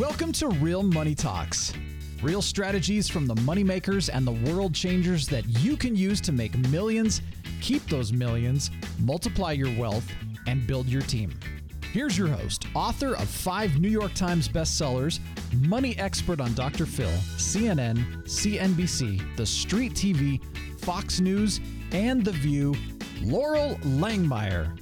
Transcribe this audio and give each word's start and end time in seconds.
Welcome 0.00 0.32
to 0.32 0.48
Real 0.48 0.82
Money 0.82 1.14
Talks. 1.14 1.74
Real 2.22 2.40
strategies 2.40 3.06
from 3.06 3.26
the 3.26 3.34
moneymakers 3.34 4.08
and 4.10 4.26
the 4.26 4.50
world 4.50 4.74
changers 4.74 5.26
that 5.26 5.46
you 5.60 5.76
can 5.76 5.94
use 5.94 6.22
to 6.22 6.32
make 6.32 6.56
millions, 6.70 7.20
keep 7.60 7.86
those 7.86 8.10
millions, 8.10 8.70
multiply 8.98 9.52
your 9.52 9.68
wealth, 9.78 10.10
and 10.46 10.66
build 10.66 10.86
your 10.86 11.02
team. 11.02 11.38
Here's 11.92 12.16
your 12.16 12.28
host, 12.28 12.66
author 12.72 13.14
of 13.14 13.28
five 13.28 13.78
New 13.78 13.90
York 13.90 14.14
Times 14.14 14.48
bestsellers, 14.48 15.20
money 15.68 15.98
expert 15.98 16.40
on 16.40 16.54
Dr. 16.54 16.86
Phil, 16.86 17.10
CNN, 17.36 18.24
CNBC, 18.24 19.36
The 19.36 19.44
Street 19.44 19.92
TV, 19.92 20.40
Fox 20.80 21.20
News, 21.20 21.60
and 21.92 22.24
The 22.24 22.32
View, 22.32 22.74
Loral 23.18 23.78
Langemeier. 23.82 24.78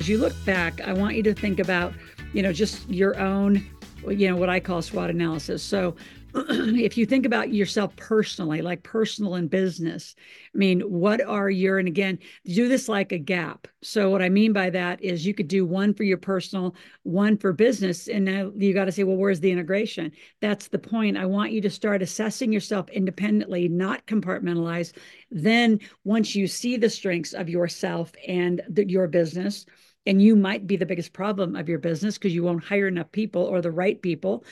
As 0.00 0.08
you 0.08 0.16
look 0.16 0.32
back, 0.46 0.80
I 0.80 0.94
want 0.94 1.14
you 1.14 1.22
to 1.24 1.34
think 1.34 1.58
about, 1.58 1.92
you 2.32 2.42
know, 2.42 2.54
just 2.54 2.88
your 2.88 3.20
own, 3.20 3.66
you 4.08 4.28
know, 4.28 4.36
what 4.36 4.48
I 4.48 4.60
call 4.60 4.82
SWOT 4.82 5.10
analysis. 5.10 5.62
So 5.62 5.96
if 6.34 6.98
you 6.98 7.06
think 7.06 7.26
about 7.26 7.52
yourself 7.52 7.94
personally, 7.94 8.60
like 8.60 8.82
personal 8.82 9.36
and 9.36 9.48
business, 9.48 10.16
I 10.52 10.58
mean, 10.58 10.80
what 10.80 11.24
are 11.24 11.48
your, 11.48 11.78
and 11.78 11.86
again, 11.86 12.18
do 12.44 12.66
this 12.66 12.88
like 12.88 13.12
a 13.12 13.18
gap. 13.18 13.68
So, 13.82 14.10
what 14.10 14.20
I 14.20 14.28
mean 14.28 14.52
by 14.52 14.70
that 14.70 15.00
is 15.00 15.24
you 15.24 15.32
could 15.32 15.46
do 15.46 15.64
one 15.64 15.94
for 15.94 16.02
your 16.02 16.18
personal, 16.18 16.74
one 17.04 17.36
for 17.36 17.52
business. 17.52 18.08
And 18.08 18.24
now 18.24 18.50
you 18.56 18.74
got 18.74 18.86
to 18.86 18.92
say, 18.92 19.04
well, 19.04 19.16
where's 19.16 19.38
the 19.38 19.52
integration? 19.52 20.10
That's 20.40 20.66
the 20.66 20.78
point. 20.78 21.16
I 21.16 21.26
want 21.26 21.52
you 21.52 21.60
to 21.60 21.70
start 21.70 22.02
assessing 22.02 22.52
yourself 22.52 22.88
independently, 22.88 23.68
not 23.68 24.04
compartmentalize. 24.06 24.92
Then, 25.30 25.78
once 26.02 26.34
you 26.34 26.48
see 26.48 26.76
the 26.76 26.90
strengths 26.90 27.32
of 27.32 27.48
yourself 27.48 28.12
and 28.26 28.60
the, 28.68 28.88
your 28.88 29.06
business, 29.06 29.66
and 30.06 30.20
you 30.22 30.36
might 30.36 30.66
be 30.66 30.76
the 30.76 30.86
biggest 30.86 31.12
problem 31.12 31.56
of 31.56 31.68
your 31.68 31.78
business 31.78 32.18
because 32.18 32.34
you 32.34 32.42
won't 32.42 32.64
hire 32.64 32.86
enough 32.88 33.10
people 33.12 33.42
or 33.42 33.60
the 33.60 33.70
right 33.70 34.00
people. 34.02 34.44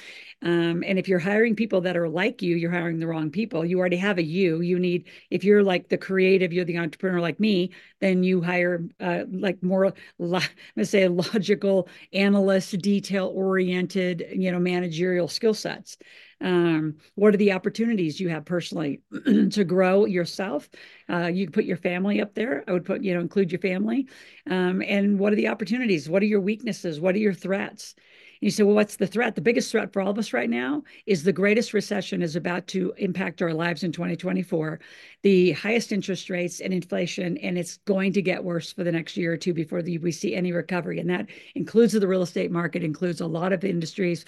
Um, 0.43 0.83
and 0.87 0.99
if 0.99 1.09
you're 1.09 1.19
hiring 1.19 1.55
people 1.55 1.81
that 1.83 1.97
are 1.97 2.09
like 2.09 2.43
you 2.43 2.57
you're 2.57 2.71
hiring 2.71 2.99
the 2.99 3.07
wrong 3.07 3.31
people. 3.31 3.65
You 3.65 3.79
already 3.79 3.97
have 3.97 4.19
a 4.19 4.23
you. 4.23 4.61
You 4.61 4.79
need 4.79 5.09
if 5.31 5.45
you're 5.45 5.63
like 5.63 5.89
the 5.89 5.99
creative 5.99 6.53
you're 6.53 6.65
the 6.65 6.79
entrepreneur 6.79 7.21
like 7.21 7.39
me 7.41 7.71
then 8.01 8.25
you 8.25 8.43
hire 8.43 8.85
uh, 9.01 9.25
like 9.31 9.63
more 9.63 9.93
lo- 10.19 10.41
let's 10.77 10.91
say 10.91 11.07
logical 11.09 11.89
analyst 12.13 12.79
detail 12.79 13.31
oriented 13.35 14.27
you 14.33 14.51
know 14.51 14.59
managerial 14.59 15.29
skill 15.29 15.55
sets 15.55 15.97
um, 16.43 16.97
what 17.15 17.33
are 17.33 17.39
the 17.39 17.53
opportunities 17.53 18.21
you 18.21 18.29
have 18.29 18.45
personally 18.45 19.01
to 19.51 19.65
grow 19.65 20.05
yourself? 20.05 20.69
Uh, 21.09 21.27
you 21.27 21.49
put 21.49 21.65
your 21.65 21.77
family 21.77 22.21
up 22.21 22.35
there. 22.35 22.65
I 22.67 22.73
would 22.73 22.85
put, 22.85 23.03
you 23.03 23.15
know, 23.15 23.21
include 23.21 23.53
your 23.53 23.61
family. 23.61 24.09
Um, 24.51 24.83
and 24.83 25.19
what 25.19 25.33
are 25.33 25.37
the 25.37 25.49
opportunities? 25.49 26.09
What 26.09 26.23
are 26.23 26.27
your 26.27 26.41
weaknesses? 26.41 27.01
What 27.01 27.15
are 27.15 27.19
your 27.19 27.35
threats? 27.35 27.95
And 27.97 28.47
you 28.47 28.51
say, 28.51 28.65
well, 28.65 28.75
what's 28.75 28.97
the 28.97 29.07
threat? 29.07 29.37
The 29.37 29.41
biggest 29.41 29.71
threat 29.71 29.93
for 29.93 30.03
all 30.03 30.11
of 30.11 30.19
us 30.19 30.33
right 30.33 30.51
now 30.51 30.83
is 31.07 31.23
the 31.23 31.33
greatest 31.33 31.73
recession 31.73 32.23
is 32.23 32.35
about 32.35 32.67
to 32.69 32.93
impact 32.97 33.41
our 33.41 33.55
lives 33.55 33.85
in 33.85 33.93
2024, 33.93 34.81
the 35.23 35.53
highest 35.53 35.93
interest 35.93 36.29
rates 36.29 36.61
and 36.61 36.75
inflation, 36.75 37.39
and 37.39 37.57
it's 37.57 37.77
going 37.85 38.13
to 38.15 38.23
get 38.23 38.43
worse 38.43 38.73
for 38.73 38.83
the 38.83 38.91
next 38.91 39.17
year 39.17 39.33
or 39.33 39.37
two 39.37 39.55
before 39.55 39.81
the, 39.81 39.99
we 39.99 40.11
see 40.11 40.35
any 40.35 40.51
recovery. 40.51 40.99
And 40.99 41.09
that 41.09 41.27
includes 41.55 41.93
the 41.93 42.09
real 42.09 42.23
estate 42.23 42.51
market, 42.51 42.83
includes 42.83 43.21
a 43.21 43.27
lot 43.29 43.53
of 43.53 43.65
industries 43.65 44.25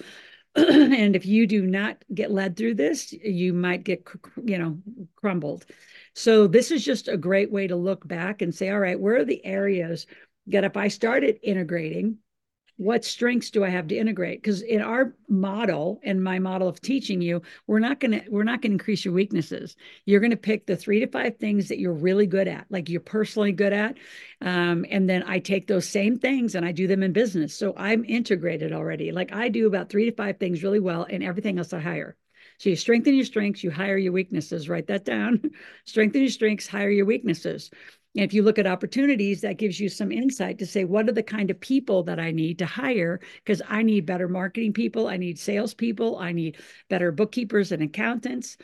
and 0.95 1.15
if 1.15 1.25
you 1.25 1.47
do 1.47 1.65
not 1.65 1.97
get 2.13 2.31
led 2.31 2.55
through 2.55 2.75
this, 2.75 3.11
you 3.11 3.53
might 3.53 3.83
get, 3.83 4.07
you 4.43 4.57
know, 4.57 4.77
crumbled. 5.15 5.65
So 6.13 6.47
this 6.47 6.71
is 6.71 6.85
just 6.85 7.09
a 7.09 7.17
great 7.17 7.51
way 7.51 7.67
to 7.67 7.75
look 7.75 8.07
back 8.07 8.41
and 8.41 8.55
say, 8.55 8.69
all 8.69 8.79
right, 8.79 8.99
where 8.99 9.17
are 9.17 9.25
the 9.25 9.45
areas 9.45 10.07
that 10.47 10.63
if 10.63 10.77
I 10.77 10.87
started 10.87 11.39
integrating, 11.43 12.19
what 12.77 13.05
strengths 13.05 13.49
do 13.49 13.63
i 13.63 13.69
have 13.69 13.87
to 13.87 13.97
integrate 13.97 14.41
because 14.41 14.61
in 14.61 14.81
our 14.81 15.13
model 15.29 15.99
and 16.03 16.23
my 16.23 16.39
model 16.39 16.67
of 16.67 16.81
teaching 16.81 17.21
you 17.21 17.41
we're 17.67 17.79
not 17.79 17.99
going 17.99 18.11
to 18.11 18.21
we're 18.29 18.43
not 18.43 18.61
going 18.61 18.71
to 18.71 18.75
increase 18.75 19.05
your 19.05 19.13
weaknesses 19.13 19.75
you're 20.05 20.19
going 20.19 20.31
to 20.31 20.37
pick 20.37 20.65
the 20.65 20.75
three 20.75 20.99
to 20.99 21.07
five 21.07 21.37
things 21.37 21.69
that 21.69 21.79
you're 21.79 21.93
really 21.93 22.27
good 22.27 22.47
at 22.47 22.65
like 22.69 22.89
you're 22.89 22.99
personally 22.99 23.51
good 23.51 23.73
at 23.73 23.97
um, 24.41 24.85
and 24.89 25.09
then 25.09 25.23
i 25.23 25.39
take 25.39 25.67
those 25.67 25.87
same 25.87 26.17
things 26.17 26.55
and 26.55 26.65
i 26.65 26.71
do 26.71 26.87
them 26.87 27.03
in 27.03 27.13
business 27.13 27.55
so 27.55 27.73
i'm 27.77 28.03
integrated 28.05 28.73
already 28.73 29.11
like 29.11 29.31
i 29.33 29.47
do 29.47 29.67
about 29.67 29.89
three 29.89 30.05
to 30.05 30.15
five 30.15 30.37
things 30.37 30.63
really 30.63 30.79
well 30.79 31.05
and 31.09 31.23
everything 31.23 31.57
else 31.57 31.71
i 31.73 31.79
hire 31.79 32.15
so 32.57 32.69
you 32.69 32.75
strengthen 32.75 33.15
your 33.15 33.25
strengths, 33.25 33.63
you 33.63 33.71
hire 33.71 33.97
your 33.97 34.13
weaknesses. 34.13 34.69
Write 34.69 34.87
that 34.87 35.03
down. 35.03 35.51
strengthen 35.85 36.21
your 36.21 36.31
strengths, 36.31 36.67
hire 36.67 36.89
your 36.89 37.05
weaknesses. 37.05 37.69
And 38.15 38.23
if 38.23 38.33
you 38.33 38.43
look 38.43 38.57
at 38.57 38.67
opportunities, 38.67 39.41
that 39.41 39.57
gives 39.57 39.79
you 39.79 39.89
some 39.89 40.11
insight 40.11 40.57
to 40.59 40.65
say, 40.65 40.85
what 40.85 41.09
are 41.09 41.13
the 41.13 41.23
kind 41.23 41.51
of 41.51 41.59
people 41.59 42.03
that 42.03 42.19
I 42.19 42.31
need 42.31 42.59
to 42.59 42.65
hire? 42.65 43.19
Because 43.43 43.61
I 43.67 43.83
need 43.83 44.05
better 44.05 44.29
marketing 44.29 44.73
people, 44.73 45.07
I 45.07 45.17
need 45.17 45.37
salespeople, 45.37 46.17
I 46.17 46.31
need 46.31 46.57
better 46.89 47.11
bookkeepers 47.11 47.71
and 47.71 47.83
accountants. 47.83 48.57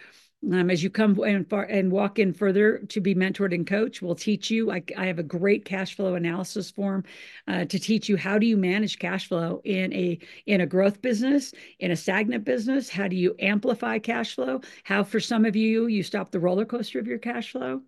Um, 0.51 0.72
as 0.72 0.81
you 0.81 0.90
come 0.90 1.19
and, 1.19 1.47
far, 1.47 1.66
and 1.66 1.91
walk 1.91 2.17
in 2.17 2.34
further 2.34 2.79
to 2.90 3.00
be 3.00 3.13
mentored 3.13 3.53
and 3.53 3.67
coached, 3.67 4.01
we'll 4.01 4.16
teach 4.16 4.50
you. 4.50 4.72
I, 4.72 4.81
I 4.97 5.06
have 5.06 5.19
a 5.19 5.23
great 5.23 5.66
cash 5.66 5.95
flow 5.95 6.16
analysis 6.16 6.72
form 6.72 7.03
uh, 7.47 7.66
to 7.66 7.78
teach 7.78 8.09
you 8.09 8.17
how 8.17 8.40
do 8.40 8.47
you 8.47 8.57
manage 8.57 8.97
cash 8.97 9.28
flow 9.28 9.61
in 9.66 9.94
a 9.94 10.17
in 10.47 10.61
a 10.61 10.66
growth 10.66 11.00
business, 11.00 11.53
in 11.78 11.91
a 11.91 11.95
stagnant 11.95 12.44
business. 12.44 12.90
How 12.90 13.07
do 13.07 13.16
you 13.16 13.35
amplify 13.38 14.00
cash 14.00 14.34
flow? 14.34 14.61
How 14.84 15.03
for 15.03 15.19
some 15.19 15.45
of 15.45 15.56
you 15.56 15.85
you 15.85 16.01
stop 16.01 16.31
the 16.31 16.40
roller 16.40 16.66
coaster 16.66 16.97
of 16.97 17.06
your 17.06 17.19
cash 17.19 17.51
flow 17.51 17.84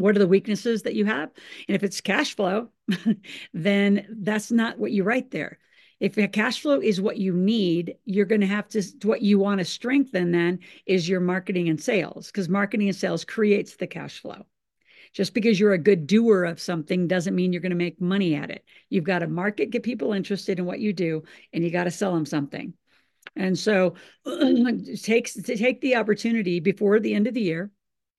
what 0.00 0.16
are 0.16 0.20
the 0.20 0.26
weaknesses 0.26 0.82
that 0.82 0.94
you 0.94 1.04
have? 1.04 1.30
And 1.68 1.76
if 1.76 1.82
it's 1.82 2.00
cash 2.00 2.34
flow 2.34 2.70
then 3.54 4.06
that's 4.20 4.50
not 4.50 4.78
what 4.78 4.92
you 4.92 5.04
write 5.04 5.30
there. 5.30 5.58
If 5.98 6.16
your 6.16 6.28
cash 6.28 6.60
flow 6.62 6.80
is 6.80 7.00
what 7.00 7.18
you 7.18 7.32
need 7.34 7.96
you're 8.04 8.26
going 8.26 8.40
to 8.40 8.46
have 8.46 8.68
to 8.68 8.82
what 9.02 9.22
you 9.22 9.38
want 9.38 9.58
to 9.58 9.64
strengthen 9.64 10.32
then 10.32 10.60
is 10.86 11.08
your 11.08 11.20
marketing 11.20 11.68
and 11.68 11.80
sales 11.80 12.26
because 12.28 12.48
marketing 12.48 12.88
and 12.88 12.96
sales 12.96 13.24
creates 13.24 13.76
the 13.76 13.86
cash 13.86 14.20
flow. 14.20 14.46
Just 15.12 15.34
because 15.34 15.58
you're 15.58 15.72
a 15.72 15.78
good 15.78 16.06
doer 16.06 16.44
of 16.44 16.60
something 16.60 17.08
doesn't 17.08 17.34
mean 17.34 17.52
you're 17.52 17.62
going 17.62 17.70
to 17.70 17.76
make 17.76 18.00
money 18.00 18.36
at 18.36 18.50
it. 18.50 18.64
You've 18.88 19.04
got 19.04 19.20
to 19.20 19.26
market 19.26 19.70
get 19.70 19.82
people 19.82 20.12
interested 20.12 20.58
in 20.58 20.64
what 20.64 20.78
you 20.78 20.92
do 20.92 21.24
and 21.52 21.64
you 21.64 21.70
got 21.70 21.84
to 21.84 21.90
sell 21.90 22.14
them 22.14 22.26
something. 22.26 22.74
And 23.36 23.58
so 23.58 23.94
takes 25.02 25.34
take 25.34 25.80
the 25.80 25.96
opportunity 25.96 26.60
before 26.60 27.00
the 27.00 27.14
end 27.14 27.26
of 27.26 27.34
the 27.34 27.42
year 27.42 27.70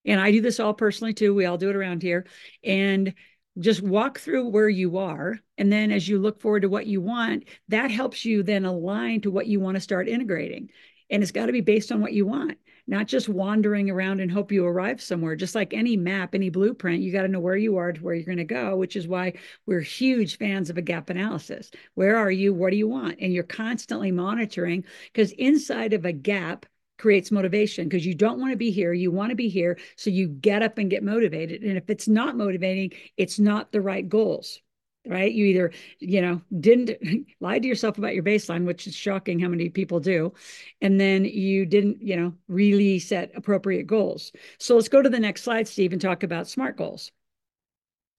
and 0.06 0.20
I 0.20 0.32
do 0.32 0.42
this 0.42 0.60
all 0.60 0.74
personally 0.74 1.14
too. 1.14 1.34
We 1.34 1.46
all 1.46 1.58
do 1.58 1.70
it 1.70 1.76
around 1.76 2.02
here. 2.02 2.26
And 2.64 3.14
just 3.60 3.82
walk 3.82 4.20
through 4.20 4.48
where 4.48 4.70
you 4.70 4.98
are. 4.98 5.38
And 5.58 5.72
then 5.72 5.92
as 5.92 6.08
you 6.08 6.20
look 6.20 6.40
forward 6.40 6.62
to 6.62 6.70
what 6.70 6.88
you 6.88 7.02
want, 7.02 7.46
that 7.68 7.92
helps 7.92 8.24
you 8.24 8.44
then 8.44 8.66
align 8.66 9.22
to 9.22 9.32
what 9.32 9.48
you 9.48 9.60
want 9.60 9.76
to 9.76 9.82
start 9.82 10.08
integrating. 10.08 10.70
And 11.10 11.22
it's 11.22 11.34
got 11.34 11.48
to 11.48 11.52
be 11.52 11.62
based 11.62 11.92
on 11.92 12.00
what 12.00 12.14
you 12.14 12.26
want, 12.26 12.58
not 12.88 13.08
just 13.08 13.28
wandering 13.28 13.90
around 13.90 14.22
and 14.22 14.32
hope 14.32 14.54
you 14.54 14.66
arrive 14.66 15.02
somewhere. 15.02 15.36
Just 15.36 15.56
like 15.56 15.74
any 15.74 15.98
map, 15.98 16.34
any 16.34 16.50
blueprint, 16.50 17.02
you 17.02 17.12
got 17.12 17.24
to 17.24 17.28
know 17.28 17.42
where 17.42 17.58
you 17.58 17.76
are 17.76 17.92
to 17.92 18.02
where 18.02 18.16
you're 18.16 18.24
going 18.24 18.38
to 18.38 18.46
go, 18.46 18.78
which 18.78 18.96
is 18.96 19.10
why 19.10 19.34
we're 19.66 19.82
huge 19.82 20.38
fans 20.38 20.70
of 20.70 20.78
a 20.78 20.82
gap 20.82 21.10
analysis. 21.10 21.70
Where 21.96 22.16
are 22.16 22.32
you? 22.32 22.54
What 22.54 22.72
do 22.72 22.78
you 22.78 22.88
want? 22.88 23.18
And 23.20 23.34
you're 23.34 23.44
constantly 23.44 24.14
monitoring 24.14 24.86
because 25.12 25.34
inside 25.34 25.92
of 25.92 26.06
a 26.06 26.14
gap, 26.14 26.66
creates 27.02 27.32
motivation 27.32 27.90
because 27.90 28.06
you 28.06 28.14
don't 28.14 28.40
want 28.40 28.52
to 28.52 28.58
be 28.58 28.70
here. 28.70 28.94
You 28.94 29.12
want 29.12 29.32
to 29.32 29.36
be 29.36 29.50
here. 29.50 29.80
So 29.96 30.12
you 30.12 30.28
get 30.28 30.62
up 30.62 30.78
and 30.78 30.90
get 30.90 31.04
motivated. 31.04 31.64
And 31.64 31.76
if 31.76 31.90
it's 31.90 32.08
not 32.08 32.38
motivating, 32.38 32.92
it's 33.18 33.40
not 33.40 33.72
the 33.72 33.82
right 33.82 34.08
goals 34.08 34.62
right 35.08 35.32
you 35.32 35.46
either 35.46 35.72
you 35.98 36.22
know 36.22 36.40
didn't 36.60 36.92
lie 37.40 37.58
to 37.58 37.68
yourself 37.68 37.98
about 37.98 38.14
your 38.14 38.24
baseline 38.24 38.66
which 38.66 38.86
is 38.86 38.96
shocking 38.96 39.40
how 39.40 39.48
many 39.48 39.68
people 39.68 40.00
do 40.00 40.32
and 40.80 41.02
then 41.02 41.26
you 41.26 41.66
didn't 41.66 42.00
you 42.00 42.16
know 42.16 42.32
really 42.48 43.00
set 43.00 43.32
appropriate 43.34 43.88
goals 43.88 44.32
so 44.60 44.76
let's 44.76 44.90
go 44.90 45.02
to 45.02 45.10
the 45.10 45.20
next 45.20 45.42
slide 45.42 45.68
steve 45.68 45.92
and 45.92 46.04
talk 46.04 46.22
about 46.22 46.48
smart 46.48 46.78
goals 46.78 47.12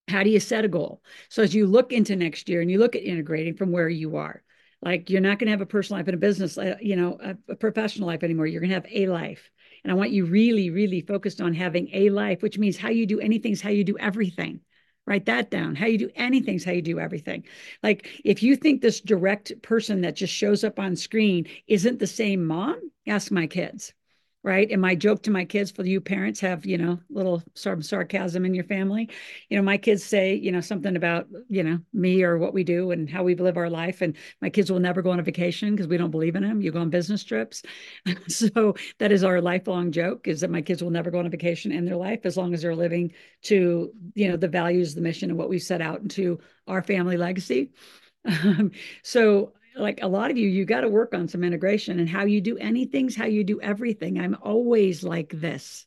how 0.09 0.23
do 0.23 0.29
you 0.29 0.41
set 0.41 0.65
a 0.65 0.67
goal 0.67 1.01
so 1.29 1.41
as 1.41 1.55
you 1.55 1.65
look 1.67 1.93
into 1.93 2.17
next 2.17 2.49
year 2.49 2.59
and 2.59 2.69
you 2.69 2.79
look 2.79 2.97
at 2.97 3.03
integrating 3.03 3.55
from 3.55 3.71
where 3.71 3.87
you 3.87 4.17
are 4.17 4.43
like 4.83 5.09
you're 5.09 5.21
not 5.21 5.39
going 5.39 5.47
to 5.47 5.51
have 5.51 5.61
a 5.61 5.65
personal 5.65 5.99
life 5.99 6.07
and 6.07 6.15
a 6.15 6.19
business, 6.19 6.57
uh, 6.57 6.75
you 6.81 6.95
know, 6.95 7.17
a, 7.21 7.37
a 7.53 7.55
professional 7.55 8.07
life 8.07 8.23
anymore. 8.23 8.47
You're 8.47 8.61
going 8.61 8.69
to 8.69 8.75
have 8.75 8.87
a 8.91 9.07
life. 9.07 9.49
And 9.83 9.91
I 9.91 9.95
want 9.95 10.11
you 10.11 10.25
really, 10.25 10.69
really 10.69 11.01
focused 11.01 11.41
on 11.41 11.53
having 11.53 11.89
a 11.93 12.09
life, 12.09 12.41
which 12.41 12.57
means 12.57 12.77
how 12.77 12.89
you 12.89 13.05
do 13.05 13.19
anything 13.19 13.53
is 13.53 13.61
how 13.61 13.69
you 13.69 13.83
do 13.83 13.97
everything. 13.97 14.59
Write 15.05 15.25
that 15.25 15.49
down. 15.49 15.75
How 15.75 15.87
you 15.87 15.97
do 15.97 16.09
anything 16.15 16.55
is 16.55 16.63
how 16.63 16.71
you 16.71 16.81
do 16.81 16.99
everything. 16.99 17.45
Like 17.81 18.21
if 18.23 18.43
you 18.43 18.55
think 18.55 18.81
this 18.81 19.01
direct 19.01 19.61
person 19.61 20.01
that 20.01 20.15
just 20.15 20.33
shows 20.33 20.63
up 20.63 20.79
on 20.79 20.95
screen 20.95 21.47
isn't 21.67 21.99
the 21.99 22.07
same 22.07 22.45
mom, 22.45 22.79
ask 23.07 23.31
my 23.31 23.47
kids 23.47 23.93
right? 24.43 24.69
And 24.69 24.81
my 24.81 24.93
joke 24.93 25.23
to 25.23 25.31
my 25.31 25.45
kids 25.45 25.71
for 25.71 25.85
you 25.85 26.01
parents 26.01 26.41
have, 26.41 26.65
you 26.65 26.77
know, 26.77 26.99
little 27.09 27.35
of 27.65 27.85
sarcasm 27.85 28.45
in 28.45 28.53
your 28.53 28.65
family. 28.65 29.09
You 29.49 29.55
know, 29.55 29.63
my 29.63 29.77
kids 29.77 30.03
say, 30.03 30.35
you 30.35 30.51
know, 30.51 30.59
something 30.59 30.97
about, 30.97 31.27
you 31.47 31.63
know, 31.63 31.79
me 31.93 32.23
or 32.23 32.37
what 32.37 32.53
we 32.53 32.65
do 32.65 32.91
and 32.91 33.09
how 33.09 33.23
we 33.23 33.35
live 33.35 33.55
our 33.55 33.69
life. 33.69 34.01
And 34.01 34.17
my 34.41 34.49
kids 34.49 34.69
will 34.69 34.81
never 34.81 35.01
go 35.01 35.11
on 35.11 35.19
a 35.19 35.23
vacation 35.23 35.71
because 35.71 35.87
we 35.87 35.95
don't 35.95 36.11
believe 36.11 36.35
in 36.35 36.43
them. 36.43 36.61
You 36.61 36.71
go 36.71 36.81
on 36.81 36.89
business 36.89 37.23
trips. 37.23 37.63
so 38.27 38.75
that 38.99 39.13
is 39.13 39.23
our 39.23 39.39
lifelong 39.39 39.93
joke 39.93 40.27
is 40.27 40.41
that 40.41 40.51
my 40.51 40.61
kids 40.61 40.83
will 40.83 40.91
never 40.91 41.09
go 41.09 41.19
on 41.19 41.25
a 41.25 41.29
vacation 41.29 41.71
in 41.71 41.85
their 41.85 41.95
life 41.95 42.21
as 42.25 42.35
long 42.35 42.53
as 42.53 42.61
they're 42.61 42.75
living 42.75 43.13
to, 43.43 43.93
you 44.13 44.27
know, 44.27 44.35
the 44.35 44.49
values, 44.49 44.93
the 44.93 45.01
mission, 45.01 45.29
and 45.29 45.39
what 45.39 45.49
we 45.49 45.57
set 45.57 45.81
out 45.81 46.01
into 46.01 46.39
our 46.67 46.83
family 46.83 47.17
legacy. 47.17 47.71
Um, 48.25 48.71
so 49.03 49.51
like 49.75 49.99
a 50.01 50.07
lot 50.07 50.31
of 50.31 50.37
you, 50.37 50.47
you 50.47 50.65
got 50.65 50.81
to 50.81 50.89
work 50.89 51.13
on 51.13 51.27
some 51.27 51.43
integration 51.43 51.99
and 51.99 52.09
how 52.09 52.25
you 52.25 52.41
do 52.41 52.57
anything's 52.57 53.15
how 53.15 53.25
you 53.25 53.43
do 53.43 53.61
everything. 53.61 54.19
I'm 54.19 54.37
always 54.41 55.03
like 55.03 55.29
this. 55.29 55.85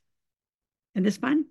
And 0.95 1.05
this 1.05 1.19
fun? 1.19 1.47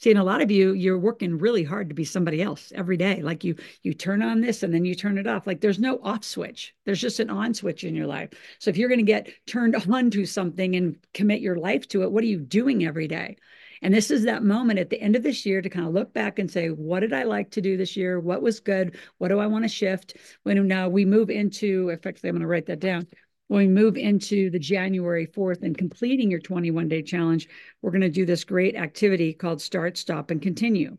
See, 0.00 0.12
a 0.12 0.22
lot 0.22 0.42
of 0.42 0.50
you, 0.50 0.74
you're 0.74 0.98
working 0.98 1.38
really 1.38 1.64
hard 1.64 1.88
to 1.88 1.94
be 1.94 2.04
somebody 2.04 2.40
else 2.40 2.72
every 2.72 2.96
day. 2.96 3.20
Like 3.20 3.42
you, 3.42 3.56
you 3.82 3.94
turn 3.94 4.22
on 4.22 4.40
this 4.40 4.62
and 4.62 4.72
then 4.72 4.84
you 4.84 4.94
turn 4.94 5.18
it 5.18 5.26
off. 5.26 5.46
Like 5.46 5.60
there's 5.60 5.80
no 5.80 5.98
off 6.02 6.22
switch. 6.22 6.72
There's 6.86 7.00
just 7.00 7.18
an 7.18 7.30
on 7.30 7.52
switch 7.52 7.82
in 7.82 7.96
your 7.96 8.06
life. 8.06 8.30
So 8.60 8.70
if 8.70 8.76
you're 8.76 8.88
going 8.88 9.04
to 9.04 9.04
get 9.04 9.28
turned 9.46 9.74
on 9.90 10.10
to 10.12 10.24
something 10.24 10.76
and 10.76 10.96
commit 11.14 11.40
your 11.40 11.56
life 11.56 11.88
to 11.88 12.02
it, 12.02 12.12
what 12.12 12.22
are 12.22 12.28
you 12.28 12.38
doing 12.38 12.86
every 12.86 13.08
day? 13.08 13.38
And 13.82 13.94
this 13.94 14.10
is 14.10 14.24
that 14.24 14.42
moment 14.42 14.78
at 14.78 14.90
the 14.90 15.00
end 15.00 15.16
of 15.16 15.22
this 15.22 15.46
year 15.46 15.62
to 15.62 15.68
kind 15.68 15.86
of 15.86 15.94
look 15.94 16.12
back 16.12 16.38
and 16.38 16.50
say, 16.50 16.68
what 16.68 17.00
did 17.00 17.12
I 17.12 17.22
like 17.24 17.50
to 17.52 17.60
do 17.60 17.76
this 17.76 17.96
year? 17.96 18.20
What 18.20 18.42
was 18.42 18.60
good? 18.60 18.96
What 19.18 19.28
do 19.28 19.38
I 19.38 19.46
want 19.46 19.64
to 19.64 19.68
shift? 19.68 20.16
When 20.42 20.66
now 20.66 20.88
we 20.88 21.04
move 21.04 21.30
into, 21.30 21.88
effectively, 21.90 22.28
I'm 22.28 22.36
going 22.36 22.42
to 22.42 22.48
write 22.48 22.66
that 22.66 22.80
down. 22.80 23.06
When 23.48 23.60
we 23.60 23.68
move 23.68 23.96
into 23.96 24.50
the 24.50 24.58
January 24.58 25.26
4th 25.26 25.62
and 25.62 25.76
completing 25.76 26.30
your 26.30 26.40
21 26.40 26.88
day 26.88 27.02
challenge, 27.02 27.48
we're 27.80 27.90
going 27.90 28.02
to 28.02 28.10
do 28.10 28.26
this 28.26 28.44
great 28.44 28.76
activity 28.76 29.32
called 29.32 29.62
Start, 29.62 29.96
Stop, 29.96 30.30
and 30.30 30.42
Continue 30.42 30.98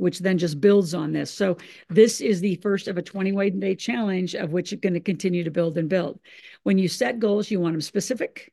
which 0.00 0.20
then 0.20 0.38
just 0.38 0.60
builds 0.62 0.94
on 0.94 1.12
this. 1.12 1.30
So 1.30 1.58
this 1.90 2.22
is 2.22 2.40
the 2.40 2.56
first 2.56 2.88
of 2.88 2.96
a 2.96 3.02
21 3.02 3.60
day 3.60 3.74
challenge 3.74 4.34
of 4.34 4.50
which 4.50 4.72
you're 4.72 4.80
going 4.80 4.94
to 4.94 5.00
continue 5.00 5.44
to 5.44 5.50
build 5.50 5.76
and 5.76 5.90
build. 5.90 6.18
When 6.62 6.78
you 6.78 6.88
set 6.88 7.18
goals, 7.18 7.50
you 7.50 7.60
want 7.60 7.74
them 7.74 7.82
specific, 7.82 8.50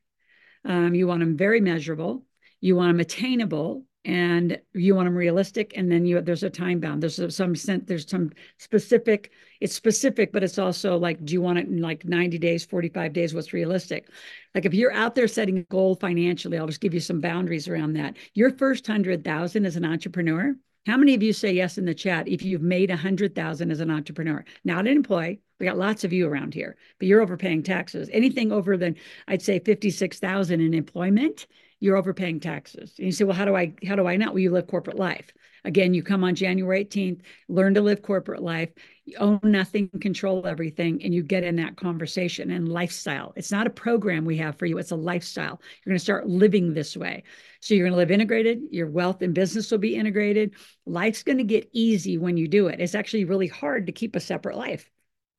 um, 0.65 0.93
you 0.93 1.07
want 1.07 1.21
them 1.21 1.37
very 1.37 1.61
measurable, 1.61 2.25
you 2.61 2.75
want 2.75 2.89
them 2.89 2.99
attainable 2.99 3.83
and 4.05 4.59
you 4.73 4.95
want 4.95 5.05
them 5.05 5.15
realistic 5.15 5.73
and 5.75 5.91
then 5.91 6.05
you 6.05 6.21
there's 6.21 6.43
a 6.43 6.49
time 6.49 6.79
bound 6.79 7.03
there's 7.03 7.35
some 7.35 7.55
sense, 7.55 7.83
there's 7.87 8.09
some 8.09 8.31
specific 8.57 9.31
it's 9.59 9.75
specific 9.75 10.31
but 10.31 10.43
it's 10.43 10.57
also 10.57 10.97
like 10.97 11.23
do 11.25 11.33
you 11.33 11.41
want 11.41 11.59
it 11.59 11.67
in 11.67 11.81
like 11.81 12.05
90 12.05 12.37
days 12.37 12.65
45 12.65 13.11
days 13.13 13.33
what's 13.33 13.53
realistic 13.53 14.07
like 14.55 14.65
if 14.65 14.73
you're 14.73 14.93
out 14.93 15.15
there 15.15 15.27
setting 15.27 15.57
a 15.57 15.63
goal 15.63 15.95
financially 15.95 16.57
i'll 16.57 16.67
just 16.67 16.81
give 16.81 16.93
you 16.93 16.99
some 16.99 17.19
boundaries 17.19 17.67
around 17.67 17.93
that 17.93 18.15
your 18.33 18.51
first 18.51 18.87
100000 18.87 19.65
as 19.65 19.75
an 19.75 19.85
entrepreneur 19.85 20.55
how 20.87 20.95
many 20.95 21.13
of 21.13 21.21
you 21.21 21.33
say 21.33 21.51
yes 21.51 21.77
in 21.77 21.83
the 21.83 21.93
chat 21.93 22.29
if 22.29 22.41
you've 22.43 22.61
made 22.61 22.89
a 22.89 22.95
hundred 22.95 23.35
thousand 23.35 23.71
as 23.71 23.81
an 23.81 23.91
entrepreneur, 23.91 24.45
not 24.63 24.87
an 24.87 24.95
employee? 24.95 25.41
We 25.59 25.65
got 25.65 25.77
lots 25.77 26.05
of 26.05 26.13
you 26.13 26.29
around 26.29 26.53
here, 26.53 26.77
but 26.97 27.09
you're 27.09 27.21
overpaying 27.21 27.63
taxes. 27.63 28.09
Anything 28.13 28.53
over 28.53 28.77
than 28.77 28.95
I'd 29.27 29.41
say 29.41 29.59
fifty-six 29.59 30.19
thousand 30.19 30.61
in 30.61 30.73
employment, 30.73 31.45
you're 31.79 31.97
overpaying 31.97 32.39
taxes. 32.39 32.93
And 32.97 33.05
you 33.05 33.11
say, 33.11 33.23
well, 33.23 33.35
how 33.35 33.45
do 33.45 33.55
I 33.55 33.73
how 33.85 33.95
do 33.95 34.07
I 34.07 34.15
not? 34.15 34.33
Well, 34.33 34.39
you 34.39 34.51
live 34.51 34.67
corporate 34.67 34.97
life. 34.97 35.31
Again, 35.63 35.93
you 35.93 36.01
come 36.01 36.23
on 36.23 36.33
January 36.33 36.85
18th, 36.85 37.21
learn 37.49 37.73
to 37.73 37.81
live 37.81 38.01
corporate 38.01 38.41
life, 38.41 38.69
you 39.03 39.17
own 39.17 39.39
nothing, 39.43 39.89
control 39.99 40.47
everything, 40.47 41.03
and 41.03 41.13
you 41.13 41.23
get 41.23 41.43
in 41.43 41.57
that 41.57 41.75
conversation 41.75 42.51
and 42.51 42.69
lifestyle. 42.69 43.33
It's 43.35 43.51
not 43.51 43.67
a 43.67 43.71
program 43.71 44.23
we 44.23 44.37
have 44.37 44.57
for 44.57 44.65
you, 44.65 44.77
it's 44.77 44.91
a 44.91 44.95
lifestyle. 44.95 45.61
You're 45.83 45.91
going 45.91 45.97
to 45.97 46.03
start 46.03 46.27
living 46.27 46.73
this 46.73 46.95
way. 46.95 47.23
So 47.59 47.73
you're 47.73 47.85
going 47.85 47.93
to 47.93 47.97
live 47.97 48.11
integrated, 48.11 48.61
your 48.71 48.89
wealth 48.89 49.21
and 49.21 49.33
business 49.33 49.69
will 49.69 49.77
be 49.77 49.95
integrated. 49.95 50.53
Life's 50.85 51.23
going 51.23 51.39
to 51.39 51.43
get 51.43 51.69
easy 51.73 52.17
when 52.17 52.37
you 52.37 52.47
do 52.47 52.67
it. 52.67 52.79
It's 52.79 52.95
actually 52.95 53.25
really 53.25 53.47
hard 53.47 53.87
to 53.87 53.91
keep 53.91 54.15
a 54.15 54.21
separate 54.21 54.55
life 54.55 54.89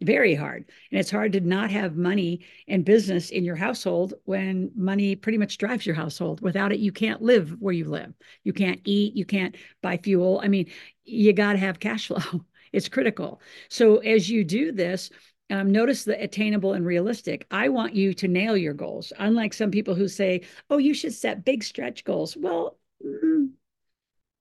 very 0.00 0.34
hard. 0.34 0.64
And 0.90 1.00
it's 1.00 1.10
hard 1.10 1.32
to 1.32 1.40
not 1.40 1.70
have 1.70 1.96
money 1.96 2.46
and 2.68 2.84
business 2.84 3.30
in 3.30 3.44
your 3.44 3.56
household 3.56 4.14
when 4.24 4.70
money 4.76 5.16
pretty 5.16 5.38
much 5.38 5.58
drives 5.58 5.86
your 5.86 5.94
household. 5.96 6.40
Without 6.40 6.72
it, 6.72 6.78
you 6.78 6.92
can't 6.92 7.22
live 7.22 7.56
where 7.58 7.74
you 7.74 7.86
live. 7.86 8.12
You 8.44 8.52
can't 8.52 8.80
eat, 8.84 9.16
you 9.16 9.24
can't 9.24 9.56
buy 9.82 9.96
fuel. 9.96 10.40
I 10.42 10.48
mean, 10.48 10.70
you 11.04 11.32
got 11.32 11.52
to 11.54 11.58
have 11.58 11.80
cash 11.80 12.06
flow. 12.08 12.44
It's 12.72 12.88
critical. 12.88 13.40
So 13.70 13.96
as 13.98 14.30
you 14.30 14.44
do 14.44 14.72
this, 14.72 15.10
um, 15.50 15.72
notice 15.72 16.04
the 16.04 16.22
attainable 16.22 16.74
and 16.74 16.84
realistic. 16.84 17.46
I 17.50 17.70
want 17.70 17.94
you 17.94 18.12
to 18.14 18.28
nail 18.28 18.56
your 18.56 18.74
goals. 18.74 19.12
Unlike 19.18 19.54
some 19.54 19.70
people 19.70 19.94
who 19.94 20.06
say, 20.06 20.42
oh, 20.68 20.78
you 20.78 20.92
should 20.92 21.14
set 21.14 21.44
big 21.44 21.64
stretch 21.64 22.04
goals. 22.04 22.36
Well, 22.36 22.78
mm, 23.04 23.48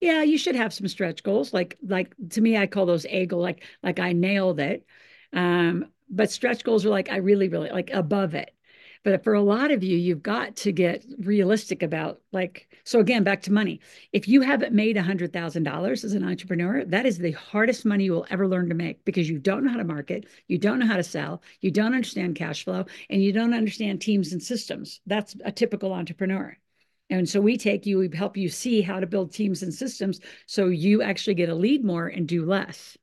yeah, 0.02 0.22
you 0.24 0.38
should 0.38 0.56
have 0.56 0.74
some 0.74 0.88
stretch 0.88 1.24
goals. 1.24 1.54
Like, 1.54 1.78
like 1.82 2.14
to 2.32 2.42
me, 2.42 2.58
I 2.58 2.68
call 2.68 2.86
those 2.86 3.06
A 3.06 3.26
goal, 3.26 3.42
like, 3.42 3.64
like 3.82 4.00
I 4.00 4.12
nailed 4.14 4.60
it. 4.60 4.86
Um, 5.34 5.86
but 6.10 6.32
stretch 6.32 6.64
goals 6.64 6.86
are 6.86 6.90
like, 6.90 7.12
I 7.12 7.18
really, 7.18 7.50
really 7.50 7.70
like 7.70 7.90
above 7.92 8.34
it. 8.34 8.52
But 9.04 9.24
for 9.24 9.34
a 9.34 9.42
lot 9.42 9.72
of 9.72 9.84
you, 9.84 9.96
you've 9.98 10.24
got 10.24 10.56
to 10.58 10.72
get 10.72 11.06
realistic 11.20 11.82
about 11.84 12.22
like, 12.32 12.68
so 12.84 13.00
again, 13.00 13.24
back 13.24 13.42
to 13.44 13.54
money. 13.54 13.80
If 14.12 14.28
you 14.28 14.42
haven't 14.42 14.74
made 14.74 14.98
$100,000 14.98 15.92
as 16.04 16.14
an 16.14 16.24
entrepreneur, 16.24 16.84
that 16.86 17.06
is 17.06 17.18
the 17.18 17.32
hardest 17.32 17.86
money 17.86 18.06
you 18.06 18.12
will 18.12 18.28
ever 18.30 18.48
learn 18.48 18.70
to 18.70 18.76
make 18.76 19.06
because 19.06 19.30
you 19.30 19.40
don't 19.40 19.64
know 19.64 19.72
how 19.72 19.78
to 19.78 19.84
market, 19.84 20.26
you 20.48 20.58
don't 20.58 20.80
know 20.80 20.88
how 20.88 20.98
to 20.98 21.04
sell, 21.04 21.42
you 21.62 21.72
don't 21.72 21.94
understand 21.94 22.36
cash 22.36 22.66
flow, 22.66 22.86
and 23.10 23.24
you 23.24 23.32
don't 23.32 23.54
understand 23.54 24.02
teams 24.02 24.34
and 24.34 24.44
systems. 24.44 25.00
That's 25.06 25.36
a 25.46 25.52
typical 25.52 25.94
entrepreneur. 25.94 26.58
And 27.10 27.30
so 27.30 27.40
we 27.40 27.58
take 27.58 27.86
you, 27.86 28.00
we 28.00 28.10
help 28.14 28.36
you 28.36 28.50
see 28.50 28.82
how 28.82 29.00
to 29.00 29.08
build 29.08 29.32
teams 29.32 29.64
and 29.64 29.74
systems 29.74 30.20
so 30.46 30.66
you 30.66 31.02
actually 31.02 31.36
get 31.36 31.48
a 31.48 31.56
lead 31.56 31.86
more 31.86 32.08
and 32.08 32.28
do 32.28 32.46
less 32.46 32.98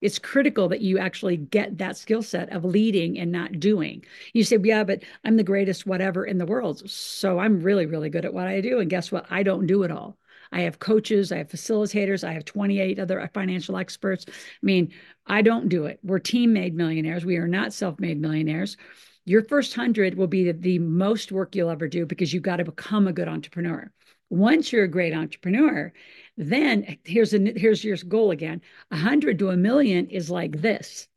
it's 0.00 0.18
critical 0.18 0.68
that 0.68 0.80
you 0.80 0.98
actually 0.98 1.36
get 1.36 1.78
that 1.78 1.96
skill 1.96 2.22
set 2.22 2.52
of 2.52 2.64
leading 2.64 3.18
and 3.18 3.32
not 3.32 3.58
doing. 3.58 4.04
You 4.32 4.44
say, 4.44 4.58
yeah, 4.62 4.84
but 4.84 5.02
I'm 5.24 5.36
the 5.36 5.42
greatest 5.42 5.86
whatever 5.86 6.24
in 6.24 6.38
the 6.38 6.46
world. 6.46 6.88
So 6.88 7.38
I'm 7.38 7.60
really, 7.60 7.86
really 7.86 8.10
good 8.10 8.24
at 8.24 8.34
what 8.34 8.46
I 8.46 8.60
do. 8.60 8.78
And 8.78 8.90
guess 8.90 9.10
what? 9.10 9.26
I 9.30 9.42
don't 9.42 9.66
do 9.66 9.82
it 9.82 9.90
all. 9.90 10.18
I 10.50 10.60
have 10.62 10.78
coaches, 10.78 11.30
I 11.30 11.38
have 11.38 11.48
facilitators, 11.48 12.26
I 12.26 12.32
have 12.32 12.44
28 12.44 12.98
other 12.98 13.30
financial 13.34 13.76
experts. 13.76 14.24
I 14.28 14.32
mean, 14.62 14.92
I 15.26 15.42
don't 15.42 15.68
do 15.68 15.84
it. 15.84 15.98
We're 16.02 16.20
team 16.20 16.52
made 16.52 16.74
millionaires. 16.74 17.24
We 17.24 17.36
are 17.36 17.48
not 17.48 17.72
self 17.72 18.00
made 18.00 18.20
millionaires. 18.20 18.76
Your 19.24 19.42
first 19.42 19.74
hundred 19.74 20.16
will 20.16 20.26
be 20.26 20.44
the, 20.44 20.52
the 20.52 20.78
most 20.78 21.32
work 21.32 21.54
you'll 21.54 21.68
ever 21.68 21.86
do 21.86 22.06
because 22.06 22.32
you've 22.32 22.42
got 22.42 22.56
to 22.56 22.64
become 22.64 23.06
a 23.06 23.12
good 23.12 23.28
entrepreneur. 23.28 23.92
Once 24.30 24.72
you're 24.72 24.84
a 24.84 24.88
great 24.88 25.12
entrepreneur, 25.12 25.92
then 26.38 26.98
here's 27.04 27.34
a 27.34 27.38
here's 27.56 27.82
your 27.82 27.96
goal 27.96 28.30
again. 28.30 28.62
A 28.92 28.96
hundred 28.96 29.40
to 29.40 29.50
a 29.50 29.56
million 29.56 30.06
is 30.06 30.30
like 30.30 30.60
this. 30.62 31.08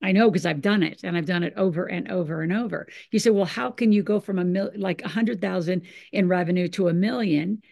I 0.00 0.12
know 0.12 0.30
because 0.30 0.46
I've 0.46 0.60
done 0.60 0.82
it 0.84 1.00
and 1.02 1.16
I've 1.16 1.26
done 1.26 1.42
it 1.42 1.54
over 1.56 1.86
and 1.86 2.10
over 2.10 2.42
and 2.42 2.52
over. 2.52 2.86
You 3.10 3.18
say, 3.18 3.30
well, 3.30 3.44
how 3.44 3.70
can 3.70 3.90
you 3.90 4.02
go 4.04 4.20
from 4.20 4.38
a 4.38 4.44
mil 4.44 4.70
like 4.76 5.02
a 5.02 5.08
hundred 5.08 5.40
thousand 5.40 5.82
in 6.12 6.28
revenue 6.28 6.68
to 6.68 6.88
a 6.88 6.94
million? 6.94 7.62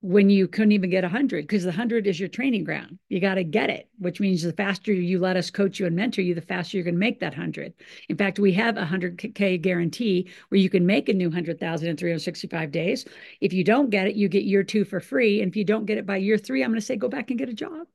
When 0.00 0.30
you 0.30 0.46
couldn't 0.46 0.72
even 0.72 0.90
get 0.90 1.02
100 1.02 1.42
because 1.42 1.64
the 1.64 1.70
100 1.70 2.06
is 2.06 2.20
your 2.20 2.28
training 2.28 2.62
ground. 2.62 2.98
You 3.08 3.20
got 3.20 3.34
to 3.34 3.44
get 3.44 3.68
it 3.68 3.88
which 3.98 4.20
means 4.20 4.42
the 4.42 4.52
faster 4.52 4.92
you 4.92 5.18
let 5.18 5.36
us 5.36 5.50
coach 5.50 5.80
you 5.80 5.86
and 5.86 5.96
mentor 5.96 6.22
you 6.22 6.34
the 6.34 6.40
faster 6.40 6.76
you're 6.76 6.84
going 6.84 6.94
to 6.94 7.00
make 7.00 7.18
that 7.20 7.32
100 7.32 7.74
in 8.08 8.16
fact 8.16 8.38
we 8.38 8.52
have 8.52 8.76
a 8.76 8.84
100k 8.84 9.60
guarantee 9.60 10.28
where 10.48 10.60
you 10.60 10.70
can 10.70 10.86
make 10.86 11.08
a 11.08 11.12
new 11.12 11.28
100000 11.28 11.88
in 11.88 11.96
365 11.96 12.70
days. 12.70 13.04
If 13.40 13.52
you 13.52 13.64
don't 13.64 13.90
get 13.90 14.06
it 14.06 14.14
you 14.14 14.28
get 14.28 14.44
year 14.44 14.62
two 14.62 14.84
for 14.84 15.00
free 15.00 15.42
and 15.42 15.50
if 15.50 15.56
you 15.56 15.64
don't 15.64 15.86
get 15.86 15.98
it 15.98 16.06
by 16.06 16.16
year 16.16 16.38
three 16.38 16.62
i'm 16.62 16.70
going 16.70 16.80
to 16.80 16.86
say 16.86 16.96
go 16.96 17.08
back 17.08 17.30
and 17.30 17.38
get 17.38 17.48
a 17.48 17.54
job. 17.54 17.86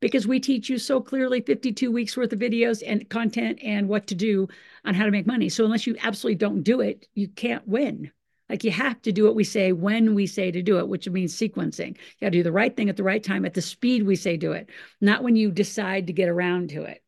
Because 0.00 0.26
we 0.26 0.40
teach 0.40 0.70
you 0.70 0.78
so 0.78 1.00
clearly 1.00 1.42
52 1.42 1.90
weeks 1.90 2.16
worth 2.16 2.32
of 2.32 2.38
videos 2.38 2.82
and 2.86 3.08
content 3.10 3.58
and 3.62 3.86
what 3.86 4.06
to 4.06 4.14
do 4.14 4.48
on 4.86 4.94
how 4.94 5.04
to 5.04 5.10
make 5.10 5.26
money. 5.26 5.50
So 5.50 5.66
unless 5.66 5.86
you 5.86 5.96
absolutely 6.02 6.36
don't 6.36 6.62
do 6.62 6.80
it 6.80 7.06
you 7.14 7.28
can't 7.28 7.66
win 7.66 8.10
like 8.50 8.64
you 8.64 8.72
have 8.72 9.00
to 9.02 9.12
do 9.12 9.24
what 9.24 9.36
we 9.36 9.44
say 9.44 9.70
when 9.70 10.14
we 10.14 10.26
say 10.26 10.50
to 10.50 10.60
do 10.60 10.78
it, 10.78 10.88
which 10.88 11.08
means 11.08 11.34
sequencing. 11.34 11.90
You 11.90 12.20
got 12.20 12.26
to 12.26 12.38
do 12.38 12.42
the 12.42 12.50
right 12.50 12.76
thing 12.76 12.88
at 12.88 12.96
the 12.96 13.04
right 13.04 13.22
time 13.22 13.44
at 13.46 13.54
the 13.54 13.62
speed 13.62 14.02
we 14.02 14.16
say 14.16 14.36
do 14.36 14.52
it, 14.52 14.68
not 15.00 15.22
when 15.22 15.36
you 15.36 15.52
decide 15.52 16.08
to 16.08 16.12
get 16.12 16.28
around 16.28 16.70
to 16.70 16.82
it. 16.82 17.02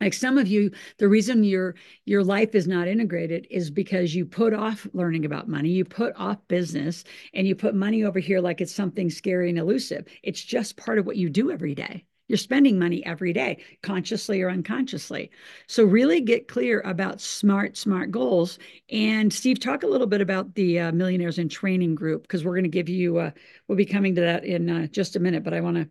Like 0.00 0.12
some 0.12 0.38
of 0.38 0.48
you, 0.48 0.72
the 0.98 1.08
reason 1.08 1.44
your 1.44 1.76
your 2.04 2.24
life 2.24 2.54
is 2.54 2.66
not 2.66 2.88
integrated 2.88 3.46
is 3.48 3.70
because 3.70 4.14
you 4.14 4.26
put 4.26 4.52
off 4.52 4.88
learning 4.92 5.24
about 5.24 5.48
money, 5.48 5.68
you 5.68 5.84
put 5.84 6.14
off 6.16 6.38
business, 6.48 7.04
and 7.32 7.46
you 7.46 7.54
put 7.54 7.74
money 7.74 8.02
over 8.02 8.18
here 8.18 8.40
like 8.40 8.60
it's 8.60 8.74
something 8.74 9.08
scary 9.08 9.50
and 9.50 9.58
elusive. 9.58 10.06
It's 10.22 10.42
just 10.42 10.76
part 10.76 10.98
of 10.98 11.06
what 11.06 11.16
you 11.16 11.30
do 11.30 11.52
every 11.52 11.76
day. 11.76 12.06
You're 12.30 12.36
spending 12.36 12.78
money 12.78 13.04
every 13.04 13.32
day, 13.32 13.58
consciously 13.82 14.40
or 14.40 14.50
unconsciously. 14.50 15.32
So 15.66 15.82
really 15.82 16.20
get 16.20 16.46
clear 16.46 16.80
about 16.82 17.20
smart, 17.20 17.76
smart 17.76 18.12
goals. 18.12 18.60
And 18.88 19.32
Steve, 19.32 19.58
talk 19.58 19.82
a 19.82 19.88
little 19.88 20.06
bit 20.06 20.20
about 20.20 20.54
the 20.54 20.78
uh, 20.78 20.92
Millionaires 20.92 21.40
in 21.40 21.48
Training 21.48 21.96
group 21.96 22.22
because 22.22 22.44
we're 22.44 22.54
going 22.54 22.62
to 22.62 22.68
give 22.68 22.88
you. 22.88 23.18
Uh, 23.18 23.32
we'll 23.66 23.74
be 23.74 23.84
coming 23.84 24.14
to 24.14 24.20
that 24.20 24.44
in 24.44 24.70
uh, 24.70 24.86
just 24.86 25.16
a 25.16 25.18
minute, 25.18 25.42
but 25.42 25.54
I 25.54 25.60
want 25.60 25.76
to. 25.76 25.88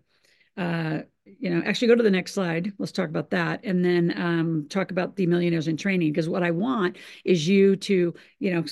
Uh, 0.55 1.01
you 1.25 1.50
know, 1.50 1.62
actually 1.65 1.89
go 1.89 1.96
to 1.96 2.03
the 2.03 2.10
next 2.10 2.34
slide. 2.34 2.72
Let's 2.79 2.91
talk 2.91 3.10
about 3.10 3.31
that. 3.31 3.62
And 3.65 3.84
then 3.84 4.13
um, 4.17 4.67
talk 4.69 4.91
about 4.91 5.17
the 5.17 5.27
millionaires 5.27 5.67
in 5.67 5.75
training. 5.77 6.12
Because 6.12 6.29
what 6.29 6.41
I 6.41 6.51
want 6.51 6.98
is 7.25 7.48
you 7.48 7.75
to, 7.75 8.13
you 8.39 8.53
know, 8.53 8.63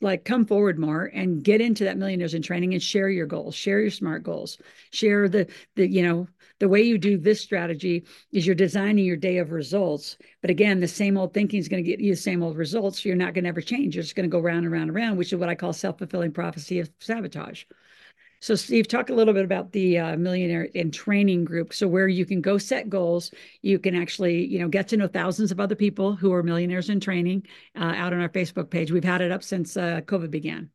like 0.00 0.24
come 0.24 0.46
forward 0.46 0.78
more 0.78 1.10
and 1.14 1.42
get 1.42 1.60
into 1.60 1.84
that 1.84 1.98
millionaires 1.98 2.34
in 2.34 2.42
training 2.42 2.72
and 2.72 2.82
share 2.82 3.08
your 3.08 3.26
goals, 3.26 3.54
share 3.54 3.80
your 3.80 3.90
smart 3.90 4.22
goals, 4.22 4.58
share 4.90 5.28
the, 5.28 5.46
the, 5.76 5.86
you 5.86 6.02
know, 6.02 6.26
the 6.58 6.68
way 6.68 6.82
you 6.82 6.98
do 6.98 7.16
this 7.16 7.40
strategy 7.40 8.04
is 8.32 8.46
you're 8.46 8.54
designing 8.54 9.04
your 9.04 9.16
day 9.16 9.38
of 9.38 9.50
results. 9.50 10.18
But 10.42 10.50
again, 10.50 10.78
the 10.78 10.88
same 10.88 11.16
old 11.16 11.32
thinking 11.32 11.58
is 11.58 11.68
going 11.68 11.82
to 11.82 11.90
get 11.90 12.00
you 12.00 12.12
the 12.12 12.20
same 12.20 12.42
old 12.42 12.56
results. 12.56 13.04
You're 13.04 13.16
not 13.16 13.32
going 13.34 13.44
to 13.44 13.48
ever 13.48 13.62
change. 13.62 13.94
You're 13.96 14.02
just 14.02 14.14
going 14.14 14.28
to 14.28 14.32
go 14.32 14.40
round 14.40 14.64
and 14.64 14.72
round 14.72 14.84
and 14.90 14.94
round, 14.94 15.18
which 15.18 15.32
is 15.32 15.38
what 15.38 15.48
I 15.48 15.54
call 15.54 15.72
self 15.72 15.98
fulfilling 15.98 16.32
prophecy 16.32 16.78
of 16.78 16.90
sabotage. 17.00 17.64
So, 18.40 18.54
Steve, 18.54 18.88
talk 18.88 19.10
a 19.10 19.14
little 19.14 19.34
bit 19.34 19.44
about 19.44 19.72
the 19.72 19.98
uh, 19.98 20.16
Millionaire 20.16 20.64
in 20.64 20.90
Training 20.90 21.44
group. 21.44 21.74
So, 21.74 21.86
where 21.86 22.08
you 22.08 22.24
can 22.24 22.40
go 22.40 22.56
set 22.56 22.88
goals, 22.88 23.30
you 23.60 23.78
can 23.78 23.94
actually, 23.94 24.46
you 24.46 24.58
know, 24.58 24.68
get 24.68 24.88
to 24.88 24.96
know 24.96 25.08
thousands 25.08 25.52
of 25.52 25.60
other 25.60 25.74
people 25.74 26.16
who 26.16 26.32
are 26.32 26.42
millionaires 26.42 26.88
in 26.88 27.00
training 27.00 27.46
uh, 27.78 27.92
out 27.96 28.14
on 28.14 28.20
our 28.20 28.30
Facebook 28.30 28.70
page. 28.70 28.90
We've 28.90 29.04
had 29.04 29.20
it 29.20 29.30
up 29.30 29.42
since 29.42 29.76
uh, 29.76 30.00
COVID 30.02 30.30
began. 30.30 30.70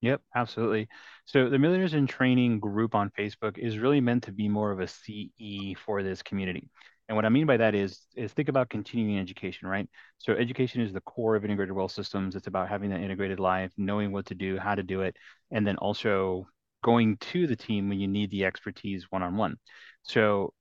Yep, 0.00 0.20
absolutely. 0.34 0.88
So 1.24 1.48
the 1.48 1.58
Millionaires 1.58 1.94
in 1.94 2.06
Training 2.06 2.60
group 2.60 2.94
on 2.94 3.10
Facebook 3.18 3.56
is 3.56 3.78
really 3.78 4.02
meant 4.02 4.24
to 4.24 4.32
be 4.32 4.48
more 4.48 4.70
of 4.70 4.80
a 4.80 4.86
CE 4.86 5.78
for 5.84 6.02
this 6.02 6.22
community. 6.22 6.68
And 7.08 7.16
what 7.16 7.24
I 7.24 7.30
mean 7.30 7.46
by 7.46 7.58
that 7.58 7.74
is, 7.74 8.00
is 8.14 8.32
think 8.32 8.48
about 8.48 8.70
continuing 8.70 9.18
education, 9.18 9.68
right? 9.68 9.88
So 10.18 10.32
education 10.32 10.80
is 10.80 10.92
the 10.92 11.00
core 11.02 11.36
of 11.36 11.44
integrated 11.44 11.74
wealth 11.74 11.92
systems. 11.92 12.36
It's 12.36 12.46
about 12.46 12.68
having 12.68 12.90
that 12.90 13.00
integrated 13.00 13.40
life, 13.40 13.72
knowing 13.76 14.12
what 14.12 14.26
to 14.26 14.34
do, 14.34 14.58
how 14.58 14.74
to 14.74 14.82
do 14.82 15.02
it, 15.02 15.16
and 15.50 15.66
then 15.66 15.76
also 15.76 16.48
going 16.84 17.16
to 17.16 17.46
the 17.46 17.56
team 17.56 17.88
when 17.88 17.98
you 17.98 18.06
need 18.06 18.30
the 18.30 18.44
expertise 18.44 19.06
one-on-one. 19.10 19.56
So 20.02 20.52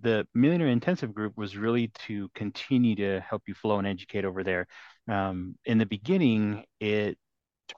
the 0.00 0.26
Millionaire 0.32 0.68
Intensive 0.68 1.12
group 1.12 1.36
was 1.36 1.56
really 1.56 1.88
to 2.06 2.30
continue 2.34 2.94
to 2.96 3.20
help 3.20 3.42
you 3.46 3.54
flow 3.54 3.78
and 3.78 3.86
educate 3.86 4.24
over 4.24 4.44
there. 4.44 4.66
Um, 5.08 5.56
in 5.64 5.78
the 5.78 5.86
beginning, 5.86 6.64
it 6.80 7.18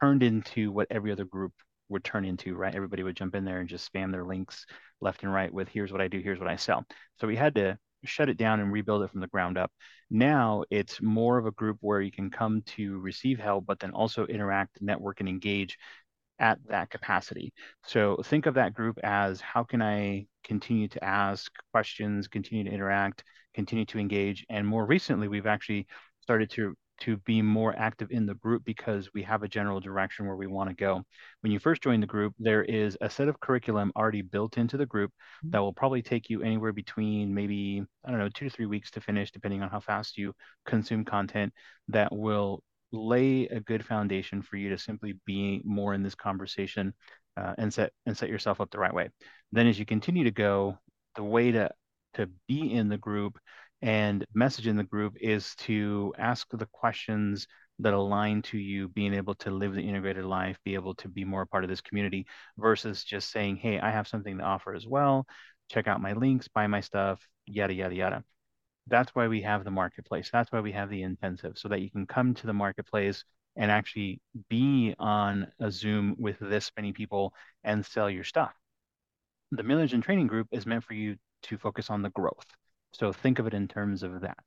turned 0.01 0.23
into 0.23 0.71
what 0.71 0.89
every 0.91 1.13
other 1.13 1.25
group 1.25 1.53
would 1.89 2.05
turn 2.05 2.27
into, 2.27 2.55
right? 2.55 2.75
Everybody 2.75 3.03
would 3.03 3.17
jump 3.17 3.35
in 3.35 3.47
there 3.47 3.61
and 3.61 3.69
just 3.69 3.91
spam 3.91 4.13
their 4.13 4.25
links 4.25 4.67
left 5.01 5.23
and 5.23 5.33
right 5.33 5.53
with 5.53 5.69
here's 5.69 5.93
what 5.93 6.03
I 6.03 6.09
do, 6.09 6.21
here's 6.21 6.39
what 6.39 6.49
I 6.49 6.57
sell. 6.57 6.85
So 7.21 7.27
we 7.27 7.37
had 7.37 7.55
to 7.55 7.79
shut 8.05 8.29
it 8.29 8.37
down 8.37 8.61
and 8.61 8.71
rebuild 8.71 9.03
it 9.03 9.11
from 9.11 9.21
the 9.21 9.29
ground 9.29 9.57
up. 9.57 9.73
Now 10.11 10.65
it's 10.71 11.01
more 11.01 11.39
of 11.39 11.47
a 11.47 11.53
group 11.53 11.79
where 11.81 12.01
you 12.01 12.13
can 12.13 12.31
come 12.31 12.63
to 12.77 12.99
receive 12.99 13.39
help, 13.39 13.65
but 13.67 13.81
then 13.81 13.93
also 13.93 14.27
interact, 14.27 14.83
network, 14.83 15.21
and 15.21 15.29
engage 15.29 15.79
at 16.39 16.59
that 16.69 16.91
capacity. 16.91 17.53
So 17.85 18.19
think 18.25 18.47
of 18.47 18.55
that 18.55 18.75
group 18.75 18.99
as 19.03 19.41
how 19.41 19.65
can 19.65 19.83
I 19.83 20.27
continue 20.45 20.89
to 20.89 21.05
ask 21.05 21.51
questions, 21.73 22.29
continue 22.29 22.65
to 22.65 22.71
interact, 22.71 23.25
continue 23.55 23.85
to 23.87 23.99
engage. 23.99 24.47
And 24.49 24.67
more 24.67 24.87
recently, 24.87 25.29
we've 25.29 25.47
actually 25.47 25.87
started 26.21 26.51
to 26.51 26.75
to 27.01 27.17
be 27.19 27.41
more 27.43 27.75
active 27.79 28.11
in 28.11 28.27
the 28.27 28.35
group 28.35 28.65
because 28.65 29.09
we 29.15 29.23
have 29.23 29.43
a 29.43 29.49
general 29.49 29.81
direction 29.81 30.27
where 30.27 30.37
we 30.37 30.47
want 30.47 30.69
to 30.69 30.75
go. 30.75 31.03
When 31.41 31.53
you 31.53 31.59
first 31.59 31.83
join 31.83 32.01
the 32.01 32.07
group, 32.07 32.35
there 32.39 32.65
is 32.65 32.97
a 33.01 33.09
set 33.09 33.29
of 33.29 33.41
curriculum 33.41 33.93
already 33.97 34.23
built 34.23 34.59
into 34.59 34.77
the 34.77 34.87
group 34.87 35.11
mm-hmm. 35.11 35.51
that 35.51 35.61
will 35.61 35.73
probably 35.73 36.03
take 36.03 36.29
you 36.29 36.43
anywhere 36.43 36.73
between 36.73 37.35
maybe, 37.35 37.85
I 38.05 38.11
don't 38.11 38.19
know, 38.19 38.29
two 38.29 38.49
to 38.49 38.51
three 38.51 38.67
weeks 38.67 38.91
to 38.93 39.01
finish, 39.01 39.31
depending 39.31 39.63
on 39.63 39.71
how 39.71 39.81
fast 39.81 40.19
you 40.19 40.35
consume 40.67 41.05
content 41.05 41.53
that 41.89 42.15
will 42.15 42.63
lay 42.93 43.47
a 43.47 43.61
good 43.61 43.85
foundation 43.85 44.43
for 44.43 44.57
you 44.57 44.71
to 44.71 44.79
simply 44.79 45.15
be 45.27 45.61
more 45.65 45.95
in 45.95 46.03
this 46.03 46.15
conversation 46.15 46.95
uh, 47.37 47.55
and 47.59 47.73
set 47.73 47.93
and 48.07 48.17
set 48.17 48.29
yourself 48.29 48.61
up 48.61 48.71
the 48.71 48.79
right 48.79 48.95
way. 48.95 49.09
Then 49.53 49.67
as 49.67 49.79
you 49.79 49.87
continue 49.87 50.25
to 50.25 50.31
go, 50.31 50.79
the 51.17 51.23
way 51.23 51.53
to 51.53 51.71
to 52.15 52.29
be 52.47 52.73
in 52.73 52.89
the 52.89 52.99
group 52.99 53.39
and 53.83 54.25
message 54.35 54.67
in 54.67 54.77
the 54.77 54.85
group 54.85 55.15
is 55.21 55.55
to 55.57 56.13
ask 56.19 56.49
the 56.51 56.67
questions 56.73 57.47
that 57.79 57.95
align 57.95 58.43
to 58.43 58.59
you 58.59 58.89
being 58.89 59.15
able 59.15 59.37
to 59.37 59.51
live 59.51 59.75
the 59.75 59.89
integrated 59.89 60.25
life, 60.25 60.59
be 60.65 60.75
able 60.75 60.95
to 60.97 61.09
be 61.09 61.25
more 61.25 61.43
a 61.43 61.47
part 61.47 61.63
of 61.63 61.71
this 61.71 61.81
community 61.81 62.27
versus 62.57 63.05
just 63.05 63.31
saying, 63.31 63.57
hey, 63.57 63.79
I 63.79 63.91
have 63.91 64.09
something 64.09 64.39
to 64.39 64.45
offer 64.45 64.75
as 64.75 64.87
well. 64.87 65.27
Check 65.71 65.87
out 65.87 66.01
my 66.01 66.13
links, 66.15 66.49
buy 66.49 66.67
my 66.67 66.81
stuff, 66.81 67.25
yada, 67.47 67.73
yada, 67.73 67.95
yada. 67.95 68.25
That's 68.89 69.15
why 69.15 69.29
we 69.29 69.43
have 69.43 69.65
the 69.65 69.71
marketplace. 69.71 70.31
That's 70.33 70.51
why 70.51 70.61
we 70.61 70.73
have 70.73 70.91
the 70.91 71.03
intensive 71.03 71.59
so 71.59 71.69
that 71.69 71.81
you 71.81 71.91
can 71.91 72.07
come 72.07 72.35
to 72.35 72.47
the 72.47 72.53
marketplace 72.53 73.25
and 73.57 73.71
actually 73.71 74.21
be 74.49 74.95
on 74.99 75.49
a 75.61 75.71
Zoom 75.71 76.15
with 76.19 76.37
this 76.41 76.71
many 76.77 76.93
people 76.93 77.35
and 77.65 77.85
sell 77.85 78.09
your 78.09 78.25
stuff. 78.25 78.53
The 79.51 79.63
Millionaires 79.63 79.93
in 79.93 80.01
Training 80.01 80.27
Group 80.27 80.49
is 80.53 80.67
meant 80.67 80.85
for 80.85 80.95
you 80.95 81.17
to 81.45 81.59
focus 81.59 81.91
on 81.91 82.03
the 82.03 82.11
growth. 82.11 82.47
So 82.93 83.13
think 83.13 83.39
of 83.39 83.47
it 83.47 83.55
in 83.55 83.69
terms 83.69 84.03
of 84.03 84.21
that. 84.21 84.39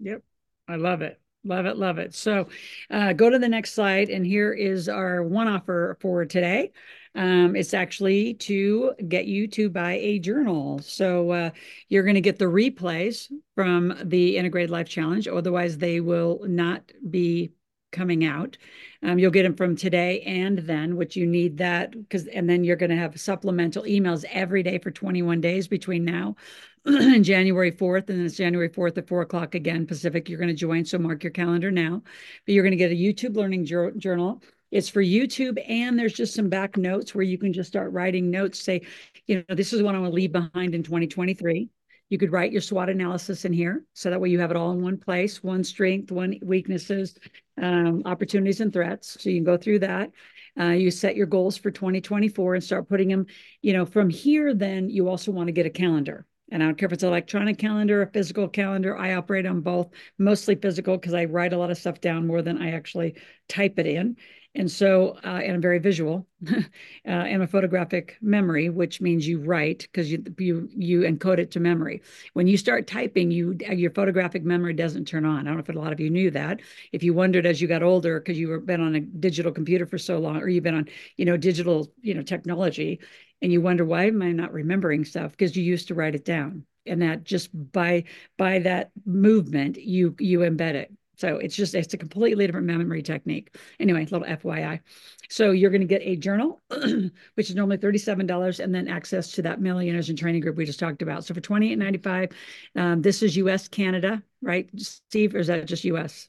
Yep. 0.00 0.22
I 0.68 0.76
love 0.76 1.02
it. 1.02 1.20
Love 1.44 1.66
it. 1.66 1.76
Love 1.76 1.98
it. 1.98 2.14
So 2.14 2.48
uh, 2.90 3.12
go 3.12 3.30
to 3.30 3.38
the 3.38 3.48
next 3.48 3.74
slide. 3.74 4.10
And 4.10 4.26
here 4.26 4.52
is 4.52 4.88
our 4.88 5.22
one 5.22 5.48
offer 5.48 5.96
for 6.00 6.24
today. 6.24 6.72
Um, 7.14 7.56
it's 7.56 7.74
actually 7.74 8.34
to 8.34 8.92
get 9.08 9.26
you 9.26 9.48
to 9.48 9.70
buy 9.70 9.94
a 9.94 10.18
journal. 10.18 10.80
So 10.80 11.30
uh, 11.30 11.50
you're 11.88 12.02
going 12.02 12.14
to 12.16 12.20
get 12.20 12.38
the 12.38 12.44
replays 12.44 13.32
from 13.54 13.96
the 14.04 14.36
Integrated 14.36 14.70
Life 14.70 14.88
Challenge. 14.88 15.26
Otherwise, 15.26 15.78
they 15.78 16.00
will 16.00 16.40
not 16.44 16.82
be 17.08 17.52
coming 17.90 18.24
out. 18.24 18.56
Um, 19.02 19.18
you'll 19.18 19.30
get 19.30 19.44
them 19.44 19.54
from 19.54 19.76
today 19.76 20.20
and 20.22 20.58
then, 20.58 20.96
which 20.96 21.16
you 21.16 21.26
need 21.26 21.58
that 21.58 21.92
because, 21.92 22.26
and 22.26 22.48
then 22.48 22.64
you're 22.64 22.76
going 22.76 22.90
to 22.90 22.96
have 22.96 23.20
supplemental 23.20 23.84
emails 23.84 24.24
every 24.30 24.62
day 24.62 24.78
for 24.78 24.90
21 24.90 25.40
days 25.40 25.68
between 25.68 26.04
now 26.04 26.36
and 26.84 27.24
January 27.24 27.72
4th. 27.72 28.08
And 28.08 28.18
then 28.18 28.26
it's 28.26 28.36
January 28.36 28.68
4th 28.68 28.98
at 28.98 29.08
four 29.08 29.22
o'clock 29.22 29.54
again, 29.54 29.86
Pacific. 29.86 30.28
You're 30.28 30.38
going 30.38 30.48
to 30.48 30.54
join. 30.54 30.84
So 30.84 30.98
mark 30.98 31.22
your 31.22 31.32
calendar 31.32 31.70
now. 31.70 32.02
But 32.46 32.54
you're 32.54 32.64
going 32.64 32.72
to 32.72 32.76
get 32.76 32.92
a 32.92 32.94
YouTube 32.94 33.36
learning 33.36 33.66
journal. 33.66 34.42
It's 34.70 34.90
for 34.90 35.02
YouTube, 35.02 35.58
and 35.66 35.98
there's 35.98 36.12
just 36.12 36.34
some 36.34 36.50
back 36.50 36.76
notes 36.76 37.14
where 37.14 37.24
you 37.24 37.38
can 37.38 37.54
just 37.54 37.70
start 37.70 37.90
writing 37.92 38.30
notes. 38.30 38.60
Say, 38.60 38.82
you 39.26 39.36
know, 39.48 39.54
this 39.54 39.72
is 39.72 39.82
what 39.82 39.94
I 39.94 39.98
want 39.98 40.10
to 40.10 40.14
leave 40.14 40.32
behind 40.32 40.74
in 40.74 40.82
2023. 40.82 41.70
You 42.08 42.18
could 42.18 42.32
write 42.32 42.52
your 42.52 42.60
SWOT 42.60 42.88
analysis 42.88 43.44
in 43.44 43.52
here. 43.52 43.84
So 43.92 44.10
that 44.10 44.20
way 44.20 44.30
you 44.30 44.40
have 44.40 44.50
it 44.50 44.56
all 44.56 44.70
in 44.72 44.82
one 44.82 44.98
place, 44.98 45.42
one 45.42 45.62
strength, 45.62 46.10
one 46.10 46.38
weaknesses, 46.42 47.16
um, 47.60 48.02
opportunities 48.06 48.60
and 48.60 48.72
threats. 48.72 49.16
So 49.20 49.30
you 49.30 49.36
can 49.36 49.44
go 49.44 49.56
through 49.56 49.80
that. 49.80 50.10
Uh, 50.58 50.70
you 50.70 50.90
set 50.90 51.16
your 51.16 51.26
goals 51.26 51.56
for 51.56 51.70
2024 51.70 52.54
and 52.54 52.64
start 52.64 52.88
putting 52.88 53.08
them, 53.08 53.26
you 53.62 53.72
know, 53.72 53.84
from 53.84 54.10
here, 54.10 54.54
then 54.54 54.88
you 54.88 55.08
also 55.08 55.30
want 55.30 55.48
to 55.48 55.52
get 55.52 55.66
a 55.66 55.70
calendar. 55.70 56.26
And 56.50 56.62
I 56.62 56.66
don't 56.66 56.76
care 56.76 56.86
if 56.86 56.92
it's 56.92 57.02
an 57.02 57.10
electronic 57.10 57.58
calendar, 57.58 58.02
a 58.02 58.10
physical 58.10 58.48
calendar. 58.48 58.96
I 58.96 59.14
operate 59.14 59.46
on 59.46 59.60
both, 59.60 59.90
mostly 60.16 60.54
physical 60.54 60.96
because 60.96 61.14
I 61.14 61.26
write 61.26 61.52
a 61.52 61.58
lot 61.58 61.70
of 61.70 61.76
stuff 61.76 62.00
down 62.00 62.26
more 62.26 62.40
than 62.40 62.60
I 62.60 62.72
actually 62.72 63.16
type 63.48 63.78
it 63.78 63.86
in. 63.86 64.16
And 64.54 64.70
so, 64.70 65.18
uh, 65.24 65.40
and 65.44 65.52
I'm 65.52 65.60
very 65.60 65.78
visual, 65.78 66.26
uh, 66.50 66.56
and 67.04 67.42
a 67.42 67.46
photographic 67.46 68.16
memory, 68.20 68.70
which 68.70 69.00
means 69.00 69.28
you 69.28 69.38
write 69.40 69.80
because 69.80 70.10
you 70.10 70.24
you 70.38 70.68
you 70.74 71.00
encode 71.02 71.38
it 71.38 71.50
to 71.52 71.60
memory. 71.60 72.02
When 72.32 72.46
you 72.46 72.56
start 72.56 72.86
typing, 72.86 73.30
you 73.30 73.56
your 73.70 73.90
photographic 73.90 74.44
memory 74.44 74.72
doesn't 74.72 75.04
turn 75.04 75.26
on. 75.26 75.40
I 75.40 75.42
don't 75.44 75.54
know 75.54 75.60
if 75.60 75.68
a 75.68 75.72
lot 75.78 75.92
of 75.92 76.00
you 76.00 76.08
knew 76.10 76.30
that. 76.32 76.60
If 76.92 77.02
you 77.02 77.12
wondered 77.12 77.46
as 77.46 77.60
you 77.60 77.68
got 77.68 77.82
older 77.82 78.18
because 78.18 78.38
you 78.38 78.48
were 78.48 78.58
been 78.58 78.80
on 78.80 78.94
a 78.94 79.00
digital 79.00 79.52
computer 79.52 79.86
for 79.86 79.98
so 79.98 80.18
long, 80.18 80.38
or 80.38 80.48
you've 80.48 80.64
been 80.64 80.74
on 80.74 80.88
you 81.16 81.26
know 81.26 81.36
digital 81.36 81.92
you 82.00 82.14
know 82.14 82.22
technology, 82.22 83.00
and 83.42 83.52
you 83.52 83.60
wonder 83.60 83.84
why 83.84 84.06
am 84.06 84.22
I 84.22 84.32
not 84.32 84.52
remembering 84.52 85.04
stuff 85.04 85.32
because 85.32 85.56
you 85.56 85.62
used 85.62 85.88
to 85.88 85.94
write 85.94 86.14
it 86.14 86.24
down, 86.24 86.64
and 86.86 87.02
that 87.02 87.22
just 87.22 87.50
by 87.72 88.04
by 88.38 88.60
that 88.60 88.90
movement 89.04 89.76
you 89.76 90.16
you 90.18 90.40
embed 90.40 90.74
it. 90.74 90.92
So 91.18 91.36
it's 91.36 91.56
just, 91.56 91.74
it's 91.74 91.92
a 91.94 91.98
completely 91.98 92.46
different 92.46 92.66
memory 92.66 93.02
technique. 93.02 93.56
Anyway, 93.80 94.06
little 94.06 94.26
FYI. 94.26 94.80
So 95.28 95.50
you're 95.50 95.70
going 95.70 95.80
to 95.80 95.86
get 95.86 96.02
a 96.02 96.16
journal, 96.16 96.62
which 97.34 97.50
is 97.50 97.54
normally 97.54 97.78
$37, 97.78 98.60
and 98.60 98.74
then 98.74 98.88
access 98.88 99.32
to 99.32 99.42
that 99.42 99.60
millionaires 99.60 100.08
and 100.08 100.18
training 100.18 100.40
group 100.40 100.56
we 100.56 100.64
just 100.64 100.78
talked 100.78 101.02
about. 101.02 101.24
So 101.24 101.34
for 101.34 101.40
$28.95, 101.40 102.32
um, 102.76 103.02
this 103.02 103.22
is 103.22 103.36
US, 103.36 103.66
Canada, 103.66 104.22
right, 104.40 104.70
Steve, 104.76 105.34
or 105.34 105.38
is 105.38 105.48
that 105.48 105.66
just 105.66 105.84
US? 105.84 106.28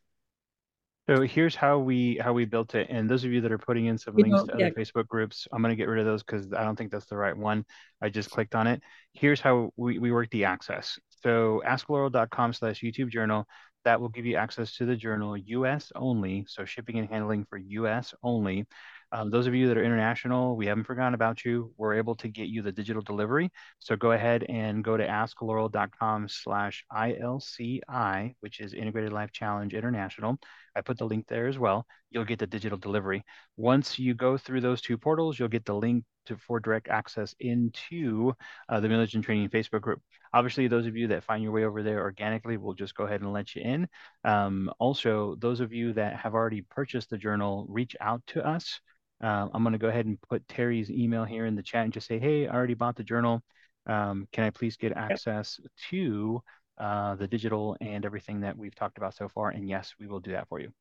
So 1.10 1.22
here's 1.22 1.56
how 1.56 1.80
we 1.80 2.20
how 2.22 2.34
we 2.34 2.46
built 2.46 2.76
it. 2.76 2.86
And 2.92 3.10
those 3.10 3.24
of 3.24 3.32
you 3.32 3.42
that 3.42 3.52
are 3.52 3.58
putting 3.58 3.88
in 3.88 3.98
some 3.98 4.16
you 4.16 4.26
links 4.26 4.42
know, 4.42 4.46
to 4.46 4.54
other 4.54 4.64
yeah. 4.66 4.70
Facebook 4.70 5.08
groups, 5.08 5.48
I'm 5.52 5.64
going 5.64 5.72
to 5.72 5.76
get 5.76 5.88
rid 5.88 6.00
of 6.00 6.06
those 6.06 6.22
because 6.22 6.54
I 6.54 6.64
don't 6.64 6.76
think 6.76 6.92
that's 6.92 7.08
the 7.08 7.18
right 7.18 7.36
one. 7.36 7.66
I 8.00 8.10
just 8.10 8.30
clicked 8.30 8.54
on 8.54 8.68
it. 8.68 8.84
Here's 9.14 9.42
how 9.42 9.72
we, 9.76 9.98
we 9.98 10.12
work 10.12 10.30
the 10.30 10.46
access. 10.46 11.00
So 11.24 11.64
askloral.com 11.66 12.54
slash 12.54 12.82
YouTube 12.82 13.10
journal 13.10 13.48
that 13.90 14.00
will 14.00 14.10
give 14.10 14.28
you 14.28 14.36
access 14.36 14.76
to 14.76 14.86
the 14.86 14.96
journal 14.96 15.36
US 15.36 15.92
only. 15.96 16.46
So 16.48 16.64
shipping 16.64 17.00
and 17.00 17.10
handling 17.10 17.44
for 17.50 17.58
US 17.58 18.14
only. 18.22 18.68
Um, 19.12 19.32
those 19.32 19.48
of 19.48 19.56
you 19.56 19.68
that 19.68 19.80
are 19.80 19.84
international, 19.84 20.56
we 20.56 20.68
haven't 20.68 20.84
forgotten 20.84 21.16
about 21.16 21.44
you. 21.44 21.74
We're 21.76 21.96
able 21.96 22.14
to 22.18 22.28
get 22.28 22.50
you 22.50 22.62
the 22.62 22.72
digital 22.72 23.02
delivery. 23.02 23.50
So 23.80 23.96
go 23.96 24.12
ahead 24.12 24.46
and 24.48 24.84
go 24.84 24.96
to 24.96 25.08
askloral.com 25.08 26.28
slash 26.30 26.86
ILCI, 26.94 28.36
which 28.42 28.60
is 28.60 28.76
Integrated 28.76 29.12
Life 29.12 29.32
Challenge 29.32 29.74
International. 29.74 30.38
I 30.76 30.82
put 30.82 30.98
the 30.98 31.06
link 31.06 31.28
there 31.28 31.48
as 31.48 31.58
well. 31.58 31.86
You'll 32.12 32.26
get 32.26 32.40
the 32.40 32.48
digital 32.48 32.78
delivery. 32.78 33.24
Once 33.58 34.00
you 34.00 34.14
go 34.14 34.38
through 34.38 34.62
those 34.62 34.82
two 34.82 34.98
portals, 34.98 35.38
you'll 35.38 35.48
get 35.48 35.66
the 35.66 35.76
link 35.76 36.04
to, 36.26 36.38
for 36.38 36.60
direct 36.60 36.88
access 36.88 37.36
into 37.40 38.34
uh, 38.70 38.80
the 38.80 38.88
Millionaires 38.88 39.16
in 39.16 39.22
Training 39.22 39.50
Facebook 39.50 39.82
group. 39.82 40.02
Obviously, 40.34 40.68
those 40.68 40.86
of 40.86 40.96
you 40.96 41.08
that 41.08 41.24
find 41.24 41.44
your 41.44 41.52
way 41.52 41.66
over 41.66 41.84
there 41.84 42.02
organically, 42.02 42.58
we'll 42.58 42.74
just 42.74 42.96
go 42.96 43.06
ahead 43.06 43.22
and 43.22 43.34
let 43.34 43.56
you 43.56 43.62
in. 43.64 43.88
Um, 44.24 44.72
also, 44.80 45.36
those 45.40 45.60
of 45.60 45.74
you 45.74 45.94
that 45.94 46.16
have 46.16 46.34
already 46.34 46.62
purchased 46.62 47.10
the 47.10 47.18
journal, 47.18 47.66
reach 47.68 47.96
out 48.00 48.22
to 48.28 48.48
us. 48.48 48.80
Uh, 49.22 49.48
I'm 49.54 49.64
going 49.64 49.74
to 49.74 49.80
go 49.80 49.90
ahead 49.90 50.06
and 50.06 50.22
put 50.22 50.48
Terry's 50.48 50.90
email 50.90 51.26
here 51.26 51.46
in 51.46 51.56
the 51.56 51.64
chat 51.64 51.84
and 51.84 51.94
just 51.94 52.08
say, 52.08 52.20
hey, 52.20 52.48
I 52.48 52.54
already 52.54 52.76
bought 52.76 52.96
the 52.96 53.04
journal. 53.04 53.44
Um, 53.86 54.28
can 54.32 54.44
I 54.44 54.52
please 54.52 54.78
get 54.78 54.92
access 54.94 55.60
to 55.90 56.42
uh, 56.80 57.16
the 57.16 57.28
digital 57.28 57.76
and 57.82 58.06
everything 58.06 58.42
that 58.42 58.58
we've 58.58 58.76
talked 58.76 58.98
about 58.98 59.16
so 59.16 59.28
far? 59.28 59.50
And 59.50 59.68
yes, 59.68 59.94
we 60.00 60.08
will 60.08 60.20
do 60.20 60.32
that 60.32 60.48
for 60.48 60.60
you. 60.60 60.72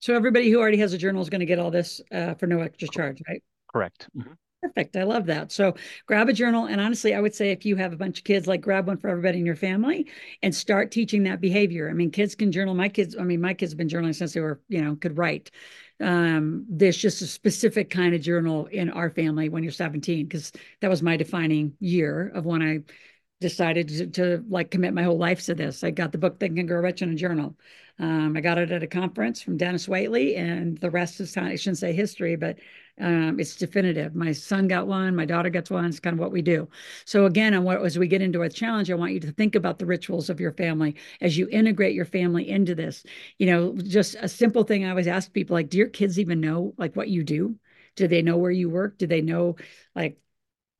So 0.00 0.14
everybody 0.14 0.50
who 0.50 0.58
already 0.58 0.78
has 0.78 0.92
a 0.92 0.98
journal 0.98 1.22
is 1.22 1.28
going 1.28 1.40
to 1.40 1.46
get 1.46 1.58
all 1.58 1.70
this 1.70 2.00
uh, 2.12 2.34
for 2.34 2.46
no 2.46 2.60
extra 2.60 2.88
charge, 2.88 3.20
right? 3.28 3.42
Correct. 3.72 4.08
Mm-hmm. 4.16 4.32
Perfect. 4.62 4.96
I 4.96 5.04
love 5.04 5.26
that. 5.26 5.52
So 5.52 5.74
grab 6.06 6.28
a 6.28 6.32
journal. 6.32 6.66
And 6.66 6.80
honestly, 6.80 7.14
I 7.14 7.20
would 7.20 7.34
say 7.34 7.52
if 7.52 7.64
you 7.64 7.76
have 7.76 7.92
a 7.92 7.96
bunch 7.96 8.18
of 8.18 8.24
kids, 8.24 8.48
like 8.48 8.60
grab 8.60 8.88
one 8.88 8.96
for 8.96 9.08
everybody 9.08 9.38
in 9.38 9.46
your 9.46 9.54
family 9.54 10.08
and 10.42 10.52
start 10.52 10.90
teaching 10.90 11.22
that 11.24 11.40
behavior. 11.40 11.88
I 11.88 11.92
mean, 11.92 12.10
kids 12.10 12.34
can 12.34 12.50
journal. 12.50 12.74
My 12.74 12.88
kids, 12.88 13.16
I 13.18 13.22
mean, 13.22 13.40
my 13.40 13.54
kids 13.54 13.72
have 13.72 13.78
been 13.78 13.88
journaling 13.88 14.16
since 14.16 14.32
they 14.32 14.40
were, 14.40 14.60
you 14.68 14.82
know, 14.82 14.96
could 14.96 15.16
write. 15.16 15.52
Um, 16.00 16.66
there's 16.68 16.96
just 16.96 17.22
a 17.22 17.26
specific 17.26 17.88
kind 17.90 18.14
of 18.14 18.20
journal 18.20 18.66
in 18.66 18.90
our 18.90 19.10
family 19.10 19.48
when 19.48 19.62
you're 19.62 19.72
17, 19.72 20.26
because 20.26 20.50
that 20.80 20.90
was 20.90 21.02
my 21.02 21.16
defining 21.16 21.74
year 21.78 22.32
of 22.34 22.44
when 22.44 22.62
I 22.62 22.80
decided 23.40 23.88
to, 23.88 24.06
to, 24.06 24.44
like 24.48 24.70
commit 24.70 24.94
my 24.94 25.02
whole 25.02 25.18
life 25.18 25.44
to 25.46 25.54
this. 25.54 25.84
I 25.84 25.90
got 25.90 26.12
the 26.12 26.18
book 26.18 26.40
Think 26.40 26.58
and 26.58 26.68
Grow 26.68 26.80
Rich 26.80 27.02
in 27.02 27.12
a 27.12 27.14
journal. 27.14 27.56
Um, 28.00 28.36
I 28.36 28.40
got 28.40 28.58
it 28.58 28.70
at 28.70 28.82
a 28.82 28.86
conference 28.86 29.42
from 29.42 29.56
Dennis 29.56 29.86
Waitley, 29.88 30.38
and 30.38 30.78
the 30.78 30.90
rest 30.90 31.20
is. 31.20 31.36
I 31.36 31.56
shouldn't 31.56 31.78
say 31.78 31.92
history, 31.92 32.36
but 32.36 32.58
um, 33.00 33.38
it's 33.40 33.56
definitive. 33.56 34.14
My 34.14 34.32
son 34.32 34.68
got 34.68 34.86
one, 34.86 35.16
my 35.16 35.24
daughter 35.24 35.50
gets 35.50 35.70
one. 35.70 35.86
It's 35.86 36.00
kind 36.00 36.14
of 36.14 36.20
what 36.20 36.32
we 36.32 36.42
do. 36.42 36.68
So 37.04 37.26
again, 37.26 37.54
and 37.54 37.64
what, 37.64 37.84
as 37.84 37.98
we 37.98 38.06
get 38.08 38.22
into 38.22 38.40
our 38.40 38.48
challenge, 38.48 38.90
I 38.90 38.94
want 38.94 39.12
you 39.12 39.20
to 39.20 39.32
think 39.32 39.54
about 39.54 39.78
the 39.78 39.86
rituals 39.86 40.30
of 40.30 40.40
your 40.40 40.52
family 40.52 40.96
as 41.20 41.36
you 41.36 41.48
integrate 41.50 41.94
your 41.94 42.04
family 42.04 42.48
into 42.48 42.74
this. 42.74 43.04
You 43.38 43.46
know, 43.46 43.74
just 43.76 44.16
a 44.20 44.28
simple 44.28 44.64
thing 44.64 44.84
I 44.84 44.90
always 44.90 45.06
ask 45.08 45.32
people 45.32 45.54
like, 45.54 45.68
do 45.68 45.78
your 45.78 45.88
kids 45.88 46.18
even 46.18 46.40
know 46.40 46.74
like 46.76 46.94
what 46.96 47.08
you 47.08 47.24
do? 47.24 47.56
Do 47.96 48.06
they 48.06 48.22
know 48.22 48.36
where 48.36 48.50
you 48.50 48.70
work? 48.70 48.98
Do 48.98 49.06
they 49.08 49.22
know 49.22 49.56
like 49.94 50.18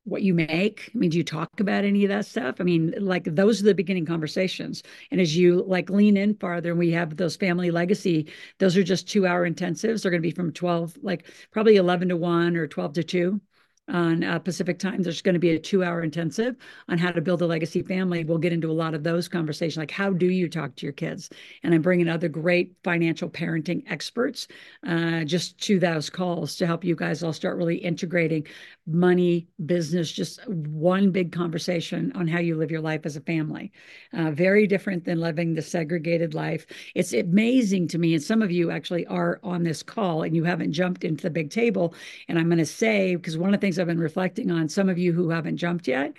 what 0.09 0.23
you 0.23 0.33
make? 0.33 0.91
I 0.93 0.97
mean, 0.97 1.09
do 1.09 1.17
you 1.17 1.23
talk 1.23 1.59
about 1.59 1.85
any 1.85 2.03
of 2.03 2.09
that 2.09 2.25
stuff? 2.25 2.55
I 2.59 2.63
mean, 2.63 2.93
like 2.97 3.23
those 3.25 3.61
are 3.61 3.65
the 3.65 3.73
beginning 3.73 4.05
conversations. 4.05 4.83
And 5.11 5.21
as 5.21 5.35
you 5.37 5.63
like 5.67 5.89
lean 5.89 6.17
in 6.17 6.35
farther 6.35 6.71
and 6.71 6.79
we 6.79 6.91
have 6.91 7.17
those 7.17 7.35
family 7.35 7.71
legacy, 7.71 8.27
those 8.57 8.75
are 8.77 8.83
just 8.83 9.07
two 9.07 9.25
hour 9.27 9.49
intensives. 9.49 10.01
They're 10.01 10.11
going 10.11 10.21
to 10.21 10.27
be 10.27 10.31
from 10.31 10.51
12, 10.51 10.97
like 11.01 11.27
probably 11.51 11.75
11 11.77 12.09
to 12.09 12.17
1 12.17 12.57
or 12.57 12.67
12 12.67 12.93
to 12.93 13.03
2 13.03 13.41
on 13.89 14.23
uh, 14.23 14.39
Pacific 14.39 14.79
time. 14.79 15.01
There's 15.01 15.21
going 15.21 15.33
to 15.33 15.39
be 15.39 15.51
a 15.51 15.59
two 15.59 15.83
hour 15.83 16.01
intensive 16.01 16.55
on 16.87 16.97
how 16.97 17.11
to 17.11 17.21
build 17.21 17.41
a 17.41 17.45
legacy 17.45 17.81
family. 17.81 18.23
We'll 18.23 18.37
get 18.37 18.53
into 18.53 18.71
a 18.71 18.73
lot 18.73 18.93
of 18.93 19.03
those 19.03 19.27
conversations, 19.27 19.77
like 19.77 19.91
how 19.91 20.11
do 20.11 20.27
you 20.27 20.47
talk 20.47 20.75
to 20.75 20.85
your 20.85 20.93
kids? 20.93 21.29
And 21.63 21.73
I'm 21.73 21.81
bringing 21.81 22.07
other 22.07 22.29
great 22.29 22.75
financial 22.83 23.29
parenting 23.29 23.83
experts 23.87 24.47
uh, 24.87 25.23
just 25.23 25.57
to 25.61 25.79
those 25.79 26.09
calls 26.09 26.55
to 26.57 26.67
help 26.67 26.83
you 26.83 26.95
guys 26.95 27.23
all 27.23 27.33
start 27.33 27.57
really 27.57 27.77
integrating 27.77 28.45
money, 28.87 29.47
business, 29.65 30.11
just 30.11 30.47
one 30.47 31.11
big 31.11 31.31
conversation 31.31 32.11
on 32.15 32.27
how 32.27 32.39
you 32.39 32.55
live 32.55 32.71
your 32.71 32.81
life 32.81 33.05
as 33.05 33.15
a 33.15 33.21
family. 33.21 33.71
Uh, 34.13 34.31
very 34.31 34.65
different 34.65 35.05
than 35.05 35.19
living 35.19 35.53
the 35.53 35.61
segregated 35.61 36.33
life. 36.33 36.65
It's 36.95 37.13
amazing 37.13 37.87
to 37.89 37.97
me, 37.97 38.13
and 38.13 38.23
some 38.23 38.41
of 38.41 38.51
you 38.51 38.71
actually 38.71 39.05
are 39.07 39.39
on 39.43 39.63
this 39.63 39.83
call 39.83 40.23
and 40.23 40.35
you 40.35 40.43
haven't 40.43 40.73
jumped 40.73 41.03
into 41.03 41.23
the 41.23 41.29
big 41.29 41.49
table. 41.51 41.93
And 42.27 42.39
I'm 42.39 42.47
going 42.47 42.57
to 42.57 42.65
say, 42.65 43.15
because 43.15 43.37
one 43.37 43.53
of 43.53 43.59
the 43.59 43.65
things 43.65 43.78
I've 43.79 43.87
been 43.87 43.99
reflecting 43.99 44.51
on, 44.51 44.69
some 44.69 44.89
of 44.89 44.97
you 44.97 45.13
who 45.13 45.29
haven't 45.29 45.57
jumped 45.57 45.87
yet, 45.87 46.13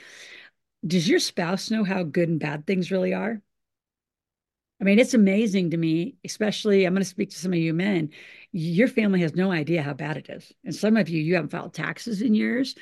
does 0.86 1.08
your 1.08 1.18
spouse 1.18 1.70
know 1.70 1.84
how 1.84 2.02
good 2.02 2.28
and 2.28 2.40
bad 2.40 2.66
things 2.66 2.90
really 2.90 3.12
are? 3.14 3.40
I 4.80 4.84
mean, 4.84 4.98
it's 4.98 5.12
amazing 5.12 5.70
to 5.70 5.76
me, 5.76 6.16
especially 6.24 6.86
I'm 6.86 6.94
going 6.94 7.02
to 7.02 7.08
speak 7.08 7.30
to 7.30 7.38
some 7.38 7.52
of 7.52 7.58
you 7.58 7.74
men. 7.74 8.10
Your 8.50 8.88
family 8.88 9.20
has 9.20 9.34
no 9.34 9.52
idea 9.52 9.82
how 9.82 9.92
bad 9.92 10.16
it 10.16 10.30
is. 10.30 10.50
And 10.64 10.74
some 10.74 10.96
of 10.96 11.10
you, 11.10 11.20
you 11.20 11.34
haven't 11.34 11.50
filed 11.50 11.74
taxes 11.74 12.22
in 12.22 12.34
years. 12.34 12.74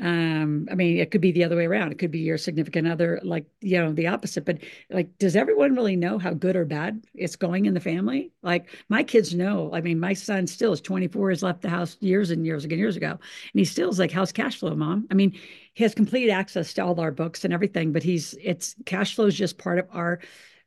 Um, 0.00 0.68
I 0.70 0.74
mean, 0.74 0.98
it 0.98 1.10
could 1.10 1.22
be 1.22 1.32
the 1.32 1.44
other 1.44 1.56
way 1.56 1.64
around. 1.66 1.90
It 1.90 1.98
could 1.98 2.10
be 2.10 2.18
your 2.18 2.36
significant 2.36 2.86
other, 2.86 3.18
like, 3.22 3.46
you 3.60 3.78
know, 3.78 3.92
the 3.92 4.08
opposite. 4.08 4.44
But 4.44 4.58
like, 4.90 5.16
does 5.18 5.36
everyone 5.36 5.74
really 5.74 5.96
know 5.96 6.18
how 6.18 6.34
good 6.34 6.54
or 6.54 6.66
bad 6.66 7.02
it's 7.14 7.36
going 7.36 7.64
in 7.64 7.72
the 7.72 7.80
family? 7.80 8.30
Like, 8.42 8.68
my 8.88 9.02
kids 9.02 9.34
know. 9.34 9.70
I 9.72 9.80
mean, 9.80 9.98
my 9.98 10.12
son 10.12 10.46
still 10.46 10.72
is 10.72 10.82
24, 10.82 11.30
has 11.30 11.42
left 11.42 11.62
the 11.62 11.70
house 11.70 11.96
years 12.00 12.30
and 12.30 12.44
years 12.44 12.64
ago, 12.64 12.76
years 12.76 12.96
ago. 12.96 13.10
And 13.10 13.20
he 13.54 13.64
still 13.64 13.88
is 13.88 13.98
like, 13.98 14.12
how's 14.12 14.32
cash 14.32 14.58
flow, 14.58 14.74
mom? 14.74 15.06
I 15.10 15.14
mean, 15.14 15.38
he 15.72 15.82
has 15.82 15.94
complete 15.94 16.30
access 16.30 16.74
to 16.74 16.84
all 16.84 17.00
our 17.00 17.10
books 17.10 17.44
and 17.44 17.54
everything, 17.54 17.92
but 17.92 18.02
he's, 18.02 18.34
it's 18.42 18.74
cash 18.84 19.14
flow 19.14 19.26
is 19.26 19.34
just 19.34 19.56
part 19.56 19.78
of 19.78 19.86
our 19.92 20.20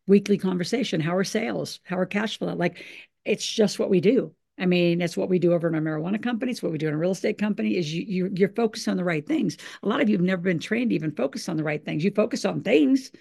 weekly 0.08 0.39
conversation. 0.39 0.99
How 0.99 1.15
are 1.15 1.23
sales? 1.23 1.80
How 1.84 1.99
are 1.99 2.06
cash 2.08 2.39
flow? 2.39 2.56
Like 2.56 2.84
it's 3.25 3.45
just 3.45 3.77
what 3.80 3.89
we 3.89 4.01
do. 4.01 4.34
I 4.60 4.65
mean, 4.65 5.00
that's 5.00 5.17
what 5.17 5.30
we 5.30 5.39
do 5.39 5.54
over 5.54 5.67
in 5.67 5.76
our 5.76 5.82
marijuana 5.82 6.22
company. 6.22 6.52
It's 6.52 6.62
what 6.62 6.72
we 6.72 6.78
do 6.78 6.88
in 6.88 6.93
a 6.93 6.98
real 6.98 7.12
estate 7.12 7.38
company. 7.38 7.78
Is 7.78 7.93
you, 7.93 8.04
you 8.08 8.32
you're 8.34 8.50
focused 8.50 8.88
on 8.88 8.98
the 8.98 9.04
right 9.04 9.26
things. 9.26 9.58
A 9.84 9.88
lot 9.88 10.02
of 10.02 10.10
you 10.10 10.17
have 10.17 10.26
never 10.26 10.41
been 10.41 10.60
trained 10.60 10.89
to 10.89 10.95
even 10.95 11.12
focus 11.12 11.48
on 11.48 11.58
the 11.58 11.63
right 11.63 11.84
things. 11.84 12.04
You 12.04 12.12
focus 12.12 12.45
on 12.45 12.62
things, 12.62 13.12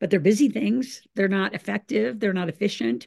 but 0.00 0.10
they're 0.10 0.20
busy 0.20 0.48
things. 0.48 1.02
They're 1.14 1.28
not 1.28 1.54
effective. 1.54 2.20
They're 2.20 2.32
not 2.32 2.48
efficient. 2.48 3.06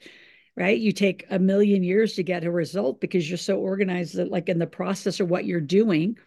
Right? 0.56 0.80
You 0.80 0.92
take 0.92 1.26
a 1.30 1.38
million 1.38 1.84
years 1.84 2.14
to 2.16 2.24
get 2.24 2.44
a 2.44 2.52
result 2.52 3.00
because 3.00 3.30
you're 3.30 3.38
so 3.38 3.60
organized 3.60 4.16
that, 4.16 4.32
like 4.32 4.50
in 4.50 4.58
the 4.58 4.66
process 4.66 5.20
of 5.20 5.30
what 5.30 5.46
you're 5.46 5.62
doing, 5.62 6.18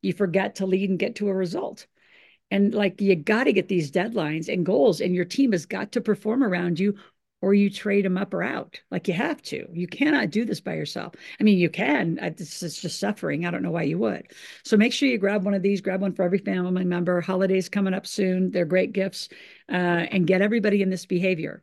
you 0.00 0.12
forget 0.12 0.54
to 0.56 0.66
lead 0.66 0.90
and 0.90 0.98
get 0.98 1.16
to 1.16 1.28
a 1.28 1.34
result. 1.34 1.86
And 2.52 2.74
like 2.74 3.00
you 3.00 3.14
got 3.16 3.44
to 3.44 3.52
get 3.52 3.68
these 3.68 3.90
deadlines 3.90 4.52
and 4.52 4.66
goals, 4.66 5.00
and 5.00 5.14
your 5.14 5.24
team 5.24 5.52
has 5.52 5.66
got 5.66 5.92
to 5.92 6.00
perform 6.00 6.42
around 6.42 6.78
you, 6.80 6.96
or 7.42 7.54
you 7.54 7.70
trade 7.70 8.04
them 8.04 8.18
up 8.18 8.34
or 8.34 8.42
out. 8.42 8.80
Like 8.90 9.08
you 9.08 9.14
have 9.14 9.40
to. 9.42 9.66
You 9.72 9.86
cannot 9.86 10.30
do 10.30 10.44
this 10.44 10.60
by 10.60 10.74
yourself. 10.74 11.14
I 11.38 11.42
mean, 11.42 11.58
you 11.58 11.70
can. 11.70 12.16
This 12.36 12.62
is 12.62 12.80
just 12.80 13.00
suffering. 13.00 13.46
I 13.46 13.50
don't 13.50 13.62
know 13.62 13.70
why 13.70 13.84
you 13.84 13.98
would. 13.98 14.32
So 14.64 14.76
make 14.76 14.92
sure 14.92 15.08
you 15.08 15.18
grab 15.18 15.44
one 15.44 15.54
of 15.54 15.62
these. 15.62 15.80
Grab 15.80 16.02
one 16.02 16.12
for 16.12 16.24
every 16.24 16.38
family 16.38 16.84
member. 16.84 17.20
Holidays 17.20 17.68
coming 17.68 17.94
up 17.94 18.06
soon. 18.06 18.50
They're 18.50 18.64
great 18.64 18.92
gifts, 18.92 19.28
uh, 19.70 20.06
and 20.10 20.26
get 20.26 20.42
everybody 20.42 20.82
in 20.82 20.90
this 20.90 21.06
behavior. 21.06 21.62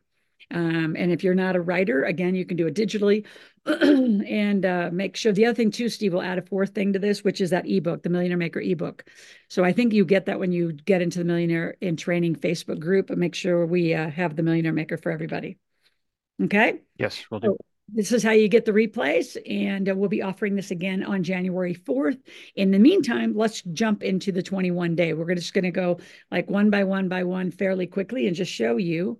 Um, 0.50 0.96
and 0.96 1.12
if 1.12 1.22
you're 1.22 1.34
not 1.34 1.56
a 1.56 1.60
writer, 1.60 2.04
again, 2.04 2.34
you 2.34 2.46
can 2.46 2.56
do 2.56 2.66
it 2.66 2.74
digitally. 2.74 3.26
and 3.66 4.64
uh, 4.64 4.88
make 4.92 5.14
sure 5.14 5.32
the 5.32 5.44
other 5.44 5.54
thing 5.54 5.70
too, 5.70 5.88
Steve 5.90 6.14
will 6.14 6.22
add 6.22 6.38
a 6.38 6.42
fourth 6.42 6.70
thing 6.70 6.94
to 6.94 6.98
this, 6.98 7.22
which 7.22 7.40
is 7.40 7.50
that 7.50 7.68
ebook, 7.68 8.02
the 8.02 8.08
Millionaire 8.08 8.38
Maker 8.38 8.60
ebook. 8.60 9.04
So 9.48 9.62
I 9.62 9.72
think 9.72 9.92
you 9.92 10.04
get 10.06 10.24
that 10.26 10.38
when 10.38 10.52
you 10.52 10.72
get 10.72 11.02
into 11.02 11.18
the 11.18 11.24
Millionaire 11.24 11.76
in 11.80 11.96
Training 11.96 12.36
Facebook 12.36 12.80
group, 12.80 13.08
but 13.08 13.18
make 13.18 13.34
sure 13.34 13.66
we 13.66 13.92
uh, 13.92 14.08
have 14.08 14.36
the 14.36 14.42
Millionaire 14.42 14.72
Maker 14.72 14.96
for 14.96 15.12
everybody. 15.12 15.58
Okay. 16.44 16.80
Yes, 16.98 17.24
we'll 17.30 17.40
do. 17.40 17.48
So 17.48 17.56
this 17.90 18.12
is 18.12 18.22
how 18.22 18.32
you 18.32 18.48
get 18.48 18.64
the 18.64 18.72
replays, 18.72 19.36
and 19.50 19.88
uh, 19.88 19.94
we'll 19.94 20.10
be 20.10 20.22
offering 20.22 20.54
this 20.54 20.70
again 20.70 21.02
on 21.02 21.22
January 21.22 21.74
4th. 21.74 22.20
In 22.54 22.70
the 22.70 22.78
meantime, 22.78 23.34
let's 23.34 23.62
jump 23.72 24.02
into 24.02 24.30
the 24.30 24.42
21 24.42 24.94
day. 24.94 25.14
We're 25.14 25.34
just 25.34 25.54
going 25.54 25.64
to 25.64 25.70
go 25.70 25.98
like 26.30 26.50
one 26.50 26.68
by 26.68 26.84
one 26.84 27.08
by 27.08 27.24
one 27.24 27.50
fairly 27.50 27.86
quickly 27.86 28.26
and 28.26 28.36
just 28.36 28.52
show 28.52 28.76
you 28.76 29.18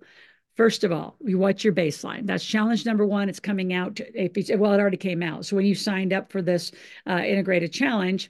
First 0.59 0.83
of 0.83 0.91
all, 0.91 1.15
you 1.23 1.37
what's 1.37 1.63
your 1.63 1.71
baseline? 1.71 2.27
That's 2.27 2.43
challenge 2.43 2.85
number 2.85 3.05
one. 3.05 3.29
It's 3.29 3.39
coming 3.39 3.71
out. 3.71 4.01
If 4.13 4.33
well, 4.59 4.73
it 4.73 4.81
already 4.81 4.97
came 4.97 5.23
out. 5.23 5.45
So 5.45 5.55
when 5.55 5.65
you 5.65 5.73
signed 5.73 6.11
up 6.11 6.33
for 6.33 6.41
this 6.41 6.73
uh, 7.07 7.21
integrated 7.25 7.71
challenge, 7.71 8.29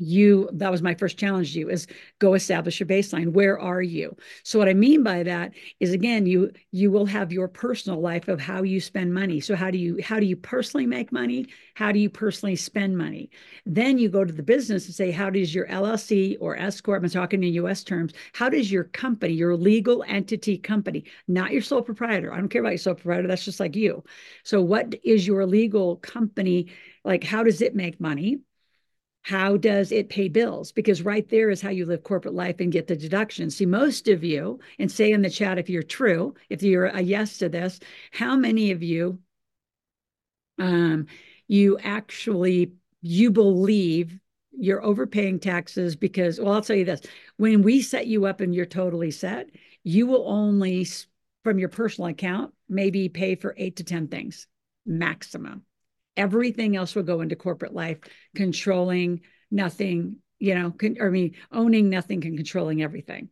you 0.00 0.48
that 0.52 0.70
was 0.70 0.82
my 0.82 0.94
first 0.94 1.18
challenge 1.18 1.52
to 1.52 1.60
you 1.60 1.68
is 1.68 1.86
go 2.18 2.34
establish 2.34 2.80
your 2.80 2.86
baseline. 2.86 3.32
Where 3.32 3.58
are 3.58 3.82
you? 3.82 4.16
So 4.42 4.58
what 4.58 4.68
i 4.68 4.74
mean 4.74 5.02
by 5.02 5.22
that 5.22 5.52
is 5.78 5.92
again 5.92 6.26
you 6.26 6.50
you 6.72 6.90
will 6.90 7.06
have 7.06 7.32
your 7.32 7.48
personal 7.48 8.00
life 8.00 8.28
of 8.28 8.40
how 8.40 8.62
you 8.62 8.80
spend 8.80 9.12
money. 9.12 9.40
So 9.40 9.54
how 9.54 9.70
do 9.70 9.78
you 9.78 10.00
how 10.02 10.18
do 10.18 10.26
you 10.26 10.36
personally 10.36 10.86
make 10.86 11.12
money? 11.12 11.46
How 11.74 11.92
do 11.92 11.98
you 11.98 12.08
personally 12.08 12.56
spend 12.56 12.96
money? 12.96 13.30
Then 13.66 13.98
you 13.98 14.08
go 14.08 14.24
to 14.24 14.32
the 14.32 14.42
business 14.42 14.86
and 14.86 14.94
say 14.94 15.10
how 15.10 15.30
does 15.30 15.54
your 15.54 15.66
llc 15.66 16.36
or 16.40 16.56
s 16.56 16.80
corp 16.80 17.02
i'm 17.02 17.10
talking 17.10 17.42
in 17.42 17.52
us 17.54 17.84
terms 17.84 18.12
how 18.32 18.48
does 18.48 18.72
your 18.72 18.84
company 18.84 19.34
your 19.34 19.56
legal 19.56 20.04
entity 20.08 20.56
company 20.56 21.04
not 21.28 21.52
your 21.52 21.62
sole 21.62 21.82
proprietor 21.82 22.32
i 22.32 22.36
don't 22.38 22.48
care 22.48 22.60
about 22.60 22.70
your 22.70 22.78
sole 22.78 22.94
proprietor 22.94 23.28
that's 23.28 23.44
just 23.44 23.60
like 23.60 23.76
you. 23.76 24.02
So 24.44 24.62
what 24.62 24.94
is 25.04 25.26
your 25.26 25.46
legal 25.46 25.96
company 25.96 26.68
like 27.04 27.24
how 27.24 27.42
does 27.42 27.60
it 27.60 27.74
make 27.74 28.00
money 28.00 28.40
how 29.22 29.56
does 29.56 29.92
it 29.92 30.08
pay 30.08 30.28
bills? 30.28 30.72
Because 30.72 31.02
right 31.02 31.28
there 31.28 31.50
is 31.50 31.60
how 31.60 31.70
you 31.70 31.84
live 31.86 32.02
corporate 32.02 32.34
life 32.34 32.56
and 32.58 32.72
get 32.72 32.86
the 32.86 32.96
deductions. 32.96 33.56
See, 33.56 33.66
most 33.66 34.08
of 34.08 34.24
you, 34.24 34.58
and 34.78 34.90
say 34.90 35.12
in 35.12 35.22
the 35.22 35.30
chat 35.30 35.58
if 35.58 35.68
you're 35.68 35.82
true, 35.82 36.34
if 36.48 36.62
you're 36.62 36.86
a 36.86 37.00
yes 37.00 37.38
to 37.38 37.48
this, 37.48 37.80
how 38.12 38.34
many 38.36 38.70
of 38.70 38.82
you 38.82 39.18
um, 40.58 41.06
you 41.48 41.78
actually 41.78 42.72
you 43.02 43.30
believe 43.30 44.18
you're 44.52 44.84
overpaying 44.84 45.40
taxes 45.40 45.96
because 45.96 46.38
well, 46.38 46.54
I'll 46.54 46.62
tell 46.62 46.76
you 46.76 46.84
this: 46.84 47.00
when 47.36 47.62
we 47.62 47.82
set 47.82 48.06
you 48.06 48.26
up 48.26 48.40
and 48.40 48.54
you're 48.54 48.66
totally 48.66 49.10
set, 49.10 49.50
you 49.84 50.06
will 50.06 50.28
only 50.28 50.86
from 51.44 51.58
your 51.58 51.68
personal 51.68 52.10
account 52.10 52.54
maybe 52.68 53.08
pay 53.08 53.34
for 53.34 53.54
eight 53.56 53.76
to 53.76 53.84
ten 53.84 54.08
things 54.08 54.46
maximum 54.86 55.62
everything 56.16 56.76
else 56.76 56.94
will 56.94 57.02
go 57.02 57.20
into 57.20 57.36
corporate 57.36 57.74
life, 57.74 57.98
controlling 58.34 59.20
nothing, 59.50 60.16
you 60.38 60.54
know, 60.54 60.70
con- 60.70 60.96
I 61.00 61.08
mean, 61.08 61.34
owning 61.52 61.90
nothing 61.90 62.24
and 62.26 62.36
controlling 62.36 62.82
everything. 62.82 63.28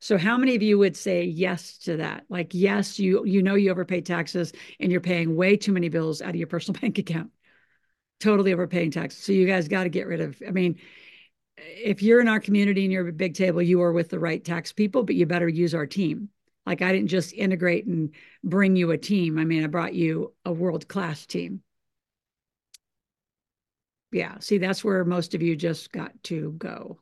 So 0.00 0.18
how 0.18 0.36
many 0.36 0.56
of 0.56 0.62
you 0.62 0.78
would 0.78 0.96
say 0.96 1.24
yes 1.24 1.78
to 1.78 1.98
that? 1.98 2.24
Like, 2.28 2.54
yes, 2.54 2.98
you 2.98 3.24
you 3.24 3.42
know 3.42 3.54
you 3.54 3.70
overpay 3.70 4.00
taxes 4.00 4.52
and 4.80 4.90
you're 4.90 5.00
paying 5.00 5.36
way 5.36 5.56
too 5.56 5.72
many 5.72 5.88
bills 5.88 6.20
out 6.20 6.30
of 6.30 6.36
your 6.36 6.48
personal 6.48 6.80
bank 6.80 6.98
account. 6.98 7.30
Totally 8.18 8.52
overpaying 8.52 8.90
taxes. 8.90 9.22
So 9.24 9.32
you 9.32 9.46
guys 9.46 9.68
got 9.68 9.84
to 9.84 9.88
get 9.88 10.06
rid 10.06 10.20
of, 10.20 10.40
I 10.46 10.50
mean, 10.50 10.78
if 11.56 12.02
you're 12.02 12.20
in 12.20 12.28
our 12.28 12.40
community 12.40 12.84
and 12.84 12.92
you're 12.92 13.06
a 13.08 13.12
big 13.12 13.34
table, 13.34 13.62
you 13.62 13.82
are 13.82 13.92
with 13.92 14.10
the 14.10 14.18
right 14.18 14.44
tax 14.44 14.72
people, 14.72 15.02
but 15.02 15.14
you 15.14 15.26
better 15.26 15.48
use 15.48 15.74
our 15.74 15.86
team. 15.86 16.30
Like 16.66 16.82
I 16.82 16.92
didn't 16.92 17.08
just 17.08 17.32
integrate 17.32 17.86
and 17.86 18.14
bring 18.42 18.76
you 18.76 18.90
a 18.92 18.98
team. 18.98 19.38
I 19.38 19.44
mean, 19.44 19.64
I 19.64 19.66
brought 19.66 19.94
you 19.94 20.34
a 20.44 20.52
world-class 20.52 21.26
team. 21.26 21.62
Yeah. 24.12 24.38
See, 24.40 24.58
that's 24.58 24.84
where 24.84 25.04
most 25.04 25.34
of 25.34 25.42
you 25.42 25.56
just 25.56 25.90
got 25.90 26.12
to 26.24 26.52
go. 26.52 27.00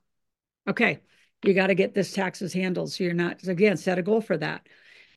Okay. 0.68 1.00
You 1.44 1.54
got 1.54 1.68
to 1.68 1.74
get 1.74 1.94
this 1.94 2.12
taxes 2.12 2.52
handled. 2.52 2.92
So 2.92 3.04
you're 3.04 3.14
not, 3.14 3.42
again, 3.46 3.76
set 3.76 3.98
a 3.98 4.02
goal 4.02 4.20
for 4.20 4.36
that. 4.36 4.66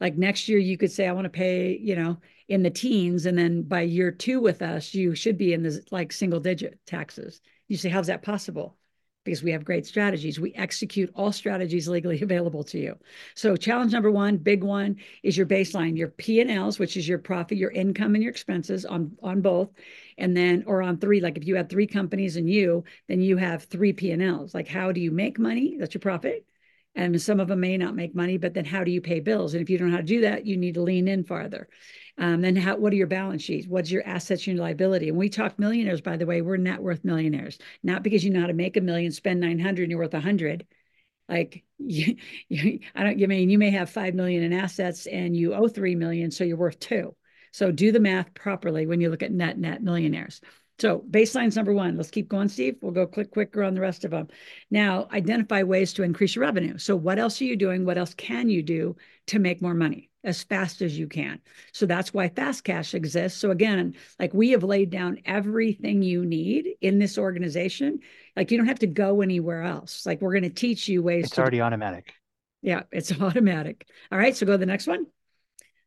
Like 0.01 0.17
next 0.17 0.49
year, 0.49 0.57
you 0.57 0.77
could 0.77 0.91
say, 0.91 1.07
I 1.07 1.11
want 1.11 1.25
to 1.25 1.29
pay, 1.29 1.77
you 1.77 1.95
know, 1.95 2.17
in 2.47 2.63
the 2.63 2.69
teens. 2.69 3.25
And 3.25 3.37
then 3.37 3.63
by 3.63 3.81
year 3.81 4.11
two 4.11 4.41
with 4.41 4.61
us, 4.61 4.93
you 4.93 5.15
should 5.15 5.37
be 5.37 5.53
in 5.53 5.63
the 5.63 5.81
like 5.91 6.11
single 6.11 6.39
digit 6.39 6.79
taxes. 6.85 7.41
You 7.67 7.77
say, 7.77 7.89
how's 7.89 8.07
that 8.07 8.23
possible? 8.23 8.77
Because 9.23 9.43
we 9.43 9.51
have 9.51 9.63
great 9.63 9.85
strategies. 9.85 10.39
We 10.39 10.53
execute 10.53 11.11
all 11.15 11.31
strategies 11.31 11.87
legally 11.87 12.21
available 12.23 12.63
to 12.65 12.79
you. 12.79 12.97
So 13.35 13.55
challenge 13.55 13.93
number 13.93 14.11
one, 14.11 14.37
big 14.37 14.63
one, 14.63 14.97
is 15.23 15.37
your 15.37 15.45
baseline, 15.45 15.97
your 15.97 16.09
P&Ls, 16.09 16.79
which 16.79 16.97
is 16.97 17.07
your 17.07 17.19
profit, 17.19 17.57
your 17.57 17.71
income, 17.71 18.15
and 18.15 18.23
your 18.23 18.31
expenses 18.31 18.85
on, 18.85 19.17
on 19.21 19.41
both. 19.41 19.69
And 20.17 20.35
then, 20.35 20.63
or 20.67 20.81
on 20.81 20.97
three, 20.97 21.21
like 21.21 21.37
if 21.37 21.45
you 21.45 21.55
have 21.55 21.69
three 21.69 21.87
companies 21.87 22.35
and 22.35 22.49
you, 22.49 22.83
then 23.07 23.21
you 23.21 23.37
have 23.37 23.63
three 23.63 23.93
P&Ls. 23.93 24.53
Like 24.53 24.67
how 24.67 24.91
do 24.91 25.01
you 25.01 25.11
make 25.11 25.39
money? 25.39 25.77
That's 25.79 25.93
your 25.93 26.01
profit. 26.01 26.45
And 26.95 27.19
some 27.19 27.39
of 27.39 27.47
them 27.47 27.59
may 27.59 27.77
not 27.77 27.95
make 27.95 28.13
money, 28.13 28.37
but 28.37 28.53
then 28.53 28.65
how 28.65 28.83
do 28.83 28.91
you 28.91 29.01
pay 29.01 29.19
bills? 29.19 29.53
And 29.53 29.63
if 29.63 29.69
you 29.69 29.77
don't 29.77 29.87
know 29.87 29.95
how 29.95 30.01
to 30.01 30.03
do 30.03 30.21
that, 30.21 30.45
you 30.45 30.57
need 30.57 30.75
to 30.75 30.81
lean 30.81 31.07
in 31.07 31.23
farther. 31.23 31.67
Um, 32.17 32.41
then 32.41 32.55
how, 32.55 32.77
what 32.77 32.93
are 32.93 32.97
your 32.97 33.07
balance 33.07 33.41
sheets? 33.41 33.67
What's 33.67 33.89
your 33.89 34.07
assets 34.07 34.45
and 34.45 34.55
your 34.55 34.65
liability? 34.65 35.09
And 35.09 35.17
we 35.17 35.29
talk 35.29 35.57
millionaires, 35.57 36.01
by 36.01 36.17
the 36.17 36.25
way, 36.25 36.41
we're 36.41 36.57
net 36.57 36.81
worth 36.81 37.03
millionaires, 37.03 37.57
not 37.81 38.03
because 38.03 38.23
you 38.23 38.29
know 38.29 38.41
how 38.41 38.47
to 38.47 38.53
make 38.53 38.77
a 38.77 38.81
million, 38.81 39.11
spend 39.11 39.39
900 39.39 39.83
and 39.83 39.91
you're 39.91 39.99
worth 39.99 40.13
a 40.13 40.19
hundred. 40.19 40.67
Like 41.27 41.63
you, 41.79 42.17
you, 42.49 42.79
I 42.93 43.03
don't, 43.03 43.17
you 43.17 43.27
mean 43.27 43.49
you 43.49 43.57
may 43.57 43.71
have 43.71 43.89
5 43.89 44.13
million 44.13 44.43
in 44.43 44.53
assets 44.53 45.07
and 45.07 45.35
you 45.35 45.53
owe 45.53 45.67
3 45.67 45.95
million. 45.95 46.29
So 46.29 46.43
you're 46.43 46.57
worth 46.57 46.79
two. 46.79 47.15
So 47.51 47.71
do 47.71 47.91
the 47.91 47.99
math 47.99 48.33
properly 48.33 48.85
when 48.85 49.01
you 49.01 49.09
look 49.09 49.23
at 49.23 49.31
net, 49.31 49.57
net 49.57 49.81
millionaires. 49.83 50.41
So 50.79 51.03
baseline's 51.09 51.55
number 51.55 51.73
one. 51.73 51.97
Let's 51.97 52.09
keep 52.11 52.27
going, 52.27 52.49
Steve. 52.49 52.77
We'll 52.81 52.91
go 52.91 53.05
click 53.05 53.31
quicker 53.31 53.63
on 53.63 53.75
the 53.75 53.81
rest 53.81 54.05
of 54.05 54.11
them. 54.11 54.27
Now, 54.71 55.07
identify 55.11 55.63
ways 55.63 55.93
to 55.93 56.03
increase 56.03 56.35
your 56.35 56.45
revenue. 56.45 56.77
So 56.77 56.95
what 56.95 57.19
else 57.19 57.39
are 57.41 57.45
you 57.45 57.55
doing? 57.55 57.85
What 57.85 57.97
else 57.97 58.13
can 58.15 58.49
you 58.49 58.63
do 58.63 58.95
to 59.27 59.39
make 59.39 59.61
more 59.61 59.75
money 59.75 60.09
as 60.23 60.43
fast 60.43 60.81
as 60.81 60.97
you 60.97 61.07
can? 61.07 61.39
So 61.71 61.85
that's 61.85 62.13
why 62.13 62.29
Fast 62.29 62.63
Cash 62.63 62.93
exists. 62.93 63.39
So 63.39 63.51
again, 63.51 63.95
like 64.19 64.33
we 64.33 64.51
have 64.51 64.63
laid 64.63 64.89
down 64.89 65.19
everything 65.25 66.01
you 66.01 66.25
need 66.25 66.69
in 66.81 66.99
this 66.99 67.17
organization. 67.17 67.99
Like 68.35 68.51
you 68.51 68.57
don't 68.57 68.67
have 68.67 68.79
to 68.79 68.87
go 68.87 69.21
anywhere 69.21 69.63
else. 69.63 70.05
Like 70.05 70.21
we're 70.21 70.33
going 70.33 70.43
to 70.43 70.49
teach 70.49 70.87
you 70.87 71.03
ways. 71.03 71.25
It's 71.25 71.39
already 71.39 71.61
automatic. 71.61 72.13
Yeah, 72.61 72.83
it's 72.91 73.11
automatic. 73.21 73.87
All 74.11 74.17
right. 74.17 74.35
So 74.35 74.45
go 74.45 74.53
to 74.53 74.57
the 74.57 74.65
next 74.65 74.87
one 74.87 75.07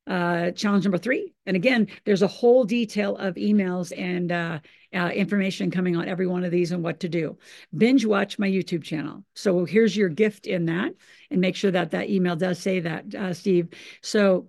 uh, 0.06 0.52
challenge 0.52 0.84
number 0.84 0.98
three. 0.98 1.34
And 1.46 1.56
again, 1.56 1.88
there's 2.04 2.22
a 2.22 2.28
whole 2.28 2.64
detail 2.64 3.16
of 3.16 3.34
emails 3.34 3.92
and 3.96 4.30
uh, 4.30 4.60
uh, 4.94 5.08
information 5.08 5.70
coming 5.70 5.96
on 5.96 6.08
every 6.08 6.26
one 6.26 6.44
of 6.44 6.50
these 6.50 6.72
and 6.72 6.82
what 6.82 7.00
to 7.00 7.08
do. 7.08 7.38
Binge 7.76 8.04
watch 8.06 8.38
my 8.38 8.48
YouTube 8.48 8.84
channel. 8.84 9.24
So 9.34 9.64
here's 9.64 9.96
your 9.96 10.08
gift 10.08 10.46
in 10.46 10.66
that, 10.66 10.92
and 11.30 11.40
make 11.40 11.56
sure 11.56 11.70
that 11.70 11.90
that 11.90 12.08
email 12.08 12.36
does 12.36 12.58
say 12.58 12.80
that, 12.80 13.14
uh, 13.14 13.34
Steve. 13.34 13.68
So 14.02 14.48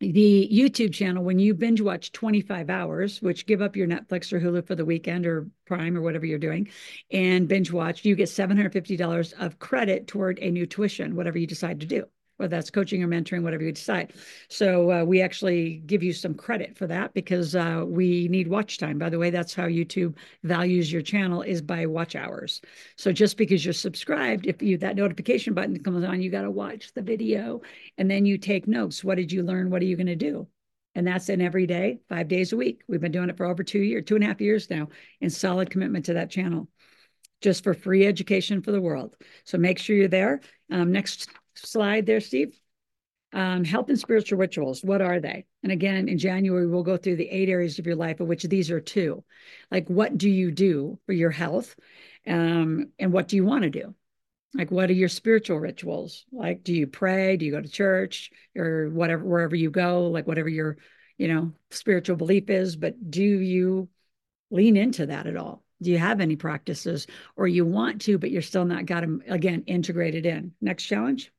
the 0.00 0.48
YouTube 0.52 0.92
channel, 0.92 1.24
when 1.24 1.38
you 1.38 1.54
binge 1.54 1.80
watch 1.80 2.12
25 2.12 2.68
hours, 2.68 3.22
which 3.22 3.46
give 3.46 3.62
up 3.62 3.76
your 3.76 3.86
Netflix 3.86 4.30
or 4.30 4.38
Hulu 4.38 4.66
for 4.66 4.74
the 4.74 4.84
weekend 4.84 5.26
or 5.26 5.48
Prime 5.66 5.96
or 5.96 6.02
whatever 6.02 6.26
you're 6.26 6.38
doing, 6.38 6.68
and 7.10 7.48
binge 7.48 7.72
watch, 7.72 8.04
you 8.04 8.14
get 8.14 8.28
$750 8.28 9.32
of 9.38 9.58
credit 9.58 10.06
toward 10.06 10.38
a 10.40 10.50
new 10.50 10.66
tuition, 10.66 11.16
whatever 11.16 11.38
you 11.38 11.46
decide 11.46 11.80
to 11.80 11.86
do 11.86 12.04
whether 12.36 12.54
that's 12.54 12.70
coaching 12.70 13.02
or 13.02 13.08
mentoring, 13.08 13.42
whatever 13.42 13.64
you 13.64 13.72
decide. 13.72 14.12
So 14.48 14.90
uh, 14.90 15.04
we 15.04 15.22
actually 15.22 15.82
give 15.86 16.02
you 16.02 16.12
some 16.12 16.34
credit 16.34 16.76
for 16.76 16.86
that 16.86 17.14
because 17.14 17.54
uh, 17.54 17.84
we 17.86 18.28
need 18.28 18.48
watch 18.48 18.78
time. 18.78 18.98
By 18.98 19.08
the 19.08 19.18
way, 19.18 19.30
that's 19.30 19.54
how 19.54 19.64
YouTube 19.64 20.16
values 20.42 20.92
your 20.92 21.02
channel 21.02 21.42
is 21.42 21.62
by 21.62 21.86
watch 21.86 22.14
hours. 22.14 22.60
So 22.96 23.12
just 23.12 23.36
because 23.36 23.64
you're 23.64 23.74
subscribed, 23.74 24.46
if 24.46 24.62
you 24.62 24.78
that 24.78 24.96
notification 24.96 25.54
button 25.54 25.82
comes 25.82 26.04
on, 26.04 26.20
you 26.20 26.30
got 26.30 26.42
to 26.42 26.50
watch 26.50 26.92
the 26.94 27.02
video 27.02 27.62
and 27.98 28.10
then 28.10 28.26
you 28.26 28.38
take 28.38 28.68
notes. 28.68 29.02
What 29.02 29.16
did 29.16 29.32
you 29.32 29.42
learn? 29.42 29.70
What 29.70 29.82
are 29.82 29.86
you 29.86 29.96
going 29.96 30.06
to 30.06 30.16
do? 30.16 30.46
And 30.94 31.06
that's 31.06 31.28
an 31.28 31.42
every 31.42 31.66
day, 31.66 31.98
five 32.08 32.26
days 32.26 32.54
a 32.54 32.56
week. 32.56 32.82
We've 32.88 33.00
been 33.00 33.12
doing 33.12 33.28
it 33.28 33.36
for 33.36 33.44
over 33.44 33.62
two 33.62 33.80
years, 33.80 34.04
two 34.06 34.14
and 34.14 34.24
a 34.24 34.28
half 34.28 34.40
years 34.40 34.70
now, 34.70 34.88
in 35.20 35.28
solid 35.28 35.68
commitment 35.68 36.06
to 36.06 36.14
that 36.14 36.30
channel 36.30 36.68
just 37.42 37.62
for 37.62 37.74
free 37.74 38.06
education 38.06 38.62
for 38.62 38.72
the 38.72 38.80
world. 38.80 39.14
So 39.44 39.58
make 39.58 39.78
sure 39.78 39.94
you're 39.94 40.08
there. 40.08 40.40
Um, 40.70 40.92
next 40.92 41.28
slide 41.56 42.06
there, 42.06 42.20
Steve. 42.20 42.58
Um, 43.32 43.64
health 43.64 43.88
and 43.88 43.98
spiritual 43.98 44.38
rituals, 44.38 44.82
what 44.82 45.02
are 45.02 45.20
they? 45.20 45.46
And 45.62 45.70
again, 45.70 46.08
in 46.08 46.16
January, 46.16 46.66
we'll 46.66 46.82
go 46.82 46.96
through 46.96 47.16
the 47.16 47.28
eight 47.28 47.48
areas 47.48 47.78
of 47.78 47.86
your 47.86 47.96
life, 47.96 48.20
of 48.20 48.28
which 48.28 48.44
these 48.44 48.70
are 48.70 48.80
two. 48.80 49.24
Like, 49.70 49.88
what 49.88 50.16
do 50.16 50.30
you 50.30 50.50
do 50.50 50.98
for 51.04 51.12
your 51.12 51.30
health? 51.30 51.74
Um, 52.26 52.92
and 52.98 53.12
what 53.12 53.28
do 53.28 53.36
you 53.36 53.44
want 53.44 53.64
to 53.64 53.70
do? 53.70 53.94
Like, 54.54 54.70
what 54.70 54.88
are 54.88 54.94
your 54.94 55.08
spiritual 55.08 55.58
rituals? 55.58 56.24
Like, 56.32 56.62
do 56.62 56.72
you 56.72 56.86
pray? 56.86 57.36
Do 57.36 57.44
you 57.44 57.52
go 57.52 57.60
to 57.60 57.68
church 57.68 58.30
or 58.56 58.88
whatever, 58.88 59.24
wherever 59.24 59.56
you 59.56 59.70
go, 59.70 60.06
like 60.06 60.26
whatever 60.26 60.48
your, 60.48 60.78
you 61.18 61.28
know, 61.28 61.52
spiritual 61.70 62.16
belief 62.16 62.48
is? 62.48 62.76
But 62.76 63.10
do 63.10 63.22
you 63.22 63.88
lean 64.50 64.76
into 64.78 65.06
that 65.06 65.26
at 65.26 65.36
all? 65.36 65.62
Do 65.82 65.90
you 65.90 65.98
have 65.98 66.20
any 66.20 66.36
practices 66.36 67.06
or 67.36 67.46
you 67.46 67.66
want 67.66 68.02
to, 68.02 68.16
but 68.16 68.30
you're 68.30 68.40
still 68.40 68.64
not 68.64 68.86
got 68.86 69.02
them, 69.02 69.22
again, 69.28 69.64
integrated 69.66 70.24
in? 70.24 70.52
Next 70.62 70.84
challenge 70.84 71.32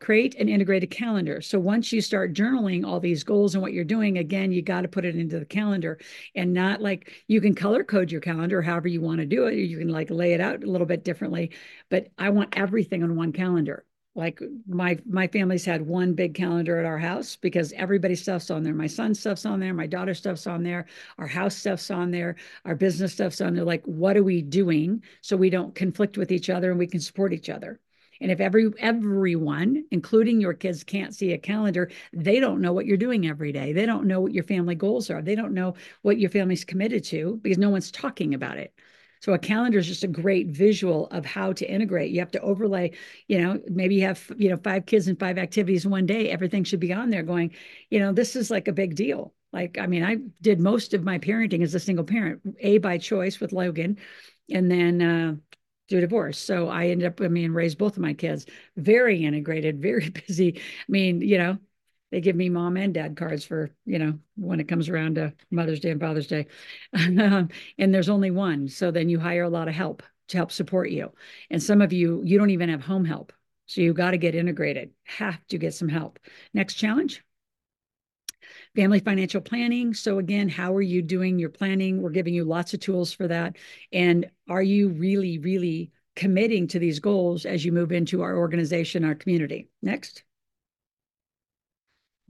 create 0.00 0.34
an 0.36 0.48
integrated 0.48 0.90
calendar. 0.90 1.40
So 1.40 1.58
once 1.58 1.92
you 1.92 2.00
start 2.00 2.32
journaling 2.32 2.84
all 2.86 3.00
these 3.00 3.24
goals 3.24 3.54
and 3.54 3.62
what 3.62 3.72
you're 3.72 3.84
doing, 3.84 4.18
again, 4.18 4.52
you 4.52 4.62
got 4.62 4.82
to 4.82 4.88
put 4.88 5.04
it 5.04 5.16
into 5.16 5.38
the 5.38 5.44
calendar 5.44 5.98
and 6.34 6.52
not 6.52 6.80
like 6.80 7.12
you 7.26 7.40
can 7.40 7.54
color 7.54 7.82
code 7.84 8.10
your 8.12 8.20
calendar 8.20 8.62
however 8.62 8.88
you 8.88 9.00
want 9.00 9.18
to 9.20 9.26
do 9.26 9.46
it. 9.46 9.54
You 9.56 9.78
can 9.78 9.88
like 9.88 10.10
lay 10.10 10.32
it 10.34 10.40
out 10.40 10.62
a 10.62 10.70
little 10.70 10.86
bit 10.86 11.04
differently, 11.04 11.50
but 11.88 12.08
I 12.18 12.30
want 12.30 12.56
everything 12.56 13.02
on 13.02 13.16
one 13.16 13.32
calendar. 13.32 13.84
Like 14.14 14.40
my 14.66 14.98
my 15.06 15.28
family's 15.28 15.64
had 15.64 15.82
one 15.82 16.14
big 16.14 16.34
calendar 16.34 16.78
at 16.78 16.86
our 16.86 16.98
house 16.98 17.36
because 17.36 17.72
everybody's 17.74 18.20
stuff's 18.22 18.50
on 18.50 18.64
there. 18.64 18.74
My 18.74 18.88
son's 18.88 19.20
stuff's 19.20 19.46
on 19.46 19.60
there, 19.60 19.72
my 19.72 19.86
daughter's 19.86 20.18
stuff's 20.18 20.46
on 20.48 20.64
there, 20.64 20.86
our 21.18 21.28
house 21.28 21.54
stuff's 21.56 21.88
on 21.90 22.10
there, 22.10 22.34
our 22.64 22.74
business 22.74 23.12
stuff's 23.12 23.40
on 23.40 23.54
there. 23.54 23.64
Like, 23.64 23.84
what 23.84 24.16
are 24.16 24.24
we 24.24 24.42
doing 24.42 25.04
so 25.20 25.36
we 25.36 25.50
don't 25.50 25.74
conflict 25.74 26.18
with 26.18 26.32
each 26.32 26.50
other 26.50 26.70
and 26.70 26.78
we 26.80 26.88
can 26.88 27.00
support 27.00 27.32
each 27.32 27.48
other? 27.48 27.78
And 28.20 28.30
if 28.30 28.40
every 28.40 28.70
everyone, 28.78 29.84
including 29.90 30.40
your 30.40 30.54
kids, 30.54 30.84
can't 30.84 31.14
see 31.14 31.32
a 31.32 31.38
calendar, 31.38 31.90
they 32.12 32.40
don't 32.40 32.60
know 32.60 32.72
what 32.72 32.86
you're 32.86 32.96
doing 32.96 33.26
every 33.26 33.52
day. 33.52 33.72
They 33.72 33.86
don't 33.86 34.06
know 34.06 34.20
what 34.20 34.34
your 34.34 34.44
family 34.44 34.74
goals 34.74 35.10
are. 35.10 35.22
They 35.22 35.34
don't 35.34 35.54
know 35.54 35.74
what 36.02 36.18
your 36.18 36.30
family's 36.30 36.64
committed 36.64 37.04
to 37.04 37.38
because 37.42 37.58
no 37.58 37.70
one's 37.70 37.90
talking 37.90 38.34
about 38.34 38.58
it. 38.58 38.74
So 39.20 39.32
a 39.32 39.38
calendar 39.38 39.78
is 39.78 39.86
just 39.86 40.04
a 40.04 40.08
great 40.08 40.48
visual 40.48 41.08
of 41.08 41.26
how 41.26 41.52
to 41.54 41.68
integrate. 41.68 42.12
You 42.12 42.20
have 42.20 42.30
to 42.32 42.40
overlay, 42.40 42.92
you 43.26 43.40
know, 43.40 43.60
maybe 43.68 43.96
you 43.96 44.02
have, 44.02 44.30
you 44.36 44.48
know, 44.48 44.56
five 44.56 44.86
kids 44.86 45.08
and 45.08 45.18
five 45.18 45.38
activities 45.38 45.86
one 45.86 46.06
day. 46.06 46.30
Everything 46.30 46.64
should 46.64 46.80
be 46.80 46.92
on 46.92 47.10
there 47.10 47.22
going, 47.24 47.54
you 47.90 47.98
know, 47.98 48.12
this 48.12 48.36
is 48.36 48.50
like 48.50 48.68
a 48.68 48.72
big 48.72 48.94
deal. 48.94 49.34
Like, 49.52 49.78
I 49.78 49.86
mean, 49.86 50.04
I 50.04 50.18
did 50.40 50.60
most 50.60 50.94
of 50.94 51.04
my 51.04 51.18
parenting 51.18 51.62
as 51.62 51.74
a 51.74 51.80
single 51.80 52.04
parent, 52.04 52.42
A 52.60 52.78
by 52.78 52.98
choice 52.98 53.40
with 53.40 53.52
Logan. 53.52 53.98
And 54.52 54.70
then 54.70 55.02
uh, 55.02 55.34
through 55.88 56.00
divorce. 56.00 56.38
So 56.38 56.68
I 56.68 56.88
ended 56.88 57.06
up, 57.06 57.20
I 57.20 57.28
mean, 57.28 57.52
raised 57.52 57.78
both 57.78 57.96
of 57.96 58.02
my 58.02 58.14
kids 58.14 58.46
very 58.76 59.24
integrated, 59.24 59.80
very 59.82 60.10
busy. 60.10 60.56
I 60.58 60.60
mean, 60.88 61.20
you 61.20 61.38
know, 61.38 61.58
they 62.10 62.20
give 62.20 62.36
me 62.36 62.48
mom 62.48 62.76
and 62.76 62.94
dad 62.94 63.16
cards 63.16 63.44
for, 63.44 63.70
you 63.84 63.98
know, 63.98 64.18
when 64.36 64.60
it 64.60 64.68
comes 64.68 64.88
around 64.88 65.16
to 65.16 65.34
Mother's 65.50 65.80
Day 65.80 65.90
and 65.90 66.00
Father's 66.00 66.26
Day. 66.26 66.46
and 66.92 67.50
there's 67.78 68.08
only 68.08 68.30
one. 68.30 68.68
So 68.68 68.90
then 68.90 69.08
you 69.08 69.18
hire 69.18 69.44
a 69.44 69.50
lot 69.50 69.68
of 69.68 69.74
help 69.74 70.02
to 70.28 70.36
help 70.36 70.52
support 70.52 70.90
you. 70.90 71.12
And 71.50 71.62
some 71.62 71.82
of 71.82 71.92
you, 71.92 72.22
you 72.24 72.38
don't 72.38 72.50
even 72.50 72.70
have 72.70 72.82
home 72.82 73.04
help. 73.04 73.32
So 73.66 73.82
you 73.82 73.92
got 73.92 74.12
to 74.12 74.18
get 74.18 74.34
integrated, 74.34 74.92
have 75.04 75.46
to 75.48 75.58
get 75.58 75.74
some 75.74 75.88
help. 75.88 76.18
Next 76.54 76.74
challenge 76.74 77.22
family 78.74 79.00
financial 79.00 79.40
planning. 79.40 79.94
So, 79.94 80.18
again, 80.18 80.48
how 80.48 80.74
are 80.74 80.82
you 80.82 81.02
doing 81.02 81.38
your 81.38 81.50
planning? 81.50 82.02
We're 82.02 82.10
giving 82.10 82.34
you 82.34 82.44
lots 82.44 82.74
of 82.74 82.80
tools 82.80 83.12
for 83.12 83.28
that. 83.28 83.56
And 83.92 84.30
are 84.48 84.62
you 84.62 84.90
really, 84.90 85.38
really 85.38 85.90
committing 86.16 86.66
to 86.68 86.78
these 86.78 86.98
goals 86.98 87.46
as 87.46 87.64
you 87.64 87.72
move 87.72 87.92
into 87.92 88.22
our 88.22 88.36
organization, 88.36 89.04
our 89.04 89.14
community? 89.14 89.68
Next. 89.82 90.24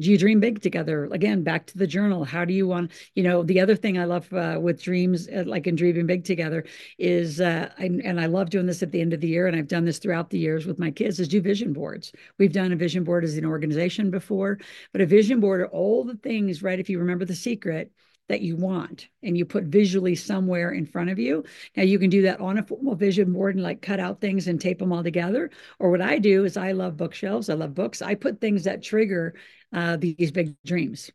Do 0.00 0.11
you 0.11 0.18
dream 0.18 0.38
big 0.38 0.62
together? 0.62 1.06
Again, 1.06 1.42
back 1.42 1.66
to 1.66 1.78
the 1.78 1.87
journal. 1.87 2.24
How 2.24 2.44
do 2.44 2.54
you 2.54 2.68
want, 2.68 2.92
you 3.14 3.22
know, 3.24 3.42
the 3.42 3.61
other 3.61 3.74
thing 3.74 3.98
I 3.98 4.04
love 4.04 4.32
uh, 4.32 4.58
with 4.61 4.80
dreams, 4.80 5.28
uh, 5.28 5.42
like 5.44 5.66
in 5.66 5.74
dreaming 5.74 6.06
big 6.06 6.24
together, 6.24 6.64
is, 6.98 7.40
uh, 7.40 7.70
I, 7.78 7.84
and 7.84 8.20
I 8.20 8.26
love 8.26 8.50
doing 8.50 8.66
this 8.66 8.82
at 8.82 8.92
the 8.92 9.00
end 9.00 9.12
of 9.12 9.20
the 9.20 9.26
year, 9.26 9.48
and 9.48 9.56
I've 9.56 9.66
done 9.66 9.84
this 9.84 9.98
throughout 9.98 10.30
the 10.30 10.38
years 10.38 10.66
with 10.66 10.78
my 10.78 10.92
kids, 10.92 11.18
is 11.18 11.26
do 11.26 11.40
vision 11.40 11.72
boards. 11.72 12.12
We've 12.38 12.52
done 12.52 12.72
a 12.72 12.76
vision 12.76 13.02
board 13.02 13.24
as 13.24 13.37
an 13.37 13.44
organization 13.44 14.11
before, 14.11 14.58
but 14.92 15.00
a 15.00 15.06
vision 15.06 15.40
board 15.40 15.62
are 15.62 15.68
all 15.68 16.04
the 16.04 16.16
things, 16.16 16.62
right? 16.62 16.78
If 16.78 16.88
you 16.88 17.00
remember 17.00 17.24
the 17.24 17.34
secret, 17.34 17.90
that 18.28 18.42
you 18.42 18.56
want 18.56 19.08
and 19.22 19.36
you 19.36 19.44
put 19.44 19.64
visually 19.64 20.14
somewhere 20.14 20.70
in 20.70 20.86
front 20.86 21.10
of 21.10 21.18
you. 21.18 21.44
Now 21.76 21.82
you 21.82 21.98
can 21.98 22.10
do 22.10 22.22
that 22.22 22.40
on 22.40 22.58
a 22.58 22.62
formal 22.62 22.94
vision 22.94 23.32
board 23.32 23.54
and 23.54 23.64
like 23.64 23.82
cut 23.82 24.00
out 24.00 24.20
things 24.20 24.48
and 24.48 24.60
tape 24.60 24.78
them 24.78 24.92
all 24.92 25.02
together. 25.02 25.50
Or 25.78 25.90
what 25.90 26.02
I 26.02 26.18
do 26.18 26.44
is 26.44 26.56
I 26.56 26.72
love 26.72 26.96
bookshelves. 26.96 27.48
I 27.48 27.54
love 27.54 27.74
books. 27.74 28.02
I 28.02 28.14
put 28.14 28.40
things 28.40 28.64
that 28.64 28.82
trigger 28.82 29.34
uh, 29.72 29.96
these 29.96 30.30
big 30.30 30.54
dreams. 30.64 31.10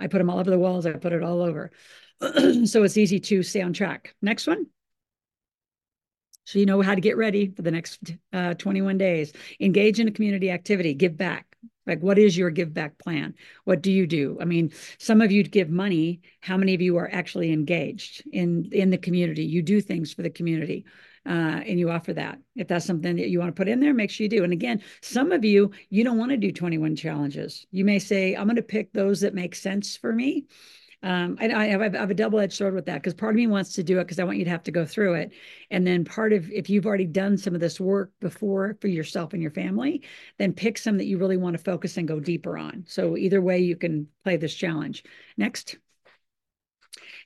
I 0.00 0.06
put 0.06 0.18
them 0.18 0.30
all 0.30 0.38
over 0.38 0.50
the 0.50 0.58
walls. 0.58 0.86
I 0.86 0.92
put 0.92 1.12
it 1.12 1.22
all 1.22 1.42
over. 1.42 1.70
so 2.20 2.82
it's 2.82 2.96
easy 2.96 3.20
to 3.20 3.42
stay 3.42 3.60
on 3.60 3.72
track. 3.72 4.14
Next 4.22 4.46
one. 4.46 4.66
So 6.44 6.58
you 6.58 6.64
know 6.64 6.80
how 6.80 6.94
to 6.94 7.00
get 7.00 7.18
ready 7.18 7.52
for 7.54 7.60
the 7.60 7.70
next 7.70 8.14
uh, 8.32 8.54
21 8.54 8.96
days. 8.96 9.32
Engage 9.60 10.00
in 10.00 10.08
a 10.08 10.12
community 10.12 10.50
activity, 10.50 10.94
give 10.94 11.16
back. 11.16 11.47
Like, 11.86 12.00
what 12.02 12.18
is 12.18 12.36
your 12.36 12.50
give 12.50 12.74
back 12.74 12.98
plan? 12.98 13.34
What 13.64 13.82
do 13.82 13.90
you 13.90 14.06
do? 14.06 14.36
I 14.40 14.44
mean, 14.44 14.72
some 14.98 15.22
of 15.22 15.32
you 15.32 15.42
give 15.42 15.70
money. 15.70 16.20
How 16.40 16.56
many 16.56 16.74
of 16.74 16.82
you 16.82 16.98
are 16.98 17.08
actually 17.10 17.52
engaged 17.52 18.22
in 18.30 18.68
in 18.72 18.90
the 18.90 18.98
community? 18.98 19.44
You 19.44 19.62
do 19.62 19.80
things 19.80 20.12
for 20.12 20.22
the 20.22 20.30
community. 20.30 20.84
Uh, 21.26 21.60
and 21.66 21.78
you 21.78 21.90
offer 21.90 22.14
that. 22.14 22.38
If 22.56 22.68
that's 22.68 22.86
something 22.86 23.16
that 23.16 23.28
you 23.28 23.38
want 23.38 23.54
to 23.54 23.58
put 23.58 23.68
in 23.68 23.80
there, 23.80 23.92
make 23.92 24.10
sure 24.10 24.24
you 24.24 24.30
do. 24.30 24.44
And 24.44 24.52
again, 24.52 24.82
some 25.02 25.30
of 25.30 25.44
you, 25.44 25.72
you 25.90 26.02
don't 26.02 26.16
want 26.16 26.30
to 26.30 26.38
do 26.38 26.52
21 26.52 26.96
challenges. 26.96 27.66
You 27.70 27.84
may 27.84 27.98
say, 27.98 28.34
I'm 28.34 28.46
going 28.46 28.56
to 28.56 28.62
pick 28.62 28.92
those 28.92 29.20
that 29.20 29.34
make 29.34 29.54
sense 29.54 29.94
for 29.94 30.10
me 30.10 30.46
um, 31.02 31.38
I, 31.40 31.52
I, 31.52 31.66
have, 31.66 31.80
I 31.80 31.98
have 31.98 32.10
a 32.10 32.14
double-edged 32.14 32.52
sword 32.52 32.74
with 32.74 32.86
that 32.86 32.96
because 32.96 33.14
part 33.14 33.34
of 33.34 33.36
me 33.36 33.46
wants 33.46 33.72
to 33.74 33.82
do 33.84 33.98
it 33.98 34.04
because 34.04 34.18
I 34.18 34.24
want 34.24 34.38
you 34.38 34.44
to 34.44 34.50
have 34.50 34.64
to 34.64 34.72
go 34.72 34.84
through 34.84 35.14
it, 35.14 35.32
and 35.70 35.86
then 35.86 36.04
part 36.04 36.32
of 36.32 36.50
if 36.50 36.68
you've 36.68 36.86
already 36.86 37.06
done 37.06 37.38
some 37.38 37.54
of 37.54 37.60
this 37.60 37.78
work 37.78 38.10
before 38.20 38.76
for 38.80 38.88
yourself 38.88 39.32
and 39.32 39.42
your 39.42 39.52
family, 39.52 40.02
then 40.38 40.52
pick 40.52 40.76
some 40.76 40.98
that 40.98 41.06
you 41.06 41.18
really 41.18 41.36
want 41.36 41.56
to 41.56 41.62
focus 41.62 41.96
and 41.96 42.08
go 42.08 42.18
deeper 42.18 42.58
on. 42.58 42.84
So 42.88 43.16
either 43.16 43.40
way, 43.40 43.60
you 43.60 43.76
can 43.76 44.08
play 44.24 44.36
this 44.36 44.54
challenge. 44.54 45.04
Next 45.36 45.76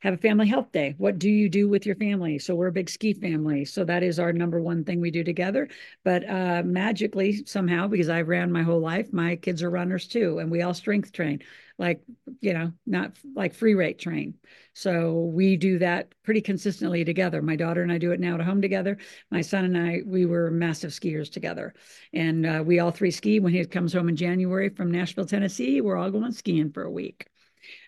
have 0.02 0.14
a 0.14 0.18
family 0.18 0.48
health 0.48 0.72
day. 0.72 0.96
What 0.98 1.20
do 1.20 1.30
you 1.30 1.48
do 1.48 1.68
with 1.68 1.86
your 1.86 1.94
family? 1.94 2.38
So 2.40 2.56
we're 2.56 2.66
a 2.66 2.72
big 2.72 2.90
ski 2.90 3.12
family. 3.12 3.64
So 3.64 3.84
that 3.84 4.02
is 4.02 4.18
our 4.18 4.32
number 4.32 4.60
one 4.60 4.82
thing 4.84 5.00
we 5.00 5.12
do 5.12 5.22
together. 5.22 5.68
But 6.02 6.28
uh, 6.28 6.62
magically, 6.64 7.44
somehow, 7.46 7.86
because 7.86 8.08
I've 8.08 8.26
ran 8.26 8.50
my 8.50 8.62
whole 8.62 8.80
life, 8.80 9.12
my 9.12 9.36
kids 9.36 9.62
are 9.62 9.70
runners 9.70 10.08
too, 10.08 10.40
and 10.40 10.50
we 10.50 10.62
all 10.62 10.74
strength 10.74 11.12
train, 11.12 11.40
like 11.78 12.02
you 12.40 12.52
know, 12.52 12.72
not 12.84 13.12
like 13.36 13.54
free 13.54 13.74
rate 13.74 14.00
train. 14.00 14.34
So 14.74 15.12
we 15.32 15.56
do 15.56 15.78
that 15.78 16.12
pretty 16.24 16.40
consistently 16.40 17.04
together. 17.04 17.40
My 17.40 17.54
daughter 17.54 17.82
and 17.82 17.92
I 17.92 17.98
do 17.98 18.10
it 18.10 18.18
now 18.18 18.34
at 18.34 18.40
home 18.40 18.60
together. 18.60 18.98
My 19.30 19.40
son 19.40 19.64
and 19.64 19.78
I, 19.78 20.00
we 20.04 20.26
were 20.26 20.50
massive 20.50 20.90
skiers 20.90 21.30
together, 21.30 21.74
and 22.12 22.44
uh, 22.44 22.62
we 22.66 22.80
all 22.80 22.90
three 22.90 23.12
ski. 23.12 23.38
When 23.38 23.52
he 23.52 23.64
comes 23.66 23.92
home 23.92 24.08
in 24.08 24.16
January 24.16 24.68
from 24.68 24.90
Nashville, 24.90 25.26
Tennessee, 25.26 25.80
we're 25.80 25.96
all 25.96 26.10
going 26.10 26.32
skiing 26.32 26.72
for 26.72 26.82
a 26.82 26.90
week. 26.90 27.28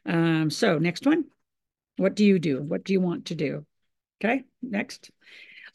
Um, 0.06 0.48
so 0.48 0.78
next 0.78 1.06
one. 1.06 1.24
What 1.96 2.14
do 2.14 2.24
you 2.24 2.38
do? 2.38 2.62
What 2.62 2.84
do 2.84 2.92
you 2.92 3.00
want 3.00 3.26
to 3.26 3.34
do? 3.34 3.66
Okay, 4.22 4.44
next. 4.62 5.10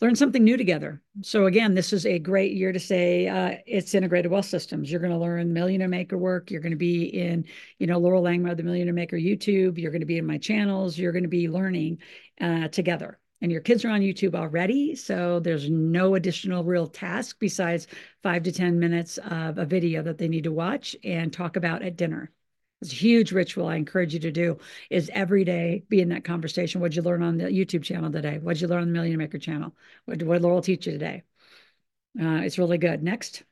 Learn 0.02 0.16
something 0.16 0.44
new 0.44 0.56
together. 0.56 1.02
So 1.24 1.46
again, 1.46 1.76
this 1.76 1.92
is 1.92 2.06
a 2.06 2.20
great 2.20 2.54
year 2.54 2.72
to 2.72 2.80
say 2.80 3.28
uh, 3.28 3.58
it's 3.66 3.94
integrated 3.94 4.32
wealth 4.32 4.46
systems. 4.46 4.90
You're 4.90 5.02
going 5.02 5.12
to 5.12 5.18
learn 5.18 5.52
Millionaire 5.52 5.90
Maker 5.90 6.18
work. 6.18 6.52
You're 6.52 6.62
going 6.62 6.72
to 6.72 6.78
be 6.78 7.04
in, 7.04 7.46
you 7.80 7.88
know, 7.88 8.00
Loral 8.00 8.24
Langemeier, 8.24 8.56
the 8.56 8.64
Millionaire 8.64 8.94
Maker 8.94 9.18
YouTube. 9.18 9.78
You're 9.78 9.92
going 9.92 10.00
to 10.00 10.06
be 10.06 10.18
in 10.18 10.26
my 10.26 10.38
channels. 10.38 10.98
You're 10.98 11.12
going 11.12 11.24
to 11.24 11.30
be 11.30 11.50
learning 11.50 11.98
uh, 12.40 12.70
together. 12.70 13.20
And 13.42 13.52
your 13.52 13.62
kids 13.62 13.84
are 13.86 13.90
on 13.90 14.02
YouTube 14.02 14.36
already, 14.36 14.96
so 14.96 15.40
there's 15.40 15.70
no 15.70 16.16
additional 16.16 16.66
real 16.66 16.88
task 16.88 17.38
besides 17.40 17.88
five 18.22 18.44
to 18.44 18.52
10 18.52 18.80
minutes 18.80 19.18
of 19.18 19.58
a 19.58 19.66
video 19.66 20.02
that 20.04 20.18
they 20.18 20.28
need 20.28 20.44
to 20.44 20.52
watch 20.52 20.94
and 21.06 21.32
talk 21.32 21.56
about 21.56 21.82
at 21.82 21.96
dinner. 21.96 22.32
It's 22.82 22.94
a 22.94 22.96
huge 22.96 23.34
ritual 23.34 23.68
I 23.68 23.76
encourage 23.76 24.14
you 24.14 24.22
to 24.22 24.32
do 24.32 24.58
is 24.90 25.12
every 25.14 25.44
day 25.44 25.84
be 25.90 26.00
in 26.00 26.10
that 26.10 26.24
conversation. 26.24 26.80
What'd 26.80 26.96
you 26.96 27.02
learn 27.02 27.22
on 27.24 27.38
the 27.38 27.46
YouTube 27.46 27.84
channel 27.84 28.12
today? 28.12 28.38
What'd 28.38 28.62
you 28.62 28.70
learn 28.70 28.84
on 28.84 28.88
the 28.88 28.94
Millionaire 28.94 29.18
Maker 29.18 29.38
channel? 29.38 29.76
What, 30.06 30.24
what 30.24 30.42
did 30.42 30.48
Loral 30.48 30.64
teach 30.64 30.86
you 30.86 30.94
today? 30.94 31.24
Uh, 32.20 32.42
it's 32.44 32.58
really 32.58 32.78
good. 32.78 33.04
Next. 33.04 33.44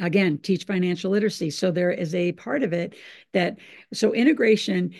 Again, 0.00 0.38
teach 0.38 0.64
financial 0.64 1.10
literacy. 1.10 1.50
So 1.50 1.70
there 1.70 1.90
is 1.90 2.14
a 2.14 2.32
part 2.32 2.62
of 2.62 2.72
it 2.72 2.94
that, 3.32 3.58
so 3.92 4.12
integration 4.12 4.94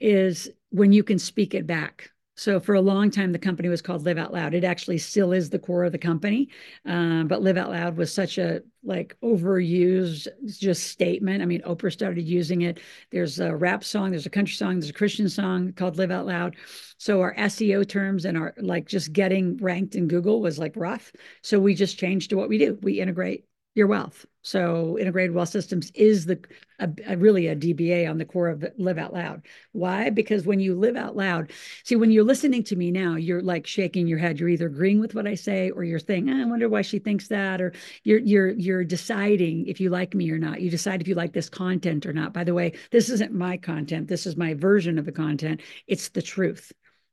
is 0.00 0.50
when 0.70 0.92
you 0.92 1.04
can 1.04 1.18
speak 1.18 1.54
it 1.54 1.66
back. 1.66 2.10
So 2.42 2.58
for 2.58 2.74
a 2.74 2.80
long 2.80 3.08
time, 3.12 3.30
the 3.30 3.38
company 3.38 3.68
was 3.68 3.80
called 3.80 4.04
Live 4.04 4.18
Out 4.18 4.32
Loud. 4.32 4.52
It 4.52 4.64
actually 4.64 4.98
still 4.98 5.30
is 5.30 5.48
the 5.48 5.60
core 5.60 5.84
of 5.84 5.92
the 5.92 5.98
company, 5.98 6.48
um, 6.84 7.28
but 7.28 7.40
Live 7.40 7.56
Out 7.56 7.70
Loud 7.70 7.96
was 7.96 8.12
such 8.12 8.36
a 8.36 8.62
like 8.82 9.16
overused 9.22 10.26
just 10.58 10.88
statement. 10.88 11.40
I 11.40 11.46
mean, 11.46 11.62
Oprah 11.62 11.92
started 11.92 12.26
using 12.26 12.62
it. 12.62 12.80
There's 13.12 13.38
a 13.38 13.54
rap 13.54 13.84
song, 13.84 14.10
there's 14.10 14.26
a 14.26 14.30
country 14.30 14.56
song, 14.56 14.80
there's 14.80 14.90
a 14.90 14.92
Christian 14.92 15.28
song 15.28 15.72
called 15.74 15.98
Live 15.98 16.10
Out 16.10 16.26
Loud. 16.26 16.56
So 16.98 17.20
our 17.20 17.32
SEO 17.36 17.88
terms 17.88 18.24
and 18.24 18.36
our 18.36 18.54
like 18.56 18.88
just 18.88 19.12
getting 19.12 19.56
ranked 19.58 19.94
in 19.94 20.08
Google 20.08 20.40
was 20.40 20.58
like 20.58 20.72
rough. 20.74 21.12
So 21.42 21.60
we 21.60 21.76
just 21.76 21.96
changed 21.96 22.30
to 22.30 22.36
what 22.36 22.48
we 22.48 22.58
do. 22.58 22.76
We 22.82 23.00
integrate 23.00 23.44
your 23.74 23.86
wealth. 23.86 24.26
So 24.42 24.98
integrated 24.98 25.34
wealth 25.34 25.50
systems 25.50 25.92
is 25.94 26.26
the 26.26 26.38
a, 26.80 26.88
a 27.06 27.16
really 27.16 27.46
a 27.46 27.54
DBA 27.54 28.10
on 28.10 28.18
the 28.18 28.24
core 28.24 28.48
of 28.48 28.64
live 28.76 28.98
out 28.98 29.14
loud. 29.14 29.42
Why? 29.70 30.10
Because 30.10 30.44
when 30.44 30.58
you 30.58 30.74
live 30.74 30.96
out 30.96 31.14
loud, 31.14 31.52
see 31.84 31.94
when 31.94 32.10
you're 32.10 32.24
listening 32.24 32.64
to 32.64 32.76
me 32.76 32.90
now, 32.90 33.14
you're 33.14 33.40
like 33.40 33.66
shaking 33.66 34.08
your 34.08 34.18
head. 34.18 34.40
You're 34.40 34.48
either 34.48 34.66
agreeing 34.66 34.98
with 34.98 35.14
what 35.14 35.28
I 35.28 35.36
say 35.36 35.70
or 35.70 35.84
you're 35.84 36.00
thinking, 36.00 36.34
ah, 36.34 36.42
I 36.42 36.44
wonder 36.46 36.68
why 36.68 36.82
she 36.82 36.98
thinks 36.98 37.28
that, 37.28 37.60
or 37.60 37.72
you're 38.02 38.18
you're 38.18 38.50
you're 38.50 38.84
deciding 38.84 39.66
if 39.66 39.80
you 39.80 39.90
like 39.90 40.12
me 40.14 40.30
or 40.30 40.38
not. 40.38 40.60
You 40.60 40.70
decide 40.70 41.00
if 41.00 41.08
you 41.08 41.14
like 41.14 41.32
this 41.32 41.48
content 41.48 42.04
or 42.04 42.12
not. 42.12 42.34
By 42.34 42.44
the 42.44 42.54
way, 42.54 42.72
this 42.90 43.10
isn't 43.10 43.32
my 43.32 43.56
content. 43.56 44.08
This 44.08 44.26
is 44.26 44.36
my 44.36 44.54
version 44.54 44.98
of 44.98 45.04
the 45.06 45.12
content. 45.12 45.60
It's 45.86 46.08
the 46.08 46.22
truth. 46.22 46.72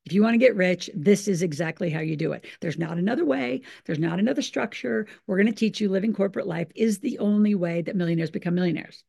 If 0.09 0.13
you 0.13 0.23
want 0.23 0.33
to 0.33 0.39
get 0.39 0.55
rich, 0.55 0.89
this 0.95 1.27
is 1.27 1.43
exactly 1.43 1.91
how 1.91 1.99
you 1.99 2.15
do 2.15 2.31
it. 2.31 2.47
There's 2.61 2.79
not 2.79 2.97
another 2.97 3.25
way. 3.25 3.61
There's 3.85 3.99
not 3.99 4.17
another 4.17 4.41
structure. 4.41 5.05
We're 5.27 5.37
going 5.37 5.45
to 5.45 5.53
teach 5.53 5.79
you 5.79 5.87
living 5.87 6.15
corporate 6.15 6.47
life 6.47 6.67
is 6.73 6.97
the 6.97 7.19
only 7.19 7.53
way 7.53 7.83
that 7.83 7.95
millionaires 7.95 8.31
become 8.31 8.55
millionaires. 8.55 9.03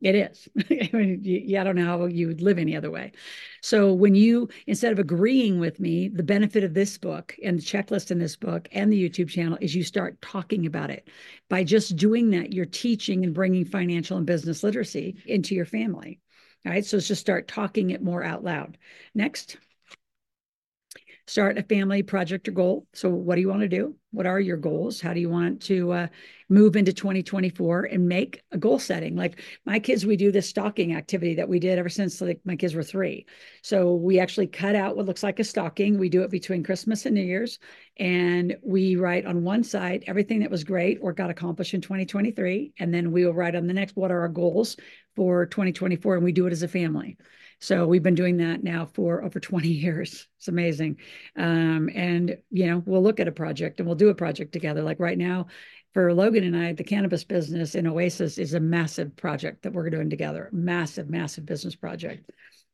It 0.00 0.14
is. 0.14 0.48
I 0.70 1.60
I 1.60 1.62
don't 1.62 1.76
know 1.76 1.84
how 1.84 2.06
you 2.06 2.28
would 2.28 2.40
live 2.40 2.58
any 2.58 2.74
other 2.74 2.90
way. 2.90 3.12
So 3.60 3.92
when 3.92 4.14
you, 4.14 4.48
instead 4.66 4.92
of 4.92 4.98
agreeing 4.98 5.60
with 5.60 5.78
me, 5.78 6.08
the 6.08 6.22
benefit 6.22 6.64
of 6.64 6.72
this 6.72 6.96
book 6.96 7.36
and 7.44 7.58
the 7.58 7.62
checklist 7.62 8.10
in 8.10 8.18
this 8.18 8.34
book 8.34 8.66
and 8.72 8.90
the 8.90 9.10
YouTube 9.10 9.28
channel 9.28 9.58
is 9.60 9.74
you 9.74 9.84
start 9.84 10.22
talking 10.22 10.64
about 10.64 10.88
it. 10.88 11.10
By 11.50 11.64
just 11.64 11.96
doing 11.96 12.30
that, 12.30 12.54
you're 12.54 12.64
teaching 12.64 13.24
and 13.24 13.34
bringing 13.34 13.66
financial 13.66 14.16
and 14.16 14.24
business 14.24 14.64
literacy 14.64 15.16
into 15.26 15.54
your 15.54 15.66
family. 15.66 16.18
All 16.64 16.72
right. 16.72 16.86
So 16.86 16.98
just 16.98 17.20
start 17.20 17.46
talking 17.46 17.90
it 17.90 18.02
more 18.02 18.24
out 18.24 18.42
loud. 18.42 18.78
Next 19.14 19.58
start 21.26 21.56
a 21.56 21.62
family 21.62 22.02
project 22.02 22.48
or 22.48 22.52
goal. 22.52 22.86
So, 22.92 23.08
what 23.08 23.36
do 23.36 23.40
you 23.40 23.48
want 23.48 23.62
to 23.62 23.68
do? 23.68 23.96
What 24.10 24.26
are 24.26 24.38
your 24.38 24.56
goals? 24.56 25.00
How 25.00 25.14
do 25.14 25.20
you 25.20 25.30
want 25.30 25.62
to 25.62 25.92
uh, 25.92 26.06
move 26.48 26.76
into 26.76 26.92
2024 26.92 27.84
and 27.84 28.06
make 28.06 28.42
a 28.52 28.58
goal 28.58 28.78
setting? 28.78 29.16
Like 29.16 29.40
my 29.64 29.80
kids, 29.80 30.04
we 30.04 30.16
do 30.16 30.30
this 30.30 30.48
stocking 30.48 30.94
activity 30.94 31.34
that 31.36 31.48
we 31.48 31.58
did 31.58 31.78
ever 31.78 31.88
since 31.88 32.20
like 32.20 32.40
my 32.44 32.56
kids 32.56 32.74
were 32.74 32.82
three. 32.82 33.26
So 33.62 33.94
we 33.94 34.20
actually 34.20 34.46
cut 34.46 34.76
out 34.76 34.96
what 34.96 35.06
looks 35.06 35.22
like 35.22 35.40
a 35.40 35.44
stocking. 35.44 35.98
We 35.98 36.10
do 36.10 36.22
it 36.22 36.30
between 36.30 36.62
Christmas 36.62 37.06
and 37.06 37.14
New 37.14 37.22
Year's, 37.22 37.58
and 37.98 38.56
we 38.62 38.96
write 38.96 39.26
on 39.26 39.44
one 39.44 39.64
side 39.64 40.04
everything 40.06 40.40
that 40.40 40.50
was 40.50 40.62
great 40.62 40.98
or 41.00 41.12
got 41.12 41.30
accomplished 41.30 41.74
in 41.74 41.80
2023, 41.80 42.74
and 42.78 42.92
then 42.92 43.12
we 43.12 43.24
will 43.24 43.34
write 43.34 43.56
on 43.56 43.66
the 43.66 43.74
next 43.74 43.96
what 43.96 44.12
are 44.12 44.20
our 44.20 44.28
goals 44.28 44.76
for 45.16 45.46
2024, 45.46 46.16
and 46.16 46.24
we 46.24 46.32
do 46.32 46.46
it 46.46 46.52
as 46.52 46.62
a 46.62 46.68
family. 46.68 47.16
So 47.64 47.86
we've 47.86 48.02
been 48.02 48.14
doing 48.14 48.36
that 48.36 48.62
now 48.62 48.84
for 48.84 49.24
over 49.24 49.40
20 49.40 49.68
years. 49.68 50.28
It's 50.36 50.48
amazing. 50.48 50.98
Um, 51.34 51.88
and, 51.94 52.36
you 52.50 52.66
know, 52.66 52.82
we'll 52.84 53.02
look 53.02 53.20
at 53.20 53.28
a 53.28 53.32
project 53.32 53.80
and 53.80 53.86
we'll 53.86 53.96
do 53.96 54.10
a 54.10 54.14
project 54.14 54.52
together. 54.52 54.82
Like 54.82 55.00
right 55.00 55.16
now, 55.16 55.46
for 55.94 56.12
Logan 56.12 56.44
and 56.44 56.54
I, 56.54 56.74
the 56.74 56.84
cannabis 56.84 57.24
business 57.24 57.74
in 57.74 57.86
Oasis 57.86 58.36
is 58.36 58.52
a 58.52 58.60
massive 58.60 59.16
project 59.16 59.62
that 59.62 59.72
we're 59.72 59.88
doing 59.88 60.10
together. 60.10 60.50
Massive, 60.52 61.08
massive 61.08 61.46
business 61.46 61.74
project. 61.74 62.30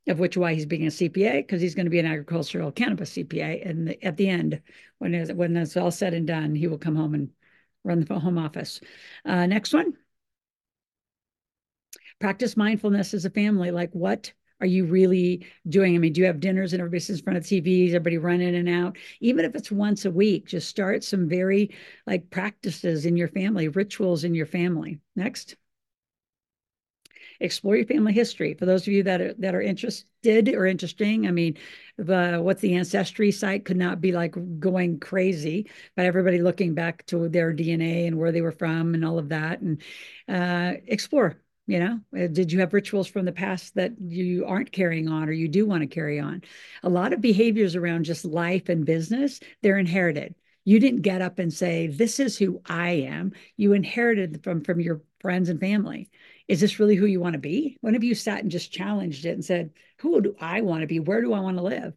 Of 0.08 0.18
which 0.18 0.36
why 0.36 0.54
he's 0.54 0.66
being 0.66 0.86
a 0.86 0.90
CPA 0.90 1.46
because 1.46 1.60
he's 1.60 1.76
going 1.76 1.86
to 1.86 1.90
be 1.90 2.00
an 2.00 2.06
agricultural 2.06 2.72
cannabis 2.72 3.12
CPA. 3.12 3.68
And 3.68 3.94
at 4.02 4.16
the 4.16 4.28
end, 4.28 4.60
when 4.98 5.14
it's, 5.14 5.30
when 5.30 5.56
it's 5.56 5.76
all 5.76 5.92
said 5.92 6.14
and 6.14 6.26
done, 6.26 6.56
he 6.56 6.66
will 6.66 6.78
come 6.78 6.96
home 6.96 7.14
and 7.14 7.28
run 7.84 8.00
the 8.00 8.18
home 8.18 8.38
office. 8.38 8.80
Uh, 9.24 9.46
next 9.46 9.72
one. 9.72 9.92
Practice 12.18 12.56
mindfulness 12.56 13.14
as 13.14 13.24
a 13.24 13.30
family. 13.30 13.70
Like 13.70 13.90
what 13.92 14.32
are 14.60 14.66
you 14.66 14.84
really 14.84 15.46
doing? 15.68 15.94
I 15.94 15.98
mean, 15.98 16.12
do 16.12 16.20
you 16.20 16.26
have 16.26 16.40
dinners 16.40 16.72
and 16.72 16.80
everybody's 16.80 17.08
in 17.08 17.18
front 17.18 17.38
of 17.38 17.44
TVs, 17.44 17.88
everybody 17.88 18.18
run 18.18 18.40
in 18.40 18.54
and 18.54 18.68
out? 18.68 18.96
Even 19.20 19.44
if 19.44 19.54
it's 19.54 19.70
once 19.70 20.04
a 20.04 20.10
week, 20.10 20.46
just 20.46 20.68
start 20.68 21.02
some 21.02 21.28
very 21.28 21.74
like 22.06 22.30
practices 22.30 23.06
in 23.06 23.16
your 23.16 23.28
family, 23.28 23.68
rituals 23.68 24.24
in 24.24 24.34
your 24.34 24.46
family. 24.46 25.00
Next. 25.16 25.56
Explore 27.42 27.76
your 27.76 27.86
family 27.86 28.12
history. 28.12 28.52
For 28.52 28.66
those 28.66 28.82
of 28.82 28.92
you 28.92 29.02
that 29.04 29.20
are 29.22 29.32
that 29.38 29.54
are 29.54 29.62
interested 29.62 30.48
or 30.50 30.66
interesting, 30.66 31.26
I 31.26 31.30
mean, 31.30 31.56
the 31.96 32.38
what's 32.42 32.60
the 32.60 32.74
ancestry 32.74 33.32
site 33.32 33.64
could 33.64 33.78
not 33.78 34.02
be 34.02 34.12
like 34.12 34.34
going 34.60 35.00
crazy, 35.00 35.70
but 35.96 36.04
everybody 36.04 36.42
looking 36.42 36.74
back 36.74 37.06
to 37.06 37.30
their 37.30 37.54
DNA 37.54 38.06
and 38.06 38.18
where 38.18 38.30
they 38.30 38.42
were 38.42 38.52
from 38.52 38.92
and 38.94 39.06
all 39.06 39.18
of 39.18 39.30
that, 39.30 39.62
and 39.62 39.80
uh, 40.28 40.74
explore 40.86 41.40
you 41.70 41.78
know 41.78 42.00
uh, 42.18 42.26
did 42.26 42.52
you 42.52 42.60
have 42.60 42.72
rituals 42.74 43.06
from 43.06 43.24
the 43.24 43.32
past 43.32 43.74
that 43.74 43.92
you 44.00 44.44
aren't 44.46 44.72
carrying 44.72 45.08
on 45.08 45.28
or 45.28 45.32
you 45.32 45.48
do 45.48 45.66
want 45.66 45.82
to 45.82 45.86
carry 45.86 46.18
on 46.18 46.42
a 46.82 46.88
lot 46.88 47.12
of 47.12 47.20
behaviors 47.20 47.76
around 47.76 48.04
just 48.04 48.24
life 48.24 48.68
and 48.68 48.84
business 48.84 49.40
they're 49.62 49.78
inherited 49.78 50.34
you 50.64 50.78
didn't 50.78 51.02
get 51.02 51.22
up 51.22 51.38
and 51.38 51.52
say 51.52 51.86
this 51.86 52.20
is 52.20 52.36
who 52.36 52.60
i 52.66 52.90
am 52.90 53.32
you 53.56 53.72
inherited 53.72 54.42
from 54.42 54.62
from 54.62 54.80
your 54.80 55.02
friends 55.20 55.48
and 55.48 55.60
family 55.60 56.10
is 56.50 56.60
this 56.60 56.80
really 56.80 56.96
who 56.96 57.06
you 57.06 57.20
want 57.20 57.34
to 57.34 57.38
be? 57.38 57.78
When 57.80 57.94
have 57.94 58.02
you 58.02 58.16
sat 58.16 58.40
and 58.40 58.50
just 58.50 58.72
challenged 58.72 59.24
it 59.24 59.34
and 59.34 59.44
said, 59.44 59.70
who 59.98 60.20
do 60.20 60.34
I 60.40 60.62
want 60.62 60.80
to 60.80 60.88
be? 60.88 60.98
Where 60.98 61.22
do 61.22 61.32
I 61.32 61.38
want 61.38 61.58
to 61.58 61.62
live? 61.62 61.94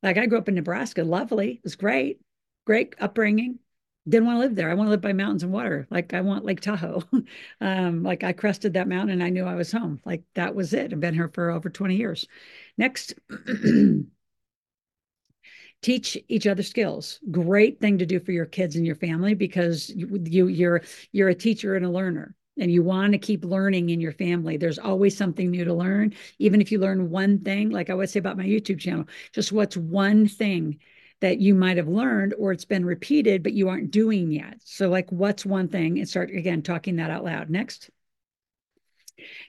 Like 0.00 0.16
I 0.16 0.26
grew 0.26 0.38
up 0.38 0.48
in 0.48 0.54
Nebraska, 0.54 1.02
lovely, 1.02 1.54
it 1.54 1.64
was 1.64 1.74
great, 1.74 2.20
great 2.66 2.94
upbringing. 3.00 3.58
Didn't 4.06 4.26
want 4.26 4.36
to 4.36 4.40
live 4.40 4.54
there. 4.54 4.70
I 4.70 4.74
want 4.74 4.88
to 4.88 4.90
live 4.90 5.00
by 5.00 5.14
mountains 5.14 5.42
and 5.42 5.52
water. 5.52 5.86
Like 5.90 6.12
I 6.12 6.20
want 6.20 6.44
Lake 6.44 6.60
Tahoe. 6.60 7.02
um, 7.60 8.02
like 8.02 8.22
I 8.22 8.32
crested 8.32 8.74
that 8.74 8.88
mountain 8.88 9.10
and 9.10 9.22
I 9.22 9.30
knew 9.30 9.44
I 9.44 9.54
was 9.54 9.72
home. 9.72 10.00
Like 10.04 10.22
that 10.34 10.54
was 10.54 10.74
it. 10.74 10.92
I've 10.92 11.00
been 11.00 11.14
here 11.14 11.30
for 11.32 11.50
over 11.50 11.70
20 11.70 11.96
years. 11.96 12.26
Next. 12.76 13.14
teach 15.82 16.16
each 16.28 16.46
other 16.46 16.62
skills 16.62 17.20
great 17.30 17.78
thing 17.78 17.98
to 17.98 18.06
do 18.06 18.18
for 18.18 18.32
your 18.32 18.46
kids 18.46 18.74
and 18.74 18.86
your 18.86 18.94
family 18.94 19.34
because 19.34 19.90
you, 19.90 20.18
you 20.24 20.46
you're 20.46 20.80
you're 21.12 21.28
a 21.28 21.34
teacher 21.34 21.76
and 21.76 21.84
a 21.84 21.90
learner 21.90 22.34
and 22.58 22.70
you 22.72 22.82
want 22.82 23.12
to 23.12 23.18
keep 23.18 23.44
learning 23.44 23.90
in 23.90 24.00
your 24.00 24.12
family 24.12 24.56
there's 24.56 24.78
always 24.78 25.14
something 25.14 25.50
new 25.50 25.62
to 25.62 25.74
learn 25.74 26.14
even 26.38 26.62
if 26.62 26.72
you 26.72 26.78
learn 26.78 27.10
one 27.10 27.38
thing 27.38 27.68
like 27.68 27.90
i 27.90 27.94
would 27.94 28.08
say 28.08 28.18
about 28.18 28.38
my 28.38 28.46
youtube 28.46 28.80
channel 28.80 29.04
just 29.32 29.52
what's 29.52 29.76
one 29.76 30.26
thing 30.26 30.78
that 31.20 31.40
you 31.40 31.54
might 31.54 31.76
have 31.76 31.88
learned 31.88 32.34
or 32.38 32.52
it's 32.52 32.64
been 32.64 32.84
repeated 32.84 33.42
but 33.42 33.52
you 33.52 33.68
aren't 33.68 33.90
doing 33.90 34.30
yet 34.30 34.58
so 34.64 34.88
like 34.88 35.10
what's 35.10 35.46
one 35.46 35.68
thing 35.68 35.98
and 35.98 36.08
start 36.08 36.30
again 36.30 36.62
talking 36.62 36.96
that 36.96 37.10
out 37.10 37.24
loud 37.24 37.50
next 37.50 37.90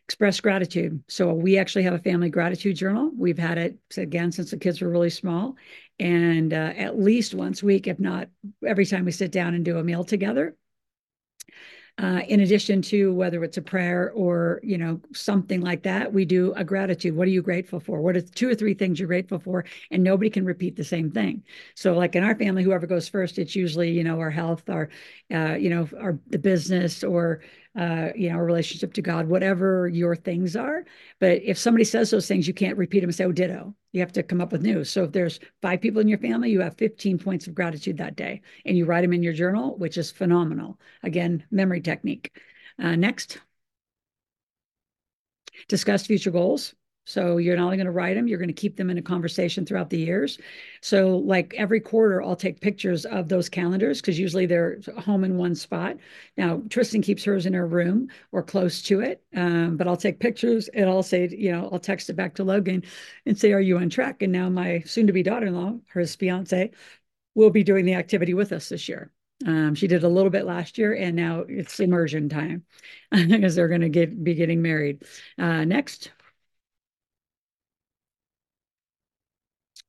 express 0.08 0.39
gratitude. 0.39 1.04
So 1.08 1.34
we 1.34 1.58
actually 1.58 1.84
have 1.84 1.93
a 1.93 1.99
family 1.99 2.30
gratitude 2.30 2.75
journal. 2.75 3.12
We've 3.15 3.38
had 3.38 3.58
it 3.58 3.78
again 3.97 4.32
since 4.32 4.51
the 4.51 4.58
kids 4.58 4.82
were 4.82 4.89
really 4.89 5.10
small, 5.10 5.56
and 5.99 6.54
uh, 6.54 6.73
at 6.75 6.99
least 6.99 7.34
once 7.34 7.63
a 7.63 7.65
week, 7.65 7.88
if 7.88 7.99
not 7.99 8.30
every 8.65 8.86
time 8.86 9.06
we 9.06 9.12
sit 9.12 9.32
down 9.32 9.54
and 9.54 9.65
do 9.65 9.78
a 9.78 9.84
meal 9.84 10.04
together. 10.04 10.56
Uh, 11.97 12.19
in 12.27 12.41
addition 12.41 12.81
to 12.81 13.13
whether 13.13 13.41
it's 13.45 13.55
a 13.55 13.62
prayer 13.62 14.12
or 14.12 14.60
you 14.63 14.77
know 14.77 14.99
something 15.13 15.62
like 15.62 15.81
that 15.84 16.12
we 16.12 16.25
do 16.25 16.51
a 16.58 16.63
gratitude. 16.63 17.15
What 17.15 17.25
are 17.25 17.31
you 17.31 17.41
grateful 17.41 17.79
for? 17.79 18.01
What 18.01 18.17
are 18.17 18.21
two 18.21 18.49
or 18.49 18.55
three 18.55 18.73
things 18.73 18.99
you're 18.99 19.08
grateful 19.08 19.39
for? 19.39 19.63
And 19.91 20.03
nobody 20.03 20.29
can 20.29 20.43
repeat 20.43 20.75
the 20.75 20.84
same 20.84 21.10
thing. 21.10 21.41
So 21.73 21.93
like 21.93 22.15
in 22.15 22.23
our 22.23 22.36
family 22.36 22.63
whoever 22.63 22.86
goes 22.86 23.08
first 23.08 23.39
it's 23.39 23.55
usually 23.55 23.91
you 23.91 24.03
know 24.03 24.19
our 24.19 24.29
health 24.29 24.69
our 24.69 24.89
uh, 25.34 25.53
you 25.55 25.69
know 25.69 25.88
our 25.97 26.19
the 26.27 26.38
business 26.38 27.01
or 27.01 27.39
uh, 27.75 28.09
you 28.15 28.29
know, 28.29 28.38
a 28.38 28.43
relationship 28.43 28.93
to 28.93 29.01
God, 29.01 29.27
whatever 29.27 29.88
your 29.88 30.15
things 30.15 30.55
are. 30.55 30.85
But 31.19 31.41
if 31.43 31.57
somebody 31.57 31.83
says 31.83 32.09
those 32.09 32.27
things, 32.27 32.47
you 32.47 32.53
can't 32.53 32.77
repeat 32.77 33.01
them 33.01 33.09
and 33.09 33.15
say, 33.15 33.25
oh, 33.25 33.31
ditto. 33.31 33.75
You 33.91 34.01
have 34.01 34.13
to 34.13 34.23
come 34.23 34.41
up 34.41 34.51
with 34.51 34.61
new. 34.61 34.83
So 34.83 35.03
if 35.03 35.11
there's 35.11 35.39
five 35.61 35.81
people 35.81 36.01
in 36.01 36.07
your 36.07 36.17
family, 36.17 36.49
you 36.49 36.61
have 36.61 36.77
15 36.77 37.17
points 37.17 37.47
of 37.47 37.55
gratitude 37.55 37.97
that 37.97 38.15
day 38.15 38.41
and 38.65 38.77
you 38.77 38.85
write 38.85 39.01
them 39.01 39.13
in 39.13 39.23
your 39.23 39.33
journal, 39.33 39.77
which 39.77 39.97
is 39.97 40.11
phenomenal. 40.11 40.79
Again, 41.03 41.45
memory 41.51 41.81
technique. 41.81 42.38
Uh, 42.81 42.95
next. 42.95 43.39
Discuss 45.67 46.05
future 46.05 46.31
goals. 46.31 46.75
So 47.05 47.37
you're 47.37 47.55
not 47.55 47.65
only 47.65 47.77
going 47.77 47.85
to 47.85 47.91
write 47.91 48.15
them, 48.15 48.27
you're 48.27 48.39
going 48.39 48.49
to 48.49 48.53
keep 48.53 48.75
them 48.75 48.89
in 48.89 48.97
a 48.97 49.01
conversation 49.01 49.65
throughout 49.65 49.89
the 49.89 49.99
years. 49.99 50.39
So 50.81 51.17
like 51.19 51.53
every 51.55 51.79
quarter, 51.79 52.21
I'll 52.21 52.35
take 52.35 52.59
pictures 52.59 53.05
of 53.05 53.29
those 53.29 53.47
calendars 53.47 54.01
because 54.01 54.19
usually 54.19 54.47
they're 54.47 54.79
home 54.97 55.23
in 55.23 55.37
one 55.37 55.55
spot. 55.55 55.97
Now 56.35 56.63
Tristan 56.69 57.01
keeps 57.01 57.23
hers 57.23 57.45
in 57.45 57.53
her 57.53 57.67
room 57.67 58.09
or 58.31 58.43
close 58.43 58.81
to 58.83 59.01
it, 59.01 59.23
um, 59.35 59.77
but 59.77 59.87
I'll 59.87 59.97
take 59.97 60.19
pictures 60.19 60.67
and 60.69 60.89
I'll 60.89 61.03
say, 61.03 61.27
you 61.29 61.51
know, 61.51 61.69
I'll 61.71 61.79
text 61.79 62.09
it 62.09 62.15
back 62.15 62.35
to 62.35 62.43
Logan 62.43 62.83
and 63.25 63.37
say, 63.37 63.53
"Are 63.53 63.61
you 63.61 63.77
on 63.77 63.89
track?" 63.89 64.21
And 64.21 64.33
now 64.33 64.49
my 64.49 64.81
soon-to-be 64.85 65.23
daughter-in-law, 65.23 65.79
her 65.87 66.05
fiance, 66.05 66.71
will 67.35 67.49
be 67.49 67.63
doing 67.63 67.85
the 67.85 67.93
activity 67.95 68.33
with 68.33 68.51
us 68.51 68.69
this 68.69 68.89
year. 68.89 69.11
Um, 69.45 69.75
she 69.75 69.87
did 69.87 70.03
a 70.03 70.09
little 70.09 70.29
bit 70.29 70.45
last 70.45 70.77
year, 70.77 70.95
and 70.95 71.15
now 71.15 71.41
it's 71.47 71.79
immersion 71.79 72.29
time 72.29 72.63
because 73.11 73.55
they're 73.55 73.67
going 73.67 73.81
to 73.81 73.89
get 73.89 74.23
be 74.23 74.33
getting 74.33 74.61
married. 74.61 75.03
Uh, 75.37 75.65
next. 75.65 76.11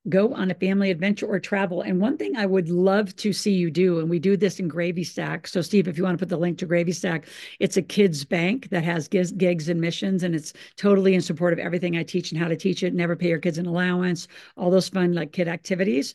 Go 0.09 0.33
on 0.33 0.51
a 0.51 0.55
family 0.55 0.91
adventure 0.91 1.25
or 1.25 1.39
travel. 1.39 1.81
And 1.81 1.99
one 1.99 2.17
thing 2.17 2.35
I 2.35 2.45
would 2.45 2.69
love 2.69 3.15
to 3.17 3.33
see 3.33 3.53
you 3.53 3.69
do, 3.69 3.99
and 3.99 4.09
we 4.09 4.19
do 4.19 4.37
this 4.37 4.59
in 4.59 4.67
Gravy 4.67 5.03
Stack. 5.03 5.47
So, 5.47 5.61
Steve, 5.61 5.87
if 5.87 5.97
you 5.97 6.03
want 6.03 6.17
to 6.17 6.21
put 6.21 6.29
the 6.29 6.37
link 6.37 6.57
to 6.59 6.65
Gravy 6.65 6.91
Stack, 6.91 7.27
it's 7.59 7.77
a 7.77 7.81
kids' 7.81 8.25
bank 8.25 8.69
that 8.69 8.83
has 8.83 9.07
gigs, 9.07 9.31
gigs 9.31 9.69
and 9.69 9.81
missions, 9.81 10.23
and 10.23 10.35
it's 10.35 10.53
totally 10.75 11.13
in 11.13 11.21
support 11.21 11.53
of 11.53 11.59
everything 11.59 11.97
I 11.97 12.03
teach 12.03 12.31
and 12.31 12.41
how 12.41 12.47
to 12.47 12.55
teach 12.55 12.83
it. 12.83 12.93
Never 12.93 13.15
pay 13.15 13.29
your 13.29 13.39
kids 13.39 13.57
an 13.57 13.65
allowance, 13.65 14.27
all 14.55 14.71
those 14.71 14.89
fun 14.89 15.13
like 15.13 15.31
kid 15.31 15.47
activities. 15.47 16.13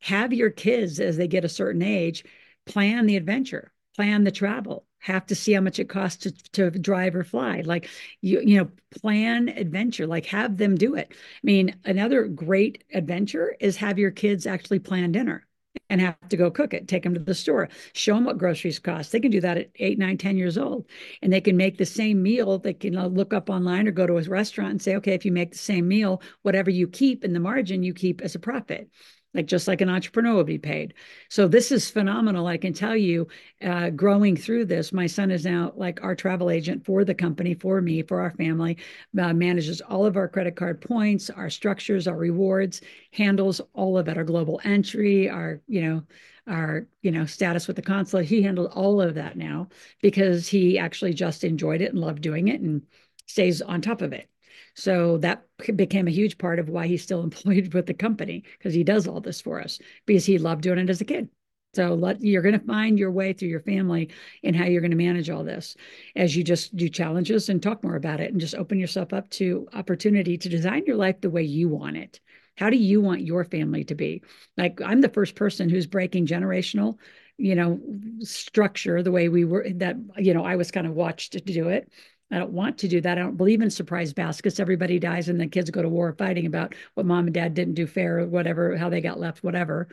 Have 0.00 0.32
your 0.32 0.50
kids 0.50 1.00
as 1.00 1.16
they 1.16 1.28
get 1.28 1.44
a 1.44 1.48
certain 1.48 1.82
age 1.82 2.24
plan 2.66 3.06
the 3.06 3.16
adventure, 3.16 3.72
plan 3.96 4.24
the 4.24 4.30
travel, 4.30 4.86
have 4.98 5.26
to 5.26 5.34
see 5.34 5.52
how 5.52 5.60
much 5.60 5.78
it 5.78 5.88
costs 5.88 6.22
to, 6.24 6.32
to 6.52 6.70
drive 6.70 7.14
or 7.14 7.24
fly. 7.24 7.62
Like 7.64 7.88
you 8.20 8.40
you 8.40 8.58
know 8.58 8.70
plan 9.00 9.48
adventure 9.48 10.06
like 10.06 10.26
have 10.26 10.56
them 10.56 10.76
do 10.76 10.94
it. 10.94 11.08
I 11.12 11.16
mean 11.42 11.74
another 11.84 12.26
great 12.26 12.84
adventure 12.92 13.56
is 13.60 13.76
have 13.76 13.98
your 13.98 14.10
kids 14.10 14.46
actually 14.46 14.80
plan 14.80 15.12
dinner 15.12 15.46
and 15.90 16.00
have 16.00 16.16
to 16.28 16.36
go 16.36 16.50
cook 16.50 16.72
it 16.74 16.88
take 16.88 17.02
them 17.02 17.14
to 17.14 17.20
the 17.20 17.34
store 17.34 17.68
show 17.92 18.14
them 18.14 18.24
what 18.24 18.38
groceries 18.38 18.78
cost. 18.78 19.12
They 19.12 19.20
can 19.20 19.30
do 19.30 19.40
that 19.42 19.58
at 19.58 19.70
eight 19.76 19.98
nine 19.98 20.18
ten 20.18 20.36
years 20.36 20.58
old. 20.58 20.86
And 21.22 21.32
they 21.32 21.40
can 21.40 21.56
make 21.56 21.78
the 21.78 21.86
same 21.86 22.22
meal. 22.22 22.58
They 22.58 22.74
can 22.74 22.96
uh, 22.96 23.06
look 23.06 23.32
up 23.34 23.50
online 23.50 23.86
or 23.86 23.92
go 23.92 24.06
to 24.06 24.18
a 24.18 24.22
restaurant 24.22 24.70
and 24.72 24.82
say 24.82 24.96
okay 24.96 25.14
if 25.14 25.24
you 25.24 25.32
make 25.32 25.52
the 25.52 25.58
same 25.58 25.86
meal 25.88 26.22
whatever 26.42 26.70
you 26.70 26.88
keep 26.88 27.24
in 27.24 27.32
the 27.32 27.40
margin 27.40 27.82
you 27.82 27.94
keep 27.94 28.20
as 28.20 28.34
a 28.34 28.38
profit 28.38 28.90
like 29.36 29.46
just 29.46 29.68
like 29.68 29.80
an 29.80 29.90
entrepreneur 29.90 30.34
would 30.34 30.46
be 30.46 30.58
paid. 30.58 30.94
So 31.28 31.46
this 31.46 31.70
is 31.70 31.90
phenomenal. 31.90 32.46
I 32.46 32.56
can 32.56 32.72
tell 32.72 32.96
you, 32.96 33.28
uh, 33.62 33.90
growing 33.90 34.36
through 34.36 34.64
this, 34.64 34.92
my 34.92 35.06
son 35.06 35.30
is 35.30 35.44
now 35.44 35.72
like 35.76 36.02
our 36.02 36.14
travel 36.14 36.50
agent 36.50 36.84
for 36.84 37.04
the 37.04 37.14
company, 37.14 37.54
for 37.54 37.80
me, 37.80 38.02
for 38.02 38.20
our 38.20 38.30
family, 38.32 38.78
uh, 39.20 39.32
manages 39.34 39.80
all 39.82 40.06
of 40.06 40.16
our 40.16 40.26
credit 40.26 40.56
card 40.56 40.80
points, 40.80 41.30
our 41.30 41.50
structures, 41.50 42.08
our 42.08 42.16
rewards, 42.16 42.80
handles 43.12 43.60
all 43.74 43.98
of 43.98 44.08
it, 44.08 44.16
our 44.16 44.24
global 44.24 44.60
entry, 44.64 45.28
our, 45.28 45.60
you 45.68 45.82
know, 45.82 46.02
our 46.48 46.86
you 47.02 47.10
know 47.10 47.26
status 47.26 47.66
with 47.66 47.74
the 47.74 47.82
consulate 47.82 48.24
he 48.24 48.40
handled 48.40 48.70
all 48.72 49.00
of 49.00 49.16
that 49.16 49.36
now 49.36 49.66
because 50.00 50.46
he 50.46 50.78
actually 50.78 51.12
just 51.12 51.42
enjoyed 51.42 51.80
it 51.80 51.90
and 51.90 51.98
loved 51.98 52.22
doing 52.22 52.46
it 52.46 52.60
and 52.60 52.82
stays 53.26 53.60
on 53.60 53.80
top 53.80 54.00
of 54.00 54.12
it 54.12 54.30
so 54.76 55.16
that 55.18 55.42
became 55.74 56.06
a 56.06 56.12
huge 56.12 56.36
part 56.36 56.58
of 56.58 56.68
why 56.68 56.86
he's 56.86 57.02
still 57.02 57.22
employed 57.24 57.72
with 57.74 57.86
the 57.86 57.94
company 57.94 58.44
because 58.58 58.74
he 58.74 58.84
does 58.84 59.08
all 59.08 59.20
this 59.20 59.40
for 59.40 59.60
us 59.60 59.80
because 60.04 60.26
he 60.26 60.38
loved 60.38 60.62
doing 60.62 60.78
it 60.78 60.90
as 60.90 61.00
a 61.00 61.04
kid. 61.04 61.28
So 61.74 61.94
let, 61.94 62.22
you're 62.22 62.42
going 62.42 62.58
to 62.58 62.66
find 62.66 62.98
your 62.98 63.10
way 63.10 63.32
through 63.32 63.48
your 63.48 63.60
family 63.60 64.10
and 64.42 64.56
how 64.56 64.64
you're 64.64 64.80
going 64.80 64.92
to 64.92 64.96
manage 64.96 65.28
all 65.28 65.44
this 65.44 65.76
as 66.14 66.34
you 66.34 66.42
just 66.42 66.74
do 66.74 66.88
challenges 66.88 67.48
and 67.48 67.62
talk 67.62 67.82
more 67.84 67.96
about 67.96 68.20
it 68.20 68.32
and 68.32 68.40
just 68.40 68.54
open 68.54 68.78
yourself 68.78 69.12
up 69.12 69.28
to 69.30 69.68
opportunity 69.74 70.38
to 70.38 70.48
design 70.48 70.84
your 70.86 70.96
life 70.96 71.20
the 71.20 71.28
way 71.28 71.42
you 71.42 71.68
want 71.68 71.96
it. 71.96 72.20
How 72.56 72.70
do 72.70 72.78
you 72.78 73.02
want 73.02 73.20
your 73.20 73.44
family 73.44 73.84
to 73.84 73.94
be? 73.94 74.22
Like 74.56 74.80
I'm 74.80 75.02
the 75.02 75.10
first 75.10 75.34
person 75.34 75.68
who's 75.68 75.86
breaking 75.86 76.26
generational, 76.26 76.96
you 77.36 77.54
know, 77.54 77.78
structure 78.20 79.02
the 79.02 79.12
way 79.12 79.28
we 79.28 79.44
were 79.44 79.66
that, 79.74 79.96
you 80.16 80.32
know, 80.32 80.44
I 80.44 80.56
was 80.56 80.70
kind 80.70 80.86
of 80.86 80.94
watched 80.94 81.32
to 81.32 81.40
do 81.40 81.68
it. 81.68 81.90
I 82.30 82.38
don't 82.38 82.52
want 82.52 82.78
to 82.78 82.88
do 82.88 83.00
that. 83.00 83.18
I 83.18 83.20
don't 83.20 83.36
believe 83.36 83.60
in 83.60 83.70
surprise 83.70 84.12
baskets. 84.12 84.58
Everybody 84.58 84.98
dies 84.98 85.28
and 85.28 85.40
the 85.40 85.46
kids 85.46 85.70
go 85.70 85.82
to 85.82 85.88
war 85.88 86.12
fighting 86.12 86.46
about 86.46 86.74
what 86.94 87.06
mom 87.06 87.26
and 87.26 87.34
dad 87.34 87.54
didn't 87.54 87.74
do 87.74 87.86
fair, 87.86 88.20
or 88.20 88.26
whatever, 88.26 88.76
how 88.76 88.88
they 88.88 89.00
got 89.00 89.20
left, 89.20 89.44
whatever. 89.44 89.88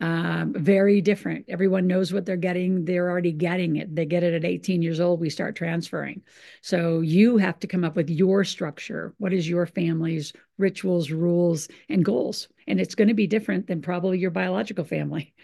Um, 0.00 0.54
very 0.56 1.00
different. 1.00 1.46
Everyone 1.48 1.88
knows 1.88 2.12
what 2.12 2.24
they're 2.24 2.36
getting. 2.36 2.84
They're 2.84 3.10
already 3.10 3.32
getting 3.32 3.76
it. 3.76 3.94
They 3.94 4.06
get 4.06 4.22
it 4.22 4.32
at 4.32 4.44
18 4.44 4.80
years 4.80 5.00
old. 5.00 5.20
We 5.20 5.30
start 5.30 5.56
transferring. 5.56 6.22
So 6.62 7.00
you 7.00 7.36
have 7.38 7.58
to 7.60 7.66
come 7.66 7.82
up 7.84 7.96
with 7.96 8.08
your 8.08 8.44
structure. 8.44 9.14
What 9.18 9.32
is 9.32 9.48
your 9.48 9.66
family's 9.66 10.32
rituals, 10.56 11.10
rules, 11.10 11.68
and 11.88 12.04
goals? 12.04 12.48
And 12.68 12.80
it's 12.80 12.94
going 12.94 13.08
to 13.08 13.14
be 13.14 13.26
different 13.26 13.66
than 13.66 13.82
probably 13.82 14.18
your 14.18 14.30
biological 14.30 14.84
family 14.84 15.34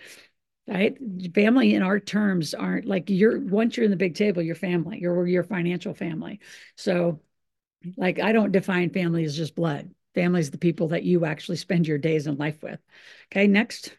right? 0.66 0.96
Family 1.34 1.74
in 1.74 1.82
our 1.82 2.00
terms 2.00 2.54
aren't 2.54 2.86
like 2.86 3.10
you're 3.10 3.40
once 3.40 3.76
you're 3.76 3.84
in 3.84 3.90
the 3.90 3.96
big 3.96 4.14
table 4.14 4.42
you're 4.42 4.54
family. 4.54 4.98
You're 5.00 5.26
your 5.26 5.44
financial 5.44 5.94
family. 5.94 6.40
So 6.76 7.20
like 7.98 8.18
i 8.18 8.32
don't 8.32 8.52
define 8.52 8.90
family 8.90 9.24
as 9.24 9.36
just 9.36 9.54
blood. 9.54 9.94
Family 10.14 10.40
is 10.40 10.50
the 10.50 10.58
people 10.58 10.88
that 10.88 11.02
you 11.02 11.24
actually 11.24 11.56
spend 11.56 11.86
your 11.86 11.98
days 11.98 12.26
in 12.26 12.36
life 12.36 12.62
with. 12.62 12.80
Okay 13.32 13.46
next 13.46 13.96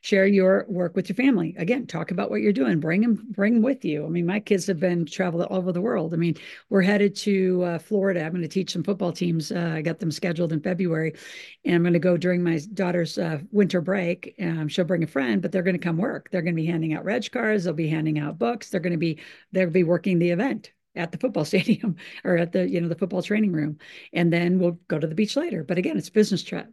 share 0.00 0.26
your 0.26 0.66
work 0.68 0.96
with 0.96 1.08
your 1.08 1.16
family. 1.16 1.54
Again 1.58 1.86
talk 1.86 2.10
about 2.10 2.30
what 2.30 2.40
you're 2.40 2.52
doing. 2.52 2.80
Bring 2.80 3.00
them 3.00 3.26
bring 3.30 3.54
them 3.54 3.62
with 3.62 3.84
you. 3.84 4.04
I 4.04 4.08
mean 4.08 4.26
my 4.26 4.40
kids 4.40 4.66
have 4.66 4.80
been 4.80 5.06
traveled 5.06 5.44
all 5.44 5.58
over 5.58 5.72
the 5.72 5.80
world. 5.80 6.14
I 6.14 6.16
mean 6.16 6.36
we're 6.68 6.82
headed 6.82 7.16
to 7.16 7.62
uh, 7.64 7.78
florida. 7.78 8.24
I'm 8.24 8.32
going 8.32 8.42
to 8.42 8.48
teach 8.48 8.72
some 8.72 8.82
football 8.82 9.12
teams 9.12 9.50
uh, 9.50 9.72
i 9.74 9.82
got 9.82 9.98
them 9.98 10.10
scheduled 10.10 10.52
in 10.52 10.60
february 10.60 11.14
and 11.64 11.74
i'm 11.74 11.82
going 11.82 11.92
to 11.92 11.98
go 11.98 12.16
during 12.16 12.42
my 12.42 12.60
daughter's 12.74 13.18
uh, 13.18 13.38
winter 13.50 13.80
break 13.80 14.34
um, 14.40 14.68
she'll 14.68 14.84
bring 14.84 15.02
a 15.02 15.06
friend 15.06 15.42
but 15.42 15.52
they're 15.52 15.62
going 15.62 15.78
to 15.78 15.82
come 15.82 15.96
work. 15.96 16.28
They're 16.30 16.42
going 16.42 16.54
to 16.54 16.62
be 16.62 16.66
handing 16.66 16.94
out 16.94 17.04
reg 17.04 17.30
cards 17.30 17.64
they'll 17.64 17.74
be 17.74 17.88
handing 17.88 18.18
out 18.18 18.38
books 18.38 18.70
they're 18.70 18.80
going 18.80 18.92
to 18.92 18.98
be 18.98 19.20
they'll 19.52 19.70
be 19.70 19.84
working 19.84 20.18
the 20.18 20.30
event 20.30 20.72
at 20.96 21.12
the 21.12 21.18
football 21.18 21.44
stadium 21.52 21.96
or 22.24 22.36
at 22.36 22.52
the 22.52 22.68
you 22.68 22.80
know 22.80 22.88
the 22.88 22.94
football 22.94 23.22
training 23.22 23.52
room 23.52 23.78
and 24.12 24.32
then 24.32 24.58
we'll 24.58 24.78
go 24.88 24.98
to 24.98 25.06
the 25.06 25.14
beach 25.14 25.36
later. 25.36 25.64
But 25.64 25.78
again 25.78 25.96
it's 25.96 26.10
business 26.10 26.42
trip 26.42 26.72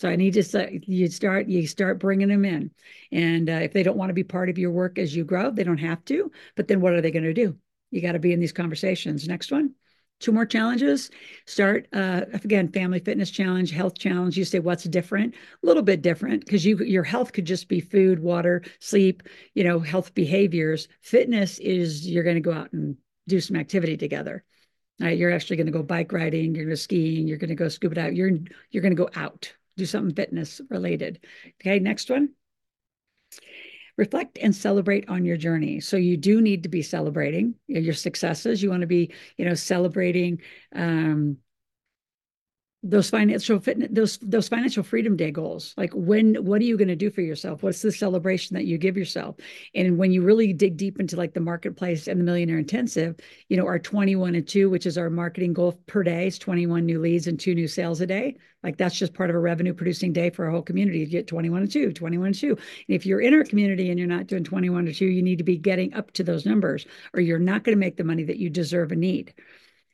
so 0.00 0.08
I 0.08 0.16
need 0.16 0.32
to 0.34 0.42
say 0.42 0.80
you 0.86 1.08
start 1.08 1.46
you 1.46 1.66
start 1.66 1.98
bringing 1.98 2.28
them 2.28 2.46
in, 2.46 2.70
and 3.12 3.50
uh, 3.50 3.60
if 3.62 3.74
they 3.74 3.82
don't 3.82 3.98
want 3.98 4.08
to 4.08 4.14
be 4.14 4.24
part 4.24 4.48
of 4.48 4.56
your 4.56 4.70
work 4.70 4.98
as 4.98 5.14
you 5.14 5.24
grow, 5.24 5.50
they 5.50 5.62
don't 5.62 5.76
have 5.76 6.02
to. 6.06 6.32
But 6.56 6.68
then 6.68 6.80
what 6.80 6.94
are 6.94 7.02
they 7.02 7.10
going 7.10 7.24
to 7.24 7.34
do? 7.34 7.58
You 7.90 8.00
got 8.00 8.12
to 8.12 8.18
be 8.18 8.32
in 8.32 8.40
these 8.40 8.52
conversations. 8.52 9.28
Next 9.28 9.52
one. 9.52 9.74
Two 10.18 10.32
more 10.32 10.46
challenges. 10.46 11.10
Start 11.46 11.86
uh, 11.92 12.22
again, 12.32 12.72
family 12.72 13.00
fitness 13.00 13.30
challenge, 13.30 13.72
health 13.72 13.98
challenge. 13.98 14.38
You 14.38 14.46
say 14.46 14.58
what's 14.58 14.84
different? 14.84 15.34
A 15.62 15.66
little 15.66 15.82
bit 15.82 16.00
different 16.00 16.46
because 16.46 16.64
you 16.64 16.78
your 16.78 17.04
health 17.04 17.34
could 17.34 17.44
just 17.44 17.68
be 17.68 17.80
food, 17.80 18.20
water, 18.20 18.62
sleep, 18.78 19.22
you 19.52 19.64
know, 19.64 19.80
health 19.80 20.14
behaviors. 20.14 20.88
Fitness 21.02 21.58
is 21.58 22.08
you're 22.08 22.24
going 22.24 22.36
to 22.36 22.40
go 22.40 22.52
out 22.52 22.72
and 22.72 22.96
do 23.28 23.38
some 23.38 23.56
activity 23.56 23.98
together. 23.98 24.44
Right? 24.98 25.18
You're 25.18 25.30
actually 25.30 25.56
going 25.56 25.66
to 25.66 25.72
go 25.72 25.82
bike 25.82 26.12
riding, 26.12 26.54
you're 26.54 26.64
going 26.64 26.76
to 26.76 26.82
skiing, 26.82 27.28
you're 27.28 27.38
going 27.38 27.48
to 27.50 27.54
go 27.54 27.68
scuba 27.68 27.96
dive. 27.96 28.14
You're 28.14 28.38
you're 28.70 28.82
going 28.82 28.96
to 28.96 29.02
go 29.02 29.10
out, 29.14 29.52
do 29.76 29.86
something 29.86 30.14
fitness 30.14 30.60
related. 30.70 31.24
Okay, 31.60 31.78
next 31.78 32.10
one 32.10 32.30
reflect 34.00 34.38
and 34.40 34.56
celebrate 34.56 35.06
on 35.10 35.26
your 35.26 35.36
journey. 35.36 35.78
So 35.78 35.98
you 35.98 36.16
do 36.16 36.40
need 36.40 36.62
to 36.62 36.70
be 36.70 36.80
celebrating 36.80 37.54
your 37.66 37.92
successes. 37.92 38.62
You 38.62 38.70
want 38.70 38.80
to 38.80 38.86
be, 38.86 39.12
you 39.36 39.44
know, 39.44 39.54
celebrating 39.54 40.40
um, 40.74 41.36
those 42.82 43.10
financial 43.10 43.60
fitness 43.60 43.88
those 43.92 44.18
those 44.18 44.48
financial 44.48 44.82
freedom 44.82 45.14
day 45.16 45.30
goals. 45.30 45.74
Like 45.76 45.92
when 45.92 46.34
what 46.36 46.62
are 46.62 46.64
you 46.64 46.78
going 46.78 46.88
to 46.88 46.96
do 46.96 47.10
for 47.10 47.20
yourself? 47.20 47.62
What's 47.62 47.82
the 47.82 47.92
celebration 47.92 48.54
that 48.54 48.64
you 48.64 48.78
give 48.78 48.96
yourself? 48.96 49.36
And 49.74 49.98
when 49.98 50.12
you 50.12 50.22
really 50.22 50.54
dig 50.54 50.78
deep 50.78 50.98
into 50.98 51.16
like 51.16 51.34
the 51.34 51.40
marketplace 51.40 52.08
and 52.08 52.18
the 52.18 52.24
millionaire 52.24 52.58
intensive 52.58 53.16
you 53.48 53.56
know 53.56 53.66
our 53.66 53.78
21 53.78 54.34
and 54.34 54.48
2 54.48 54.70
which 54.70 54.86
is 54.86 54.96
our 54.96 55.10
marketing 55.10 55.52
goal 55.52 55.72
per 55.86 56.02
day 56.02 56.28
is 56.28 56.38
21 56.38 56.86
new 56.86 57.00
leads 57.00 57.26
and 57.26 57.38
two 57.38 57.54
new 57.54 57.68
sales 57.68 58.00
a 58.00 58.06
day. 58.06 58.36
Like 58.62 58.78
that's 58.78 58.98
just 58.98 59.14
part 59.14 59.30
of 59.30 59.36
a 59.36 59.40
revenue 59.40 59.74
producing 59.74 60.12
day 60.12 60.30
for 60.30 60.46
a 60.46 60.50
whole 60.50 60.62
community 60.62 61.00
you 61.00 61.06
get 61.06 61.26
21 61.26 61.62
and 61.62 61.70
2 61.70 61.92
21 61.92 62.26
and 62.26 62.34
2 62.34 62.48
and 62.48 62.58
if 62.88 63.04
you're 63.04 63.20
in 63.20 63.34
our 63.34 63.44
community 63.44 63.90
and 63.90 63.98
you're 63.98 64.08
not 64.08 64.26
doing 64.26 64.44
21 64.44 64.88
or 64.88 64.92
2 64.92 65.04
you 65.04 65.22
need 65.22 65.38
to 65.38 65.44
be 65.44 65.56
getting 65.56 65.92
up 65.92 66.12
to 66.12 66.24
those 66.24 66.46
numbers 66.46 66.86
or 67.12 67.20
you're 67.20 67.38
not 67.38 67.64
going 67.64 67.76
to 67.76 67.80
make 67.80 67.96
the 67.96 68.04
money 68.04 68.22
that 68.22 68.38
you 68.38 68.48
deserve 68.48 68.92
and 68.92 69.00
need 69.00 69.34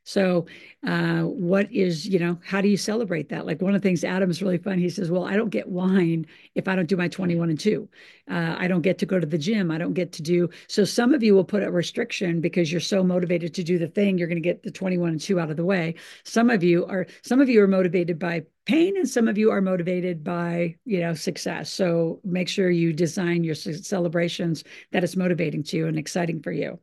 so, 0.06 0.46
uh, 0.86 1.22
what 1.22 1.70
is, 1.72 2.06
you 2.06 2.20
know, 2.20 2.38
how 2.44 2.60
do 2.60 2.68
you 2.68 2.76
celebrate 2.76 3.28
that? 3.30 3.44
Like 3.44 3.60
one 3.60 3.74
of 3.74 3.82
the 3.82 3.88
things 3.88 4.04
Adam's 4.04 4.40
really 4.40 4.56
fun. 4.56 4.78
He 4.78 4.88
says, 4.88 5.10
Well, 5.10 5.24
I 5.24 5.34
don't 5.34 5.50
get 5.50 5.68
wine 5.68 6.26
if 6.54 6.68
I 6.68 6.76
don't 6.76 6.88
do 6.88 6.96
my 6.96 7.08
21 7.08 7.50
and 7.50 7.58
2. 7.58 7.88
Uh, 8.30 8.54
I 8.56 8.68
don't 8.68 8.82
get 8.82 8.98
to 8.98 9.06
go 9.06 9.18
to 9.18 9.26
the 9.26 9.36
gym. 9.36 9.72
I 9.72 9.78
don't 9.78 9.94
get 9.94 10.12
to 10.12 10.22
do. 10.22 10.48
So, 10.68 10.84
some 10.84 11.12
of 11.12 11.24
you 11.24 11.34
will 11.34 11.44
put 11.44 11.64
a 11.64 11.72
restriction 11.72 12.40
because 12.40 12.70
you're 12.70 12.80
so 12.80 13.02
motivated 13.02 13.52
to 13.54 13.64
do 13.64 13.78
the 13.78 13.88
thing, 13.88 14.16
you're 14.16 14.28
going 14.28 14.40
to 14.40 14.48
get 14.48 14.62
the 14.62 14.70
21 14.70 15.08
and 15.08 15.20
2 15.20 15.40
out 15.40 15.50
of 15.50 15.56
the 15.56 15.64
way. 15.64 15.96
Some 16.22 16.50
of 16.50 16.62
you 16.62 16.86
are, 16.86 17.08
some 17.22 17.40
of 17.40 17.48
you 17.48 17.60
are 17.60 17.68
motivated 17.68 18.16
by 18.16 18.44
pain 18.64 18.96
and 18.96 19.08
some 19.08 19.26
of 19.26 19.36
you 19.36 19.50
are 19.50 19.60
motivated 19.60 20.24
by 20.24 20.74
you 20.84 20.98
know 20.98 21.14
success 21.14 21.72
so 21.72 22.20
make 22.24 22.48
sure 22.48 22.68
you 22.68 22.92
design 22.92 23.44
your 23.44 23.54
celebrations 23.54 24.64
that 24.90 25.04
is 25.04 25.16
motivating 25.16 25.62
to 25.62 25.76
you 25.76 25.86
and 25.86 25.96
exciting 25.96 26.42
for 26.42 26.50
you 26.50 26.76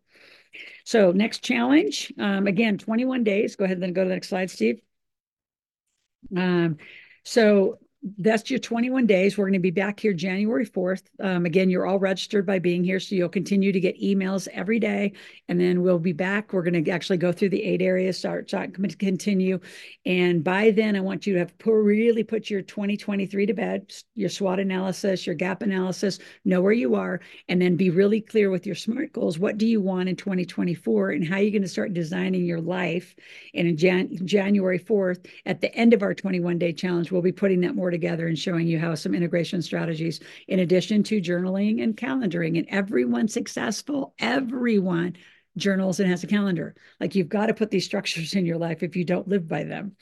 so 0.84 1.12
next 1.12 1.44
challenge, 1.44 2.14
um, 2.20 2.48
again, 2.48 2.78
21 2.78 3.24
days. 3.24 3.56
Go 3.56 3.66
ahead 3.66 3.78
and 3.78 3.84
then 3.84 3.94
go 3.94 4.04
to 4.04 4.10
the 4.10 4.16
next 4.16 4.30
slide, 4.30 4.52
Steve. 4.52 4.82
Um, 6.36 6.78
so 7.24 7.80
that's 8.18 8.50
your 8.50 8.60
21 8.60 9.08
days. 9.08 9.38
We're 9.38 9.46
going 9.46 9.54
to 9.54 9.60
be 9.60 9.72
back 9.72 10.00
here 10.00 10.12
January 10.12 10.66
4th. 10.66 11.04
Um, 11.22 11.46
again, 11.46 11.70
you're 11.70 11.86
all 11.86 12.00
registered 12.00 12.46
by 12.46 12.60
being 12.60 12.84
here, 12.84 13.00
so 13.00 13.16
you'll 13.16 13.30
continue 13.30 13.72
to 13.72 13.80
get 13.80 14.02
emails 14.02 14.50
every 14.52 14.78
day. 14.78 15.14
And 15.48 15.60
then 15.60 15.82
we'll 15.82 16.00
be 16.00 16.12
back. 16.12 16.52
We're 16.52 16.64
going 16.64 16.84
to 16.84 16.92
actually 16.92 17.18
go 17.18 17.32
through 17.32 17.50
the 17.50 17.64
eight 17.64 17.82
areas, 17.82 18.18
start, 18.18 18.50
start 18.50 18.74
continue. 19.00 19.60
And 20.06 20.44
by 20.44 20.72
then, 20.72 20.98
I 20.98 21.00
want 21.00 21.26
you 21.26 21.34
to 21.34 21.40
have 21.40 21.58
put, 21.60 21.72
really 21.76 22.24
put 22.24 22.50
your 22.50 22.62
2023 22.62 23.46
to 23.46 23.54
bed, 23.54 23.94
your 24.16 24.30
SWOT 24.30 24.60
analysis, 24.60 25.26
your 25.26 25.36
gap 25.36 25.62
analysis, 25.62 26.20
know 26.44 26.62
where 26.62 26.74
you 26.74 26.96
are, 26.96 27.22
and 27.48 27.62
then 27.62 27.78
be 27.78 27.90
really 27.90 28.20
clear 28.20 28.50
with 28.50 28.66
your 28.66 28.76
SMART 28.76 29.14
goals. 29.14 29.40
What 29.40 29.58
do 29.58 29.66
you 29.66 29.80
want 29.80 30.10
in 30.10 30.18
2024 30.18 31.12
and 31.12 31.26
how 31.26 31.36
are 31.36 31.42
you 31.42 31.52
going 31.52 31.62
to 31.62 31.70
start 31.70 31.94
designing 31.94 32.44
your 32.44 32.62
life? 32.62 33.16
And 33.54 33.66
in 33.66 33.78
Jan- 33.78 34.18
January 34.26 34.80
4th, 34.80 35.26
at 35.46 35.62
the 35.62 35.74
end 35.74 35.94
of 35.94 36.02
our 36.02 36.14
21 36.14 36.58
day 36.58 36.74
challenge, 36.74 37.10
we'll 37.10 37.22
be 37.22 37.32
putting 37.32 37.62
that 37.62 37.76
more 37.76 37.93
together 37.94 38.28
and 38.28 38.38
showing 38.38 38.68
you 38.68 38.78
how 38.78 38.94
some 38.96 39.16
integration 39.16 39.62
strategies, 39.62 40.20
in 40.50 40.60
addition 40.60 41.04
to 41.04 41.22
journaling 41.22 41.82
and 41.82 41.96
calendaring, 41.96 42.58
and 42.58 42.68
everyone 42.70 43.30
successful, 43.30 44.14
everyone 44.20 45.16
journals 45.56 46.00
and 46.00 46.10
has 46.10 46.24
a 46.24 46.28
calendar. 46.28 46.76
Like 47.00 47.16
you've 47.16 47.30
got 47.30 47.46
to 47.46 47.54
put 47.54 47.72
these 47.72 47.86
structures 47.86 48.34
in 48.34 48.46
your 48.46 48.58
life 48.58 48.84
if 48.84 48.96
you 48.96 49.06
don't 49.06 49.28
live 49.28 49.48
by 49.48 49.64
them. 49.64 49.96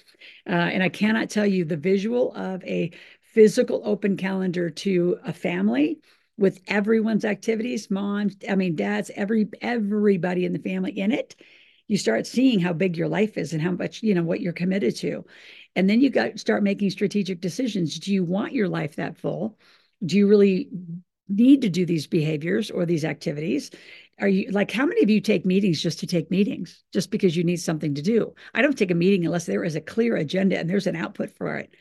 Uh, 0.47 0.53
and 0.53 0.81
I 0.81 0.89
cannot 0.89 1.29
tell 1.29 1.45
you 1.45 1.65
the 1.65 1.77
visual 1.77 2.33
of 2.33 2.63
a 2.63 2.91
physical 3.21 3.81
open 3.85 4.17
calendar 4.17 4.69
to 4.69 5.19
a 5.25 5.33
family 5.33 5.99
with 6.37 6.59
everyone's 6.67 7.25
activities, 7.25 7.91
moms, 7.91 8.35
I 8.49 8.55
mean, 8.55 8.75
dads, 8.75 9.11
every 9.15 9.49
everybody 9.61 10.45
in 10.45 10.53
the 10.53 10.59
family 10.59 10.97
in 10.97 11.11
it. 11.11 11.35
You 11.91 11.97
start 11.97 12.25
seeing 12.25 12.61
how 12.61 12.71
big 12.71 12.95
your 12.95 13.09
life 13.09 13.37
is 13.37 13.51
and 13.51 13.61
how 13.61 13.71
much, 13.71 14.01
you 14.01 14.15
know, 14.15 14.23
what 14.23 14.39
you're 14.39 14.53
committed 14.53 14.95
to. 14.95 15.25
And 15.75 15.89
then 15.89 15.99
you 15.99 16.09
got 16.09 16.39
start 16.39 16.63
making 16.63 16.89
strategic 16.89 17.41
decisions. 17.41 17.99
Do 17.99 18.13
you 18.13 18.23
want 18.23 18.53
your 18.53 18.69
life 18.69 18.95
that 18.95 19.17
full? 19.17 19.59
Do 20.05 20.15
you 20.15 20.25
really 20.25 20.69
need 21.27 21.63
to 21.63 21.69
do 21.69 21.85
these 21.85 22.07
behaviors 22.07 22.71
or 22.71 22.85
these 22.85 23.03
activities? 23.03 23.71
Are 24.21 24.29
you 24.29 24.51
like 24.51 24.71
how 24.71 24.85
many 24.85 25.03
of 25.03 25.09
you 25.09 25.19
take 25.19 25.45
meetings 25.45 25.81
just 25.81 25.99
to 25.99 26.07
take 26.07 26.31
meetings, 26.31 26.81
just 26.93 27.11
because 27.11 27.35
you 27.35 27.43
need 27.43 27.57
something 27.57 27.93
to 27.95 28.01
do? 28.01 28.35
I 28.53 28.61
don't 28.61 28.77
take 28.77 28.91
a 28.91 28.95
meeting 28.95 29.25
unless 29.25 29.45
there 29.45 29.65
is 29.65 29.75
a 29.75 29.81
clear 29.81 30.15
agenda 30.15 30.57
and 30.57 30.69
there's 30.69 30.87
an 30.87 30.95
output 30.95 31.35
for 31.35 31.57
it. 31.57 31.75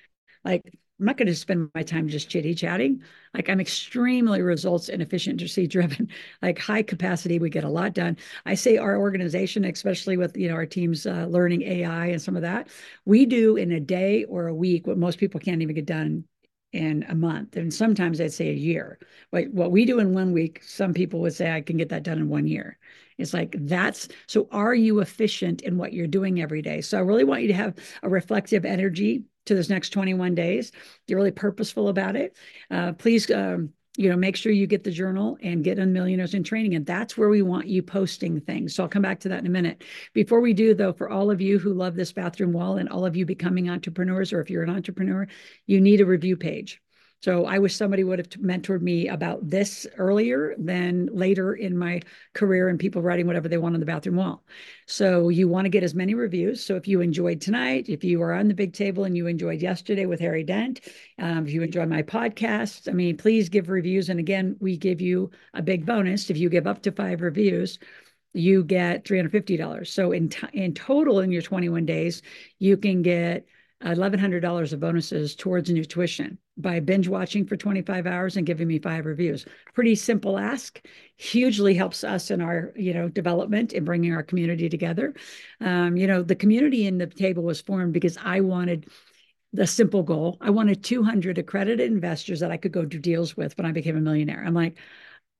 Like 0.44 0.76
I'm 1.00 1.06
not 1.06 1.16
going 1.16 1.28
to 1.28 1.34
spend 1.34 1.70
my 1.74 1.82
time 1.82 2.08
just 2.08 2.28
chitty 2.28 2.54
chatting. 2.54 3.02
Like 3.32 3.48
I'm 3.48 3.60
extremely 3.60 4.42
results 4.42 4.90
and 4.90 5.00
efficiency 5.00 5.66
driven, 5.66 6.08
like 6.42 6.58
high 6.58 6.82
capacity. 6.82 7.38
We 7.38 7.48
get 7.48 7.64
a 7.64 7.70
lot 7.70 7.94
done. 7.94 8.18
I 8.44 8.54
say 8.54 8.76
our 8.76 8.98
organization, 8.98 9.64
especially 9.64 10.18
with 10.18 10.36
you 10.36 10.48
know 10.48 10.54
our 10.54 10.66
teams 10.66 11.06
uh, 11.06 11.26
learning 11.30 11.62
AI 11.62 12.06
and 12.06 12.20
some 12.20 12.36
of 12.36 12.42
that, 12.42 12.68
we 13.06 13.24
do 13.24 13.56
in 13.56 13.72
a 13.72 13.80
day 13.80 14.24
or 14.24 14.48
a 14.48 14.54
week 14.54 14.86
what 14.86 14.98
most 14.98 15.18
people 15.18 15.40
can't 15.40 15.62
even 15.62 15.74
get 15.74 15.86
done 15.86 16.24
in 16.72 17.04
a 17.08 17.14
month, 17.14 17.56
and 17.56 17.72
sometimes 17.74 18.20
I'd 18.20 18.32
say 18.32 18.50
a 18.50 18.54
year. 18.54 18.98
Like 19.32 19.48
what 19.50 19.72
we 19.72 19.84
do 19.86 19.98
in 20.00 20.12
one 20.12 20.32
week, 20.32 20.62
some 20.62 20.92
people 20.94 21.20
would 21.20 21.34
say 21.34 21.50
I 21.50 21.62
can 21.62 21.78
get 21.78 21.88
that 21.88 22.04
done 22.04 22.18
in 22.18 22.28
one 22.28 22.46
year. 22.46 22.78
It's 23.18 23.34
like 23.34 23.56
that's 23.60 24.08
so. 24.26 24.48
Are 24.52 24.74
you 24.74 25.00
efficient 25.00 25.62
in 25.62 25.78
what 25.78 25.92
you're 25.94 26.06
doing 26.06 26.40
every 26.42 26.62
day? 26.62 26.80
So 26.82 26.98
I 26.98 27.00
really 27.00 27.24
want 27.24 27.42
you 27.42 27.48
to 27.48 27.54
have 27.54 27.74
a 28.02 28.08
reflective 28.08 28.64
energy 28.64 29.24
to 29.50 29.54
this 29.56 29.68
next 29.68 29.90
21 29.90 30.34
days. 30.36 30.70
You're 31.08 31.18
really 31.18 31.32
purposeful 31.32 31.88
about 31.88 32.14
it. 32.14 32.36
Uh, 32.70 32.92
please, 32.92 33.28
um, 33.32 33.70
you 33.96 34.08
know, 34.08 34.16
make 34.16 34.36
sure 34.36 34.52
you 34.52 34.68
get 34.68 34.84
the 34.84 34.92
journal 34.92 35.36
and 35.42 35.64
get 35.64 35.80
on 35.80 35.92
Millionaires 35.92 36.34
in 36.34 36.44
Training. 36.44 36.74
And 36.74 36.86
that's 36.86 37.18
where 37.18 37.28
we 37.28 37.42
want 37.42 37.66
you 37.66 37.82
posting 37.82 38.40
things. 38.40 38.76
So 38.76 38.84
I'll 38.84 38.88
come 38.88 39.02
back 39.02 39.18
to 39.20 39.28
that 39.30 39.40
in 39.40 39.46
a 39.46 39.50
minute. 39.50 39.82
Before 40.14 40.40
we 40.40 40.54
do, 40.54 40.72
though, 40.72 40.92
for 40.92 41.10
all 41.10 41.32
of 41.32 41.40
you 41.40 41.58
who 41.58 41.74
love 41.74 41.96
this 41.96 42.12
bathroom 42.12 42.52
wall 42.52 42.76
and 42.76 42.88
all 42.88 43.04
of 43.04 43.16
you 43.16 43.26
becoming 43.26 43.68
entrepreneurs, 43.68 44.32
or 44.32 44.40
if 44.40 44.48
you're 44.48 44.62
an 44.62 44.70
entrepreneur, 44.70 45.26
you 45.66 45.80
need 45.80 46.00
a 46.00 46.06
review 46.06 46.36
page. 46.36 46.80
So 47.22 47.44
I 47.44 47.58
wish 47.58 47.76
somebody 47.76 48.02
would 48.02 48.18
have 48.18 48.30
mentored 48.30 48.80
me 48.80 49.08
about 49.08 49.48
this 49.48 49.86
earlier 49.98 50.54
than 50.58 51.06
later 51.12 51.54
in 51.54 51.76
my 51.76 52.00
career 52.32 52.68
and 52.68 52.78
people 52.78 53.02
writing 53.02 53.26
whatever 53.26 53.46
they 53.46 53.58
want 53.58 53.74
on 53.74 53.80
the 53.80 53.86
bathroom 53.86 54.16
wall. 54.16 54.42
So 54.86 55.28
you 55.28 55.46
want 55.46 55.66
to 55.66 55.70
get 55.70 55.82
as 55.82 55.94
many 55.94 56.14
reviews. 56.14 56.64
So 56.64 56.76
if 56.76 56.88
you 56.88 57.02
enjoyed 57.02 57.40
tonight, 57.40 57.90
if 57.90 58.02
you 58.04 58.22
are 58.22 58.32
on 58.32 58.48
the 58.48 58.54
big 58.54 58.72
table 58.72 59.04
and 59.04 59.16
you 59.16 59.26
enjoyed 59.26 59.60
yesterday 59.60 60.06
with 60.06 60.20
Harry 60.20 60.44
Dent, 60.44 60.80
um, 61.18 61.46
if 61.46 61.52
you 61.52 61.62
enjoy 61.62 61.84
my 61.84 62.02
podcast, 62.02 62.88
I 62.88 62.92
mean, 62.92 63.18
please 63.18 63.50
give 63.50 63.68
reviews. 63.68 64.08
And 64.08 64.18
again, 64.18 64.56
we 64.58 64.78
give 64.78 65.02
you 65.02 65.30
a 65.52 65.60
big 65.60 65.84
bonus 65.84 66.30
if 66.30 66.38
you 66.38 66.48
give 66.48 66.66
up 66.66 66.82
to 66.82 66.92
five 66.92 67.20
reviews 67.20 67.78
you 68.32 68.62
get 68.62 69.04
$350. 69.04 69.88
So 69.88 70.12
in 70.12 70.28
t- 70.28 70.46
in 70.52 70.72
total 70.72 71.18
in 71.18 71.32
your 71.32 71.42
21 71.42 71.84
days, 71.84 72.22
you 72.60 72.76
can 72.76 73.02
get 73.02 73.44
$1,100 73.84 74.72
of 74.72 74.80
bonuses 74.80 75.34
towards 75.34 75.70
new 75.70 75.84
tuition 75.84 76.38
by 76.56 76.80
binge 76.80 77.08
watching 77.08 77.46
for 77.46 77.56
25 77.56 78.06
hours 78.06 78.36
and 78.36 78.46
giving 78.46 78.68
me 78.68 78.78
five 78.78 79.06
reviews. 79.06 79.46
Pretty 79.72 79.94
simple 79.94 80.38
ask, 80.38 80.84
hugely 81.16 81.74
helps 81.74 82.04
us 82.04 82.30
in 82.30 82.40
our, 82.40 82.72
you 82.76 82.92
know, 82.92 83.08
development 83.08 83.72
and 83.72 83.86
bringing 83.86 84.12
our 84.12 84.22
community 84.22 84.68
together. 84.68 85.14
Um, 85.60 85.96
you 85.96 86.06
know, 86.06 86.22
the 86.22 86.36
community 86.36 86.86
in 86.86 86.98
the 86.98 87.06
table 87.06 87.42
was 87.42 87.60
formed 87.60 87.92
because 87.94 88.18
I 88.22 88.40
wanted 88.40 88.86
the 89.52 89.66
simple 89.66 90.02
goal. 90.02 90.36
I 90.40 90.50
wanted 90.50 90.84
200 90.84 91.38
accredited 91.38 91.90
investors 91.90 92.40
that 92.40 92.50
I 92.50 92.56
could 92.56 92.72
go 92.72 92.84
do 92.84 92.98
deals 92.98 93.36
with 93.36 93.56
when 93.56 93.66
I 93.66 93.72
became 93.72 93.96
a 93.96 94.00
millionaire. 94.00 94.44
I'm 94.44 94.54
like, 94.54 94.76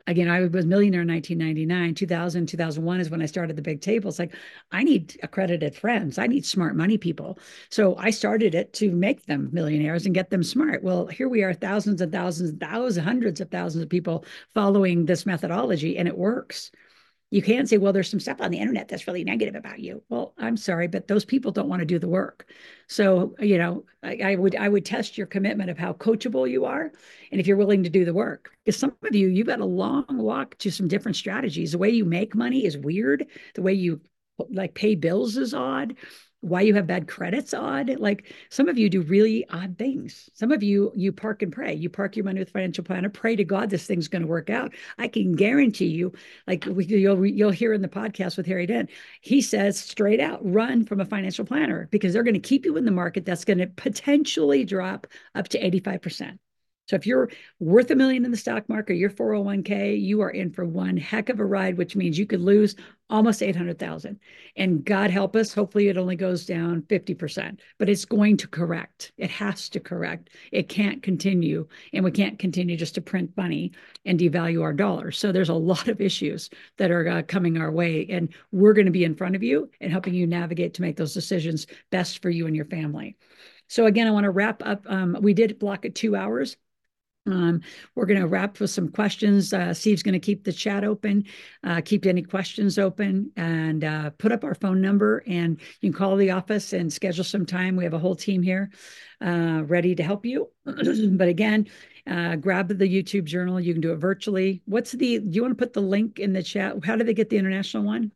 again, 0.06 0.28
I 0.28 0.40
was 0.40 0.66
millionaire 0.66 1.02
in 1.02 1.08
1999. 1.08 1.94
2000, 1.94 2.46
2001 2.46 3.00
is 3.00 3.10
when 3.10 3.22
I 3.22 3.26
started 3.26 3.56
the 3.56 3.62
big 3.62 3.80
table. 3.80 4.08
It's 4.08 4.18
like, 4.18 4.34
I 4.72 4.82
need 4.82 5.18
accredited 5.22 5.74
friends. 5.74 6.18
I 6.18 6.26
need 6.26 6.44
smart 6.44 6.76
money 6.76 6.98
people. 6.98 7.38
So 7.70 7.96
I 7.96 8.10
started 8.10 8.54
it 8.54 8.72
to 8.74 8.90
make 8.90 9.26
them 9.26 9.48
millionaires 9.52 10.06
and 10.06 10.14
get 10.14 10.30
them 10.30 10.42
smart. 10.42 10.82
Well, 10.82 11.06
here 11.06 11.28
we 11.28 11.42
are, 11.42 11.54
thousands 11.54 12.00
and 12.00 12.12
thousands, 12.12 12.52
thousands, 12.58 13.04
hundreds 13.04 13.40
of 13.40 13.50
thousands 13.50 13.82
of 13.82 13.88
people 13.88 14.24
following 14.54 15.06
this 15.06 15.26
methodology, 15.26 15.98
and 15.98 16.08
it 16.08 16.16
works. 16.16 16.70
You 17.30 17.42
can't 17.42 17.68
say, 17.68 17.78
well, 17.78 17.92
there's 17.92 18.10
some 18.10 18.18
stuff 18.18 18.40
on 18.40 18.50
the 18.50 18.58
internet 18.58 18.88
that's 18.88 19.06
really 19.06 19.22
negative 19.22 19.54
about 19.54 19.78
you. 19.78 20.02
Well, 20.08 20.34
I'm 20.36 20.56
sorry, 20.56 20.88
but 20.88 21.06
those 21.06 21.24
people 21.24 21.52
don't 21.52 21.68
want 21.68 21.80
to 21.80 21.86
do 21.86 21.98
the 21.98 22.08
work. 22.08 22.50
So, 22.88 23.36
you 23.38 23.56
know, 23.56 23.84
I, 24.02 24.18
I 24.24 24.34
would 24.34 24.56
I 24.56 24.68
would 24.68 24.84
test 24.84 25.16
your 25.16 25.28
commitment 25.28 25.70
of 25.70 25.78
how 25.78 25.92
coachable 25.92 26.50
you 26.50 26.64
are 26.64 26.90
and 27.30 27.40
if 27.40 27.46
you're 27.46 27.56
willing 27.56 27.84
to 27.84 27.90
do 27.90 28.04
the 28.04 28.14
work. 28.14 28.50
Because 28.64 28.80
some 28.80 28.96
of 29.04 29.14
you, 29.14 29.28
you've 29.28 29.46
got 29.46 29.60
a 29.60 29.64
long 29.64 30.06
walk 30.08 30.58
to 30.58 30.70
some 30.70 30.88
different 30.88 31.16
strategies. 31.16 31.72
The 31.72 31.78
way 31.78 31.90
you 31.90 32.04
make 32.04 32.34
money 32.34 32.66
is 32.66 32.76
weird. 32.76 33.26
The 33.54 33.62
way 33.62 33.74
you 33.74 34.00
like 34.50 34.74
pay 34.74 34.94
bills 34.94 35.36
is 35.36 35.54
odd 35.54 35.96
why 36.40 36.60
you 36.62 36.74
have 36.74 36.86
bad 36.86 37.06
credits 37.06 37.52
odd 37.52 37.98
like 37.98 38.34
some 38.48 38.68
of 38.68 38.78
you 38.78 38.88
do 38.88 39.02
really 39.02 39.46
odd 39.50 39.76
things. 39.78 40.30
Some 40.34 40.52
of 40.52 40.62
you 40.62 40.92
you 40.94 41.12
park 41.12 41.42
and 41.42 41.52
pray. 41.52 41.74
You 41.74 41.90
park 41.90 42.16
your 42.16 42.24
money 42.24 42.40
with 42.40 42.50
financial 42.50 42.84
planner 42.84 43.10
pray 43.10 43.36
to 43.36 43.44
god 43.44 43.70
this 43.70 43.86
thing's 43.86 44.08
going 44.08 44.22
to 44.22 44.28
work 44.28 44.50
out. 44.50 44.72
I 44.98 45.08
can 45.08 45.32
guarantee 45.32 45.86
you 45.86 46.12
like 46.46 46.66
we, 46.66 46.84
you'll 46.86 47.24
you'll 47.26 47.50
hear 47.50 47.72
in 47.72 47.82
the 47.82 47.88
podcast 47.88 48.36
with 48.36 48.46
harry 48.46 48.66
dent 48.66 48.90
he 49.20 49.40
says 49.40 49.78
straight 49.78 50.20
out 50.20 50.40
run 50.42 50.84
from 50.84 51.00
a 51.00 51.04
financial 51.04 51.44
planner 51.44 51.88
because 51.90 52.12
they're 52.12 52.22
going 52.22 52.34
to 52.34 52.40
keep 52.40 52.64
you 52.64 52.76
in 52.76 52.84
the 52.84 52.90
market 52.90 53.24
that's 53.24 53.44
going 53.44 53.58
to 53.58 53.66
potentially 53.66 54.64
drop 54.64 55.06
up 55.34 55.48
to 55.48 55.60
85% 55.60 56.38
so 56.90 56.96
if 56.96 57.06
you're 57.06 57.30
worth 57.60 57.88
a 57.92 57.94
million 57.94 58.24
in 58.24 58.32
the 58.32 58.36
stock 58.36 58.68
market, 58.68 58.96
your 58.96 59.10
401k, 59.10 60.02
you 60.02 60.22
are 60.22 60.30
in 60.30 60.50
for 60.50 60.64
one 60.64 60.96
heck 60.96 61.28
of 61.28 61.38
a 61.38 61.44
ride, 61.44 61.78
which 61.78 61.94
means 61.94 62.18
you 62.18 62.26
could 62.26 62.40
lose 62.40 62.74
almost 63.08 63.44
800,000. 63.44 64.18
And 64.56 64.84
God 64.84 65.12
help 65.12 65.36
us, 65.36 65.54
hopefully 65.54 65.86
it 65.86 65.96
only 65.96 66.16
goes 66.16 66.44
down 66.44 66.82
50%, 66.82 67.60
but 67.78 67.88
it's 67.88 68.04
going 68.04 68.36
to 68.38 68.48
correct. 68.48 69.12
It 69.18 69.30
has 69.30 69.68
to 69.68 69.78
correct. 69.78 70.30
It 70.50 70.68
can't 70.68 71.00
continue. 71.00 71.68
And 71.92 72.04
we 72.04 72.10
can't 72.10 72.40
continue 72.40 72.76
just 72.76 72.96
to 72.96 73.00
print 73.00 73.36
money 73.36 73.70
and 74.04 74.18
devalue 74.18 74.60
our 74.60 74.72
dollars. 74.72 75.16
So 75.16 75.30
there's 75.30 75.48
a 75.48 75.54
lot 75.54 75.86
of 75.86 76.00
issues 76.00 76.50
that 76.78 76.90
are 76.90 77.06
uh, 77.06 77.22
coming 77.22 77.56
our 77.56 77.70
way. 77.70 78.04
And 78.10 78.34
we're 78.50 78.74
going 78.74 78.86
to 78.86 78.90
be 78.90 79.04
in 79.04 79.14
front 79.14 79.36
of 79.36 79.44
you 79.44 79.70
and 79.80 79.92
helping 79.92 80.14
you 80.14 80.26
navigate 80.26 80.74
to 80.74 80.82
make 80.82 80.96
those 80.96 81.14
decisions 81.14 81.68
best 81.90 82.20
for 82.20 82.30
you 82.30 82.48
and 82.48 82.56
your 82.56 82.64
family. 82.64 83.16
So 83.68 83.86
again, 83.86 84.08
I 84.08 84.10
want 84.10 84.24
to 84.24 84.30
wrap 84.30 84.66
up. 84.66 84.82
Um, 84.88 85.16
we 85.20 85.34
did 85.34 85.60
block 85.60 85.84
it 85.84 85.94
two 85.94 86.16
hours. 86.16 86.56
Um, 87.26 87.60
we're 87.94 88.06
going 88.06 88.20
to 88.20 88.26
wrap 88.26 88.60
with 88.60 88.70
some 88.70 88.88
questions. 88.88 89.52
Uh, 89.52 89.74
Steve's 89.74 90.02
going 90.02 90.14
to 90.14 90.18
keep 90.18 90.42
the 90.42 90.52
chat 90.52 90.84
open, 90.84 91.24
uh, 91.64 91.80
keep 91.84 92.06
any 92.06 92.22
questions 92.22 92.78
open, 92.78 93.30
and 93.36 93.84
uh, 93.84 94.10
put 94.10 94.32
up 94.32 94.42
our 94.42 94.54
phone 94.54 94.80
number. 94.80 95.22
And 95.26 95.60
you 95.80 95.90
can 95.90 95.98
call 95.98 96.16
the 96.16 96.30
office 96.30 96.72
and 96.72 96.92
schedule 96.92 97.24
some 97.24 97.44
time. 97.44 97.76
We 97.76 97.84
have 97.84 97.94
a 97.94 97.98
whole 97.98 98.16
team 98.16 98.42
here 98.42 98.70
uh, 99.20 99.62
ready 99.66 99.94
to 99.94 100.02
help 100.02 100.24
you. 100.24 100.48
but 100.64 101.28
again, 101.28 101.66
uh, 102.06 102.36
grab 102.36 102.68
the 102.68 102.74
YouTube 102.74 103.24
journal. 103.24 103.60
You 103.60 103.74
can 103.74 103.82
do 103.82 103.92
it 103.92 103.96
virtually. 103.96 104.62
What's 104.64 104.92
the? 104.92 105.18
Do 105.18 105.30
you 105.30 105.42
want 105.42 105.56
to 105.56 105.62
put 105.62 105.74
the 105.74 105.82
link 105.82 106.18
in 106.18 106.32
the 106.32 106.42
chat? 106.42 106.84
How 106.84 106.96
do 106.96 107.04
they 107.04 107.14
get 107.14 107.28
the 107.28 107.38
international 107.38 107.84
one? 107.84 108.12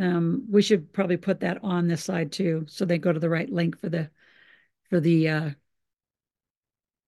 Um, 0.00 0.46
we 0.48 0.62
should 0.62 0.92
probably 0.92 1.18
put 1.18 1.40
that 1.40 1.58
on 1.62 1.86
this 1.86 2.04
slide 2.04 2.32
too, 2.32 2.64
so 2.68 2.84
they 2.84 2.98
go 2.98 3.12
to 3.12 3.20
the 3.20 3.28
right 3.28 3.50
link 3.50 3.78
for 3.78 3.88
the 3.88 4.10
for 4.88 4.98
the 4.98 5.28
uh, 5.28 5.50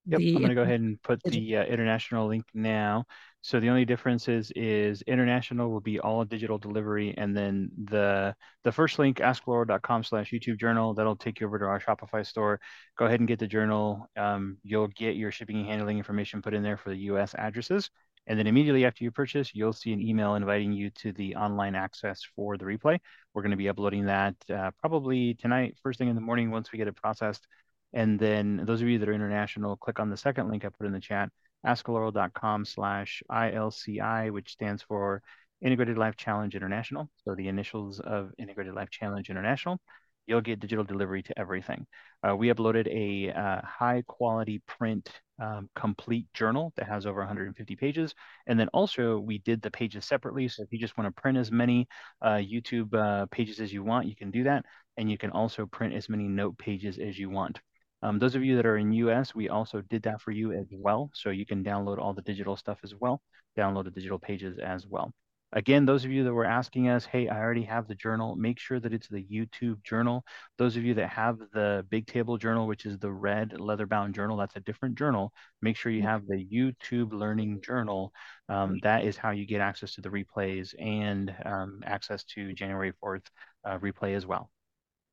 Yep, 0.05 0.25
the, 0.25 0.35
I'm 0.35 0.41
going 0.41 0.49
to 0.49 0.55
go 0.55 0.63
ahead 0.63 0.81
and 0.81 1.01
put 1.01 1.21
the 1.23 1.57
uh, 1.57 1.63
international 1.63 2.27
link 2.27 2.45
now. 2.53 3.05
So 3.41 3.59
the 3.59 3.69
only 3.69 3.85
difference 3.85 4.27
is, 4.27 4.51
is 4.55 5.01
international 5.03 5.69
will 5.69 5.81
be 5.81 5.99
all 5.99 6.23
digital 6.25 6.57
delivery, 6.57 7.13
and 7.17 7.35
then 7.35 7.69
the 7.85 8.35
the 8.63 8.71
first 8.71 8.99
link, 8.99 9.17
askloral.com 9.19 10.03
slash 10.03 10.31
YouTube 10.31 10.59
journal, 10.59 10.93
that'll 10.93 11.15
take 11.15 11.39
you 11.39 11.47
over 11.47 11.59
to 11.59 11.65
our 11.65 11.79
Shopify 11.79 12.25
store. 12.25 12.59
Go 12.97 13.05
ahead 13.05 13.19
and 13.19 13.27
get 13.27 13.39
the 13.39 13.47
journal. 13.47 14.07
Um, 14.17 14.57
you'll 14.63 14.87
get 14.87 15.15
your 15.15 15.31
shipping 15.31 15.57
and 15.57 15.67
handling 15.67 15.97
information 15.97 16.41
put 16.41 16.53
in 16.53 16.63
there 16.63 16.77
for 16.77 16.89
the 16.89 16.97
U.S. 17.11 17.35
addresses, 17.37 17.89
and 18.27 18.39
then 18.39 18.47
immediately 18.47 18.85
after 18.85 19.03
you 19.03 19.11
purchase, 19.11 19.51
you'll 19.53 19.73
see 19.73 19.91
an 19.91 20.01
email 20.01 20.35
inviting 20.35 20.71
you 20.71 20.89
to 20.91 21.11
the 21.11 21.35
online 21.35 21.75
access 21.75 22.21
for 22.35 22.57
the 22.57 22.65
replay. 22.65 22.97
We're 23.33 23.41
going 23.41 23.51
to 23.51 23.57
be 23.57 23.67
uploading 23.69 24.05
that 24.05 24.35
uh, 24.49 24.71
probably 24.79 25.33
tonight, 25.33 25.77
first 25.83 25.99
thing 25.99 26.07
in 26.07 26.15
the 26.15 26.21
morning, 26.21 26.49
once 26.49 26.71
we 26.71 26.77
get 26.77 26.87
it 26.87 26.95
processed. 26.95 27.45
And 27.93 28.19
then 28.19 28.61
those 28.65 28.81
of 28.81 28.87
you 28.87 28.99
that 28.99 29.09
are 29.09 29.13
international, 29.13 29.77
click 29.77 29.99
on 29.99 30.09
the 30.09 30.17
second 30.17 30.49
link 30.49 30.65
I 30.65 30.69
put 30.69 30.87
in 30.87 30.93
the 30.93 30.99
chat, 30.99 31.29
askalaurel.com 31.65 32.65
slash 32.65 33.21
ILCI, 33.31 34.31
which 34.31 34.51
stands 34.51 34.81
for 34.83 35.21
Integrated 35.61 35.97
Life 35.97 36.17
Challenge 36.17 36.55
International. 36.55 37.09
So 37.23 37.35
the 37.35 37.47
initials 37.47 37.99
of 37.99 38.31
Integrated 38.37 38.73
Life 38.73 38.89
Challenge 38.89 39.29
International. 39.29 39.79
You'll 40.25 40.41
get 40.41 40.59
digital 40.59 40.85
delivery 40.85 41.21
to 41.23 41.37
everything. 41.37 41.85
Uh, 42.25 42.35
we 42.35 42.47
uploaded 42.47 42.87
a 42.87 43.37
uh, 43.37 43.61
high 43.61 44.03
quality 44.07 44.61
print 44.67 45.09
um, 45.39 45.69
complete 45.75 46.27
journal 46.33 46.71
that 46.77 46.87
has 46.87 47.05
over 47.05 47.19
150 47.19 47.75
pages. 47.75 48.13
And 48.47 48.59
then 48.59 48.69
also 48.69 49.19
we 49.19 49.39
did 49.39 49.61
the 49.61 49.71
pages 49.71 50.05
separately. 50.05 50.47
So 50.47 50.63
if 50.63 50.71
you 50.71 50.79
just 50.79 50.97
want 50.97 51.13
to 51.13 51.21
print 51.21 51.37
as 51.37 51.51
many 51.51 51.87
uh, 52.21 52.35
YouTube 52.35 52.93
uh, 52.93 53.25
pages 53.27 53.59
as 53.59 53.73
you 53.73 53.83
want, 53.83 54.07
you 54.07 54.15
can 54.15 54.31
do 54.31 54.43
that. 54.43 54.63
And 54.97 55.11
you 55.11 55.17
can 55.17 55.31
also 55.31 55.65
print 55.65 55.93
as 55.93 56.07
many 56.07 56.27
note 56.27 56.57
pages 56.57 56.97
as 56.99 57.17
you 57.17 57.29
want. 57.29 57.59
Um, 58.03 58.19
those 58.19 58.35
of 58.35 58.43
you 58.43 58.57
that 58.57 58.65
are 58.65 58.77
in 58.77 58.91
US, 58.91 59.33
we 59.33 59.47
also 59.47 59.81
did 59.81 60.03
that 60.03 60.21
for 60.21 60.31
you 60.31 60.51
as 60.51 60.67
well. 60.71 61.09
So 61.13 61.29
you 61.29 61.45
can 61.45 61.63
download 61.63 61.99
all 61.99 62.13
the 62.13 62.21
digital 62.21 62.57
stuff 62.57 62.79
as 62.83 62.93
well, 62.93 63.21
download 63.57 63.85
the 63.85 63.91
digital 63.91 64.19
pages 64.19 64.59
as 64.59 64.85
well. 64.85 65.13
Again, 65.53 65.85
those 65.85 66.03
of 66.03 66.11
you 66.11 66.23
that 66.23 66.33
were 66.33 66.45
asking 66.45 66.89
us, 66.89 67.05
hey, 67.05 67.29
I 67.29 67.39
already 67.39 67.63
have 67.63 67.87
the 67.87 67.95
journal, 67.95 68.35
make 68.35 68.59
sure 68.59 68.79
that 68.79 68.91
it's 68.91 69.07
the 69.07 69.23
YouTube 69.23 69.83
journal. 69.83 70.25
Those 70.57 70.75
of 70.75 70.83
you 70.83 70.95
that 70.95 71.09
have 71.09 71.37
the 71.53 71.85
Big 71.89 72.07
Table 72.07 72.37
journal, 72.37 72.67
which 72.67 72.85
is 72.85 72.97
the 72.97 73.11
red 73.11 73.59
leather 73.59 73.85
bound 73.85 74.15
journal, 74.15 74.35
that's 74.35 74.55
a 74.55 74.61
different 74.61 74.97
journal. 74.97 75.31
Make 75.61 75.77
sure 75.77 75.91
you 75.91 76.01
have 76.01 76.25
the 76.25 76.45
YouTube 76.51 77.13
Learning 77.13 77.61
Journal. 77.61 78.11
Um, 78.49 78.79
that 78.81 79.05
is 79.05 79.15
how 79.15 79.29
you 79.29 79.45
get 79.45 79.61
access 79.61 79.93
to 79.93 80.01
the 80.01 80.09
replays 80.09 80.73
and 80.79 81.33
um, 81.45 81.81
access 81.85 82.23
to 82.25 82.51
January 82.53 82.91
4th 83.01 83.29
uh, 83.63 83.77
replay 83.77 84.15
as 84.15 84.25
well. 84.25 84.49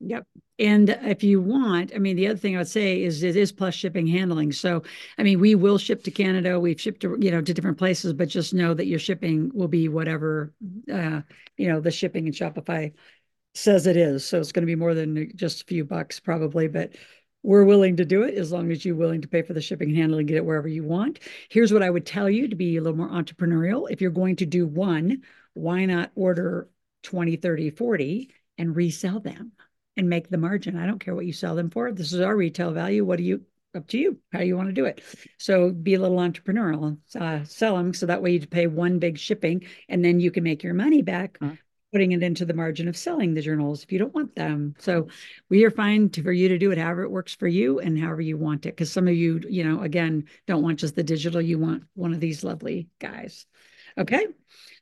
Yep. 0.01 0.26
And 0.59 0.90
if 0.90 1.22
you 1.22 1.40
want, 1.40 1.92
I 1.94 1.98
mean, 1.98 2.16
the 2.16 2.28
other 2.28 2.38
thing 2.38 2.55
I 2.55 2.59
would 2.59 2.68
say 2.68 3.03
is 3.03 3.22
it 3.22 3.36
is 3.36 3.53
plus 3.53 3.74
shipping 3.74 4.07
handling. 4.07 4.53
So, 4.53 4.82
I 5.18 5.22
mean, 5.22 5.40
we 5.40 5.55
will 5.55 5.78
ship 5.78 6.03
to 6.05 6.11
Canada. 6.11 6.59
We've 6.59 6.80
shipped 6.80 7.03
to, 7.03 7.16
you 7.20 7.30
know, 7.30 7.42
to 7.42 7.55
different 7.55 7.78
places, 7.78 8.14
but 8.14 8.28
just 8.28 8.55
know 8.55 8.72
that 8.74 8.86
your 8.86 8.98
shipping 8.98 9.51
will 9.55 9.68
be 9.68 9.88
whatever, 9.88 10.55
uh, 10.92 11.20
you 11.57 11.68
know, 11.68 11.80
the 11.80 11.90
shipping 11.90 12.26
in 12.26 12.32
Shopify 12.32 12.92
says 13.55 13.86
it 13.86 13.96
is. 13.96 14.24
So 14.24 14.38
it's 14.38 14.53
going 14.53 14.62
to 14.62 14.66
be 14.66 14.74
more 14.74 14.94
than 14.94 15.32
just 15.36 15.62
a 15.62 15.66
few 15.66 15.84
bucks 15.84 16.18
probably, 16.18 16.66
but 16.68 16.94
we're 17.42 17.64
willing 17.64 17.96
to 17.96 18.05
do 18.05 18.22
it 18.22 18.34
as 18.34 18.53
long 18.53 18.70
as 18.70 18.84
you're 18.84 18.94
willing 18.94 19.22
to 19.22 19.28
pay 19.28 19.42
for 19.42 19.55
the 19.55 19.62
shipping 19.62 19.88
and 19.90 19.98
handling, 19.98 20.26
get 20.26 20.36
it 20.36 20.44
wherever 20.44 20.68
you 20.68 20.84
want. 20.84 21.20
Here's 21.48 21.72
what 21.72 21.82
I 21.82 21.90
would 21.90 22.07
tell 22.07 22.28
you 22.28 22.48
to 22.48 22.57
be 22.57 22.76
a 22.76 22.82
little 22.82 22.98
more 22.98 23.09
entrepreneurial. 23.09 23.90
If 23.90 24.01
you're 24.01 24.11
going 24.11 24.36
to 24.36 24.46
do 24.46 24.66
one, 24.66 25.22
why 25.55 25.84
not 25.86 26.11
order 26.14 26.68
20, 27.03 27.36
30, 27.36 27.70
40 27.70 28.30
and 28.59 28.76
resell 28.76 29.20
them? 29.20 29.53
And 30.01 30.09
make 30.09 30.30
the 30.30 30.38
margin. 30.38 30.76
I 30.76 30.86
don't 30.86 30.98
care 30.98 31.14
what 31.14 31.26
you 31.26 31.32
sell 31.32 31.55
them 31.55 31.70
for. 31.70 31.92
This 31.92 32.12
is 32.12 32.20
our 32.20 32.34
retail 32.34 32.72
value. 32.72 33.05
What 33.05 33.18
do 33.18 33.22
you 33.22 33.42
up 33.76 33.86
to 33.86 33.98
you 33.98 34.18
how 34.32 34.40
you 34.40 34.57
want 34.57 34.68
to 34.68 34.74
do 34.74 34.84
it 34.84 35.01
so 35.38 35.70
be 35.70 35.94
a 35.94 36.01
little 36.01 36.16
entrepreneurial 36.16 36.98
uh, 37.14 37.44
sell 37.44 37.76
them 37.76 37.94
so 37.94 38.05
that 38.05 38.20
way 38.20 38.32
you 38.32 38.44
pay 38.44 38.66
one 38.66 38.98
big 38.98 39.16
shipping 39.16 39.64
and 39.88 40.05
then 40.05 40.18
you 40.18 40.32
can 40.32 40.42
make 40.42 40.64
your 40.64 40.74
money 40.74 41.03
back 41.03 41.38
uh-huh. 41.40 41.55
putting 41.92 42.11
it 42.11 42.20
into 42.20 42.44
the 42.44 42.53
margin 42.53 42.88
of 42.88 42.96
selling 42.96 43.32
the 43.32 43.40
journals 43.40 43.84
if 43.84 43.92
you 43.92 43.98
don't 44.01 44.12
want 44.12 44.34
them 44.34 44.74
so 44.80 45.07
we 45.51 45.64
are 45.64 45.70
fine 45.70 46.11
to, 46.11 46.20
for 46.20 46.32
you 46.32 46.48
to 46.48 46.59
do 46.59 46.72
it 46.72 46.78
however 46.78 47.05
it 47.05 47.12
works 47.12 47.36
for 47.36 47.46
you 47.46 47.78
and 47.78 47.96
however 47.96 48.20
you 48.20 48.36
want 48.36 48.66
it 48.66 48.70
because 48.70 48.90
some 48.90 49.07
of 49.07 49.14
you 49.14 49.40
you 49.48 49.62
know 49.62 49.82
again 49.82 50.24
don't 50.48 50.64
want 50.64 50.80
just 50.80 50.96
the 50.96 51.05
digital 51.05 51.40
you 51.40 51.57
want 51.57 51.84
one 51.94 52.12
of 52.12 52.18
these 52.18 52.42
lovely 52.42 52.88
guys 52.98 53.46
okay 54.01 54.26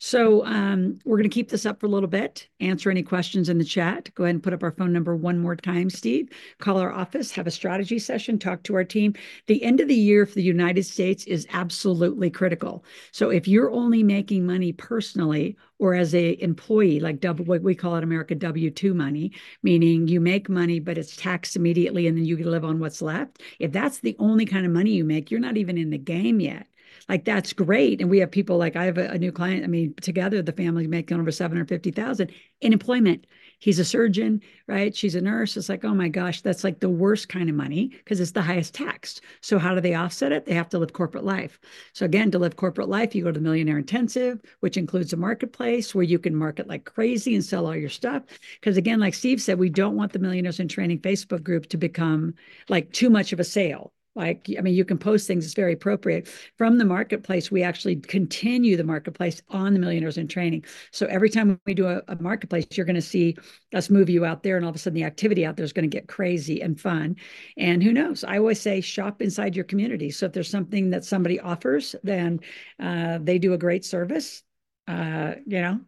so 0.01 0.45
um, 0.47 1.01
we're 1.05 1.17
going 1.17 1.29
to 1.29 1.35
keep 1.35 1.49
this 1.49 1.67
up 1.67 1.81
for 1.81 1.87
a 1.87 1.89
little 1.89 2.09
bit, 2.09 2.47
answer 2.61 2.89
any 2.89 3.03
questions 3.03 3.49
in 3.49 3.59
the 3.59 3.65
chat. 3.65 4.15
Go 4.15 4.25
ahead 4.25 4.37
and 4.37 4.43
put 4.43 4.53
up 4.53 4.63
our 4.63 4.71
phone 4.71 4.93
number 4.93 5.17
one 5.17 5.41
more 5.41 5.57
time, 5.57 5.91
Steve. 5.91 6.29
Call 6.59 6.79
our 6.79 6.93
office, 6.93 7.33
have 7.33 7.49
a 7.49 7.51
strategy 7.51 7.99
session, 7.99 8.39
talk 8.39 8.63
to 8.65 8.77
our 8.77 8.85
team. 8.85 9.15
The 9.49 9.63
end 9.65 9.81
of 9.81 9.89
the 9.89 9.97
year 9.97 10.25
for 10.25 10.37
the 10.37 10.43
United 10.43 10.85
States 10.85 11.25
is 11.25 11.49
absolutely 11.53 12.31
critical. 12.31 12.85
So 13.11 13.31
if 13.31 13.49
you're 13.49 13.73
only 13.73 14.05
making 14.05 14.47
money 14.47 14.73
personally 14.73 15.57
or 15.81 15.95
as 15.95 16.15
a 16.15 16.41
employee, 16.41 17.01
like 17.01 17.19
double 17.19 17.45
what 17.45 17.63
we 17.63 17.75
call 17.75 17.97
it 17.97 18.05
America 18.05 18.37
W-2 18.37 18.95
money, 18.95 19.33
meaning 19.65 20.07
you 20.07 20.21
make 20.21 20.49
money, 20.49 20.79
but 20.79 20.97
it's 20.97 21.17
taxed 21.17 21.57
immediately 21.57 22.07
and 22.07 22.17
then 22.17 22.25
you 22.25 22.37
live 22.37 22.65
on 22.65 22.79
what's 22.79 23.03
left. 23.03 23.43
If 23.59 23.73
that's 23.73 23.99
the 23.99 24.15
only 24.21 24.47
kind 24.47 24.65
of 24.65 24.71
money 24.71 24.93
you 24.93 25.05
make, 25.05 25.29
you're 25.33 25.41
not 25.41 25.57
even 25.57 25.77
in 25.77 25.91
the 25.91 25.99
game 25.99 26.39
yet 26.39 26.69
like 27.09 27.25
that's 27.25 27.53
great. 27.53 28.01
And 28.01 28.11
we 28.11 28.19
have 28.19 28.31
people 28.31 28.59
like 28.59 28.77
I 28.77 28.85
have 28.85 28.99
a, 28.99 29.09
a 29.09 29.19
new 29.19 29.33
client. 29.33 29.65
I 29.65 29.67
mean, 29.67 29.95
together 30.01 30.43
the 30.43 30.53
family 30.53 30.87
making 30.87 31.19
over 31.19 31.33
750,000 31.33 32.31
in 32.61 32.73
employment. 32.73 33.27
He's 33.61 33.79
a 33.79 33.85
surgeon, 33.85 34.41
right? 34.69 34.95
She's 34.95 35.15
a 35.15 35.21
nurse. 35.21 35.57
It's 35.57 35.69
like, 35.69 35.85
oh 35.85 35.95
my 35.95 36.09
gosh, 36.09 36.43
that's 36.43 36.63
like 36.63 36.79
the 36.79 36.89
worst 36.89 37.29
kind 37.29 37.49
of 37.49 37.57
money 37.57 37.89
because 37.89 38.21
it's 38.21 38.33
the 38.33 38.43
highest 38.43 38.75
taxed. 38.75 39.23
So 39.41 39.59
how 39.59 39.75
do 39.75 39.81
they 39.81 39.95
offset 39.95 40.33
it? 40.33 40.45
They 40.45 40.55
have 40.55 40.69
to 40.69 40.79
live 40.79 40.93
corporate 40.93 41.25
life. 41.25 41.59
So 41.93 42.05
again, 42.05 42.31
to 42.33 42.39
live 42.39 42.57
corporate 42.57 42.89
life, 42.89 43.15
you 43.15 43.25
go 43.25 43.33
to 43.33 43.39
the 43.39 43.43
millionaire 43.43 43.79
intensive, 43.79 44.41
which 44.61 44.77
includes 44.77 45.13
a 45.13 45.17
marketplace 45.17 45.95
where 45.95 46.05
you 46.05 46.19
can 46.19 46.37
market 46.37 46.69
like 46.69 46.85
crazy 46.85 47.35
and 47.35 47.45
sell 47.45 47.67
all 47.67 47.75
your 47.75 47.89
stuff. 47.89 48.23
Because 48.61 48.77
again, 48.77 49.01
like 49.01 49.15
Steve 49.15 49.41
said, 49.41 49.59
we 49.59 49.71
don't 49.71 49.97
want 49.97 50.13
the 50.13 50.19
millionaires 50.21 50.61
in 50.61 50.69
training 50.69 51.01
Facebook 51.01 51.43
group 51.43 51.67
to 51.71 51.77
become 51.77 52.35
like 52.69 52.93
too 52.93 53.11
much 53.11 53.33
of 53.33 53.41
a 53.41 53.45
sale 53.45 53.93
like 54.19 54.49
i 54.59 54.61
mean 54.61 54.75
you 54.75 54.85
can 54.85 54.99
post 54.99 55.27
things 55.27 55.45
it's 55.45 55.55
very 55.55 55.73
appropriate. 55.73 56.29
From 56.59 56.77
the 56.79 56.85
marketplace 56.85 57.51
we 57.51 57.63
actually 57.63 57.97
continue 57.97 58.77
the 58.77 58.85
marketplace 58.85 59.41
on 59.49 59.73
the 59.73 59.81
millionaires 59.81 60.19
in 60.19 60.29
training. 60.29 60.65
So 60.91 61.07
every 61.07 61.31
time 61.31 61.59
we 61.67 61.75
do 61.75 61.87
a, 61.87 62.03
a 62.09 62.21
marketplace 62.21 62.67
you're 62.73 62.87
going 62.87 62.97
to 62.97 63.03
see 63.03 63.37
us 63.75 63.89
move 63.89 64.11
you 64.11 64.25
out 64.25 64.43
there 64.43 64.57
and 64.57 64.65
all 64.65 64.71
of 64.71 64.77
a 64.77 64.79
sudden 64.79 64.95
the 64.95 65.05
activity 65.05 65.47
out 65.47 65.57
there 65.57 65.65
is 65.65 65.73
going 65.73 65.89
to 65.89 65.97
get 65.97 66.09
crazy 66.09 66.61
and 66.61 66.79
fun. 66.81 67.17
And 67.57 67.83
who 67.83 67.93
knows? 67.93 68.25
I 68.25 68.39
always 68.39 68.61
say 68.61 68.81
shop 68.81 69.23
inside 69.23 69.55
your 69.55 69.65
community. 69.65 70.11
So 70.11 70.27
if 70.27 70.33
there's 70.33 70.51
something 70.51 70.91
that 70.91 71.05
somebody 71.05 71.41
offers 71.41 71.95
then 72.03 72.41
uh, 72.81 73.19
they 73.23 73.39
do 73.39 73.53
a 73.55 73.59
great 73.59 73.85
service 73.85 74.43
uh, 74.89 75.35
you 75.47 75.61
know 75.61 75.81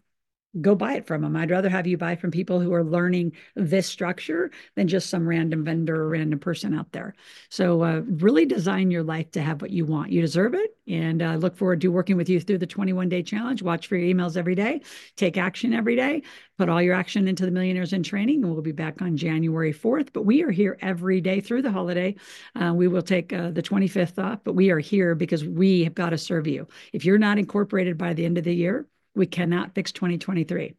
go 0.61 0.74
buy 0.74 0.94
it 0.94 1.07
from 1.07 1.22
them. 1.22 1.36
I'd 1.36 1.51
rather 1.51 1.68
have 1.68 1.86
you 1.86 1.96
buy 1.96 2.16
from 2.16 2.30
people 2.30 2.61
who 2.61 2.72
are 2.72 2.82
learning 2.82 3.32
this 3.55 3.86
structure 3.86 4.51
than 4.74 4.88
just 4.88 5.09
some 5.09 5.28
random 5.28 5.64
vendor 5.64 5.94
or 5.94 6.09
random 6.09 6.40
person 6.40 6.74
out 6.74 6.90
there. 6.92 7.14
So 7.51 7.82
uh, 7.82 8.03
really 8.07 8.46
design 8.46 8.90
your 8.90 9.05
life 9.05 9.30
to 9.32 9.42
have 9.42 9.62
what 9.62 9.70
you 9.70 9.84
want. 9.84 10.11
You 10.11 10.20
deserve 10.20 10.55
it. 10.55 10.76
And 10.88 11.22
I 11.22 11.34
uh, 11.34 11.36
look 11.36 11.57
forward 11.57 11.80
to 11.82 11.88
working 11.88 12.16
with 12.16 12.28
you 12.28 12.40
through 12.40 12.59
the 12.59 12.66
21 12.66 13.09
day 13.09 13.22
challenge. 13.22 13.62
Watch 13.62 13.86
for 13.86 13.96
your 13.96 14.12
emails 14.12 14.36
every 14.36 14.57
day, 14.57 14.80
take 15.16 15.36
action 15.36 15.72
every 15.72 15.94
day, 15.94 16.22
put 16.59 16.68
all 16.68 16.82
your 16.82 16.94
action 16.94 17.28
into 17.28 17.44
the 17.44 17.53
Millionaires 17.53 17.92
in 17.92 18.03
Training. 18.03 18.42
And 18.42 18.53
we'll 18.53 18.62
be 18.62 18.72
back 18.72 19.01
on 19.01 19.16
January 19.16 19.72
4th. 19.72 20.09
But 20.12 20.22
we 20.22 20.42
are 20.42 20.51
here 20.51 20.76
every 20.80 21.20
day 21.20 21.40
through 21.40 21.62
the 21.62 21.70
holiday. 21.70 22.16
Uh, 22.57 22.72
we 22.74 22.88
will 22.88 23.03
take 23.03 23.32
uh, 23.32 23.51
the 23.51 23.62
25th 23.62 24.22
off, 24.22 24.40
but 24.42 24.55
we 24.55 24.70
are 24.70 24.80
here 24.80 25.14
because 25.14 25.44
we 25.44 25.84
have 25.84 25.94
got 25.94 26.11
to 26.11 26.18
serve 26.18 26.48
you. 26.48 26.66
If 26.92 27.05
you're 27.05 27.18
not 27.18 27.38
incorporated 27.38 27.96
by 27.96 28.14
the 28.14 28.24
end 28.24 28.36
of 28.36 28.44
the 28.44 28.55
year, 28.55 28.86
we 29.14 29.26
cannot 29.26 29.74
fix 29.74 29.92
2023. 29.92 30.74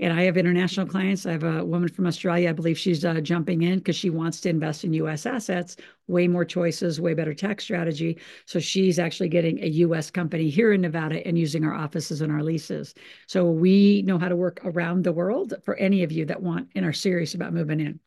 And 0.00 0.12
I 0.12 0.24
have 0.24 0.36
international 0.36 0.86
clients. 0.86 1.24
I 1.24 1.32
have 1.32 1.44
a 1.44 1.64
woman 1.64 1.88
from 1.88 2.06
Australia. 2.06 2.50
I 2.50 2.52
believe 2.52 2.76
she's 2.76 3.04
uh, 3.04 3.20
jumping 3.20 3.62
in 3.62 3.78
because 3.78 3.94
she 3.94 4.10
wants 4.10 4.40
to 4.40 4.48
invest 4.48 4.82
in 4.84 4.92
US 4.94 5.24
assets, 5.24 5.76
way 6.08 6.26
more 6.26 6.44
choices, 6.44 7.00
way 7.00 7.14
better 7.14 7.32
tax 7.32 7.62
strategy. 7.62 8.18
So 8.44 8.58
she's 8.58 8.98
actually 8.98 9.28
getting 9.28 9.62
a 9.62 9.68
US 9.68 10.10
company 10.10 10.50
here 10.50 10.72
in 10.72 10.80
Nevada 10.80 11.24
and 11.24 11.38
using 11.38 11.64
our 11.64 11.74
offices 11.74 12.22
and 12.22 12.32
our 12.32 12.42
leases. 12.42 12.92
So 13.28 13.48
we 13.48 14.02
know 14.02 14.18
how 14.18 14.28
to 14.28 14.36
work 14.36 14.60
around 14.64 15.04
the 15.04 15.12
world 15.12 15.54
for 15.62 15.76
any 15.76 16.02
of 16.02 16.10
you 16.10 16.24
that 16.26 16.42
want 16.42 16.70
and 16.74 16.84
are 16.84 16.92
serious 16.92 17.34
about 17.34 17.54
moving 17.54 17.78
in. 17.78 18.00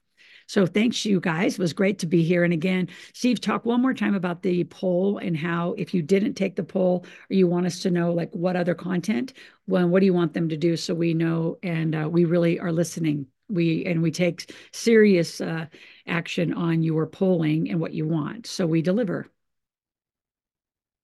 So 0.48 0.66
thanks, 0.66 1.06
you 1.06 1.20
guys. 1.20 1.54
It 1.54 1.60
was 1.60 1.74
great 1.74 2.00
to 2.00 2.06
be 2.08 2.24
here. 2.24 2.44
And 2.44 2.54
again, 2.54 2.88
Steve, 3.14 3.40
talk 3.42 3.66
one 3.66 3.82
more 3.82 3.94
time 3.94 4.16
about 4.16 4.42
the 4.42 4.64
poll 4.66 5.18
and 5.18 5.36
how 5.36 5.74
if 5.78 5.94
you 5.94 6.02
didn't 6.02 6.36
take 6.36 6.56
the 6.56 6.64
poll 6.64 7.06
or 7.30 7.34
you 7.36 7.48
want 7.48 7.66
us 7.66 7.82
to 7.82 7.92
know 7.92 8.14
like 8.14 8.32
what 8.32 8.56
other 8.56 8.74
content, 8.74 9.34
well, 9.68 9.88
what 9.88 10.00
do 10.00 10.06
you 10.06 10.14
want 10.14 10.34
them 10.34 10.50
to 10.50 10.58
do 10.58 10.78
so 10.78 10.96
we 10.96 11.14
know 11.14 11.58
and 11.64 11.94
uh, 11.96 12.08
we 12.10 12.26
really 12.26 12.60
are 12.60 12.72
listening. 12.72 13.28
We 13.50 13.86
and 13.86 14.02
we 14.02 14.12
take 14.12 14.54
serious 14.74 15.40
uh, 15.40 15.68
action 16.06 16.54
on 16.54 16.82
your 16.84 17.08
polling 17.08 17.70
and 17.70 17.80
what 17.80 17.94
you 17.94 18.08
want. 18.08 18.48
So 18.48 18.66
we 18.66 18.82
deliver. 18.82 19.30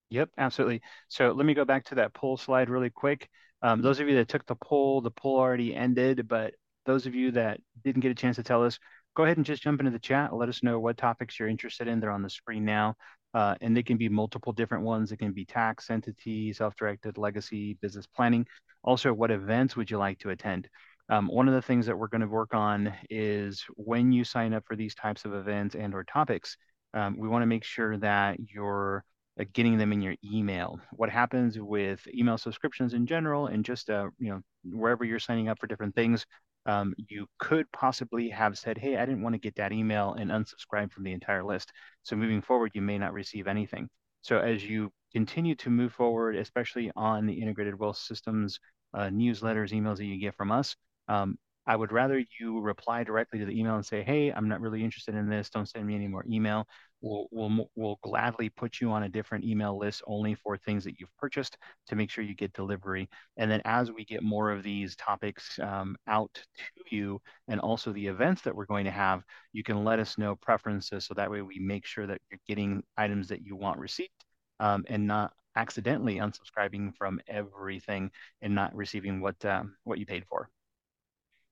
Yep, 0.10 0.30
absolutely. 0.38 0.82
So 1.08 1.32
let 1.32 1.46
me 1.46 1.54
go 1.54 1.66
back 1.66 1.86
to 1.86 1.96
that 1.96 2.14
poll 2.14 2.38
slide 2.38 2.70
really 2.70 2.90
quick. 2.90 3.30
Um, 3.62 3.82
those 3.82 4.00
of 4.00 4.08
you 4.08 4.16
that 4.16 4.28
took 4.28 4.46
the 4.46 4.56
poll, 4.56 5.02
the 5.02 5.10
poll 5.10 5.40
already 5.40 5.74
ended, 5.74 6.28
but 6.28 6.54
those 6.86 7.06
of 7.06 7.16
you 7.16 7.32
that 7.32 7.60
didn't 7.84 8.02
get 8.02 8.12
a 8.12 8.16
chance 8.16 8.36
to 8.36 8.44
tell 8.44 8.64
us, 8.64 8.78
go 9.16 9.24
ahead 9.24 9.38
and 9.38 9.46
just 9.46 9.62
jump 9.62 9.80
into 9.80 9.92
the 9.92 10.00
chat. 10.00 10.34
Let 10.34 10.50
us 10.50 10.64
know 10.64 10.80
what 10.80 10.98
topics 10.98 11.40
you're 11.40 11.50
interested 11.50 11.88
in. 11.88 12.00
They're 12.00 12.12
on 12.12 12.24
the 12.24 12.30
screen 12.30 12.66
now. 12.66 12.96
Uh, 13.34 13.56
and 13.62 13.76
they 13.76 13.82
can 13.82 13.98
be 13.98 14.10
multiple 14.10 14.54
different 14.54 14.84
ones. 14.84 15.12
It 15.12 15.18
can 15.18 15.32
be 15.32 15.44
tax, 15.44 15.90
entity, 15.90 16.54
self-directed, 16.54 17.18
legacy, 17.18 17.74
business 17.82 18.06
planning. 18.06 18.46
Also, 18.84 19.12
what 19.12 19.32
events 19.32 19.76
would 19.76 19.90
you 19.90 19.98
like 19.98 20.20
to 20.20 20.30
attend? 20.30 20.70
Um, 21.10 21.28
one 21.28 21.48
of 21.48 21.54
the 21.54 21.62
things 21.62 21.86
that 21.88 21.98
we're 21.98 22.08
going 22.08 22.22
to 22.22 22.28
work 22.28 22.54
on 22.54 22.94
is 23.10 23.66
when 23.76 24.12
you 24.12 24.24
sign 24.24 24.54
up 24.54 24.64
for 24.68 24.76
these 24.76 24.96
types 24.96 25.26
of 25.26 25.34
events 25.34 25.76
and 25.76 25.94
or 25.94 26.04
topics, 26.04 26.58
um, 26.94 27.18
we 27.18 27.28
want 27.28 27.42
to 27.42 27.48
make 27.48 27.64
sure 27.64 27.98
that 27.98 28.38
you're 28.40 29.04
uh, 29.40 29.46
getting 29.54 29.78
them 29.78 29.92
in 29.92 30.02
your 30.02 30.16
email. 30.24 30.80
What 30.92 31.10
happens 31.10 31.60
with 31.60 32.08
email 32.14 32.38
subscriptions 32.38 32.94
in 32.94 33.08
general 33.08 33.48
and 33.48 33.66
just 33.66 33.90
uh, 33.90 34.10
you 34.20 34.30
know 34.30 34.42
wherever 34.64 35.04
you're 35.04 35.20
signing 35.20 35.50
up 35.50 35.60
for 35.60 35.68
different 35.68 35.96
things, 35.96 36.26
um, 36.66 36.94
you 37.10 37.28
could 37.40 37.72
possibly 37.72 38.30
have 38.30 38.58
said, 38.58 38.78
hey, 38.78 38.98
I 38.98 39.06
didn't 39.06 39.22
want 39.22 39.34
to 39.34 39.40
get 39.40 39.56
that 39.56 39.72
email 39.72 40.14
and 40.14 40.32
unsubscribe 40.32 40.92
from 40.92 41.04
the 41.04 41.12
entire 41.12 41.44
list. 41.44 41.72
So 42.04 42.16
moving 42.16 42.42
forward, 42.42 42.72
you 42.74 42.82
may 42.82 42.98
not 42.98 43.14
receive 43.14 43.48
anything. 43.48 43.90
So 44.22 44.40
as 44.40 44.64
you 44.64 44.92
continue 45.14 45.56
to 45.56 45.70
move 45.70 45.94
forward, 45.94 46.36
especially 46.36 46.92
on 46.96 47.26
the 47.26 47.34
integrated 47.34 47.78
wealth 47.78 47.98
systems 47.98 48.60
uh, 48.94 49.08
newsletters, 49.08 49.72
emails 49.72 49.98
that 49.98 50.06
you 50.06 50.20
get 50.20 50.36
from 50.36 50.52
us, 50.52 50.76
um, 51.08 51.38
I 51.66 51.76
would 51.76 51.92
rather 51.92 52.24
you 52.40 52.60
reply 52.60 53.04
directly 53.04 53.40
to 53.40 53.46
the 53.46 53.58
email 53.58 53.76
and 53.76 53.86
say, 53.86 54.04
"Hey, 54.04 54.32
I'm 54.32 54.50
not 54.50 54.60
really 54.60 54.84
interested 54.84 55.16
in 55.16 55.30
this. 55.30 55.50
Don't 55.50 55.68
send 55.68 55.86
me 55.86 55.96
any 55.96 56.08
more 56.08 56.26
email." 56.30 56.68
We'll 57.04 57.28
we'll 57.32 57.70
we'll 57.76 58.00
gladly 58.02 58.50
put 58.50 58.80
you 58.80 58.90
on 58.92 59.04
a 59.04 59.10
different 59.10 59.44
email 59.44 59.78
list 59.78 60.02
only 60.08 60.36
for 60.36 60.58
things 60.58 60.86
that 60.86 61.00
you've 61.00 61.16
purchased 61.18 61.58
to 61.88 61.96
make 61.96 62.10
sure 62.10 62.24
you 62.24 62.34
get 62.34 62.54
delivery. 62.54 63.10
And 63.36 63.52
then 63.52 63.62
as 63.66 63.92
we 63.92 64.06
get 64.06 64.24
more 64.24 64.50
of 64.52 64.64
these 64.64 64.96
topics 64.96 65.60
um, 65.60 65.98
out 66.08 66.34
to 66.34 66.96
you, 66.96 67.22
and 67.50 67.60
also 67.60 67.92
the 67.92 68.08
events 68.08 68.42
that 68.44 68.56
we're 68.56 68.66
going 68.66 68.86
to 68.86 68.92
have, 68.92 69.22
you 69.52 69.64
can 69.64 69.84
let 69.84 70.00
us 70.00 70.18
know 70.18 70.36
preferences 70.36 71.06
so 71.06 71.14
that 71.14 71.30
way 71.30 71.42
we 71.42 71.60
make 71.60 71.86
sure 71.86 72.08
that 72.08 72.22
you're 72.32 72.40
getting 72.48 72.82
items 72.98 73.28
that 73.28 73.46
you 73.46 73.58
want 73.58 73.80
received 73.80 74.24
um, 74.62 74.86
and 74.88 75.06
not 75.06 75.34
accidentally 75.58 76.16
unsubscribing 76.16 76.96
from 76.96 77.20
everything 77.28 78.10
and 78.42 78.56
not 78.56 78.74
receiving 78.74 79.20
what 79.20 79.44
um, 79.46 79.76
what 79.84 80.00
you 80.00 80.06
paid 80.06 80.24
for. 80.30 80.50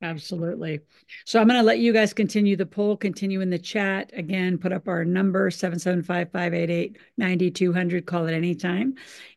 Absolutely. 0.04 0.80
So 1.26 1.40
I'm 1.40 1.48
going 1.48 1.60
to 1.60 1.66
let 1.66 1.78
you 1.78 1.94
guys 1.94 2.12
continue 2.14 2.56
the 2.56 2.66
poll, 2.66 2.98
continue 2.98 3.42
in 3.42 3.52
the 3.52 3.60
chat. 3.60 4.10
Again, 4.14 4.58
put 4.58 4.74
up 4.74 4.88
our 4.88 5.06
number 5.06 5.52
775-588-9200. 5.52 8.06
Call 8.06 8.26
it 8.26 8.34
anytime. 8.34 8.96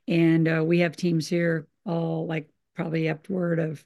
And 0.08 0.48
uh, 0.48 0.62
we 0.64 0.78
have 0.78 0.96
teams 0.96 1.28
here 1.28 1.66
all 1.84 2.26
like 2.26 2.48
probably 2.74 3.10
upward 3.10 3.58
of 3.58 3.84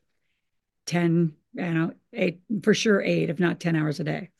10, 0.86 1.34
I 1.58 1.62
don't 1.62 1.74
know, 1.74 1.94
eight, 2.12 2.42
for 2.62 2.74
sure 2.74 3.02
eight, 3.02 3.28
if 3.28 3.40
not 3.40 3.58
10 3.58 3.74
hours 3.74 3.98
a 3.98 4.04
day. 4.04 4.30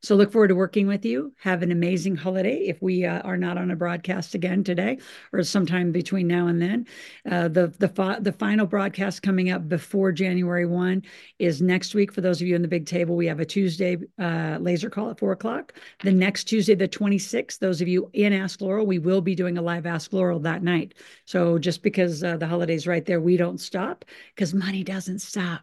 So 0.00 0.14
look 0.14 0.30
forward 0.30 0.48
to 0.48 0.54
working 0.54 0.86
with 0.86 1.04
you. 1.04 1.32
Have 1.40 1.62
an 1.62 1.72
amazing 1.72 2.14
holiday 2.14 2.66
if 2.66 2.80
we 2.80 3.04
uh, 3.04 3.20
are 3.20 3.36
not 3.36 3.58
on 3.58 3.70
a 3.70 3.76
broadcast 3.76 4.34
again 4.34 4.62
today 4.62 4.98
or 5.32 5.42
sometime 5.42 5.90
between 5.90 6.28
now 6.28 6.46
and 6.46 6.62
then. 6.62 6.86
Uh, 7.28 7.48
the 7.48 7.74
the 7.78 7.88
fi- 7.88 8.20
the 8.20 8.32
final 8.32 8.66
broadcast 8.66 9.22
coming 9.22 9.50
up 9.50 9.68
before 9.68 10.12
January 10.12 10.66
one 10.66 11.02
is 11.38 11.60
next 11.60 11.94
week. 11.94 12.12
For 12.12 12.20
those 12.20 12.40
of 12.40 12.46
you 12.46 12.54
in 12.54 12.62
the 12.62 12.68
big 12.68 12.86
table, 12.86 13.16
we 13.16 13.26
have 13.26 13.40
a 13.40 13.44
Tuesday 13.44 13.96
uh, 14.20 14.58
laser 14.60 14.88
call 14.88 15.10
at 15.10 15.18
four 15.18 15.32
o'clock. 15.32 15.74
The 16.04 16.12
next 16.12 16.44
Tuesday, 16.44 16.74
the 16.74 16.88
twenty 16.88 17.18
sixth. 17.18 17.58
Those 17.58 17.80
of 17.80 17.88
you 17.88 18.08
in 18.12 18.32
Ask 18.32 18.60
Loral, 18.60 18.86
we 18.86 18.98
will 18.98 19.20
be 19.20 19.34
doing 19.34 19.58
a 19.58 19.62
live 19.62 19.84
Ask 19.84 20.12
Loral 20.12 20.42
that 20.42 20.62
night. 20.62 20.94
So 21.24 21.58
just 21.58 21.82
because 21.82 22.22
uh, 22.22 22.36
the 22.36 22.46
holiday's 22.46 22.86
right 22.86 23.04
there, 23.04 23.20
we 23.20 23.36
don't 23.36 23.60
stop 23.60 24.04
because 24.34 24.54
money 24.54 24.84
doesn't 24.84 25.18
stop 25.18 25.62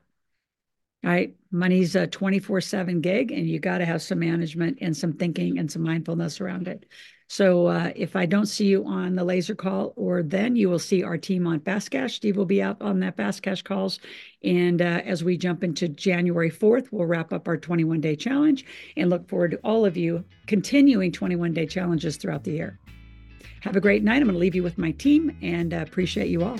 right? 1.06 1.36
Money's 1.52 1.96
a 1.96 2.08
24 2.08 2.60
7 2.62 3.00
gig, 3.00 3.32
and 3.32 3.48
you 3.48 3.60
got 3.60 3.78
to 3.78 3.86
have 3.86 4.02
some 4.02 4.20
management 4.20 4.80
and 4.82 4.98
some 4.98 5.14
thinking 5.14 5.60
and 5.60 5.72
some 5.72 5.84
mindfulness 5.84 6.42
around 6.42 6.68
it. 6.68 6.86
So 7.28 7.68
uh, 7.68 7.92
if 7.96 8.16
I 8.16 8.26
don't 8.26 8.46
see 8.46 8.68
you 8.68 8.86
on 8.86 9.16
the 9.16 9.24
laser 9.24 9.56
call, 9.56 9.94
or 9.96 10.22
then 10.22 10.56
you 10.56 10.70
will 10.70 10.80
see 10.80 11.04
our 11.04 11.18
team 11.18 11.48
on 11.48 11.60
Fast 11.60 11.90
Cash. 11.90 12.16
Steve 12.16 12.38
will 12.38 12.46
be 12.46 12.62
out 12.62 12.80
on 12.82 13.00
that 13.00 13.18
Fast 13.18 13.42
Cash 13.42 13.64
calls. 13.64 14.00
And 14.44 14.82
uh, 14.82 15.02
as 15.06 15.24
we 15.24 15.38
jump 15.38 15.64
into 15.64 15.88
January 15.88 16.52
4th, 16.52 16.88
we'll 16.92 17.08
wrap 17.08 17.34
up 17.34 17.48
our 17.48 17.58
21 17.58 18.02
day 18.02 18.16
challenge 18.16 18.66
and 18.98 19.10
look 19.10 19.28
forward 19.28 19.52
to 19.52 19.58
all 19.64 19.86
of 19.86 19.98
you 19.98 20.24
continuing 20.46 21.12
21 21.12 21.54
day 21.54 21.66
challenges 21.66 22.18
throughout 22.18 22.44
the 22.44 22.52
year. 22.52 22.80
Have 23.62 23.76
a 23.76 23.82
great 23.82 24.04
night. 24.04 24.18
I'm 24.18 24.26
going 24.26 24.34
to 24.34 24.40
leave 24.40 24.56
you 24.56 24.64
with 24.64 24.78
my 24.78 24.92
team 24.92 25.36
and 25.42 25.74
uh, 25.74 25.78
appreciate 25.78 26.30
you 26.30 26.44
all. 26.44 26.60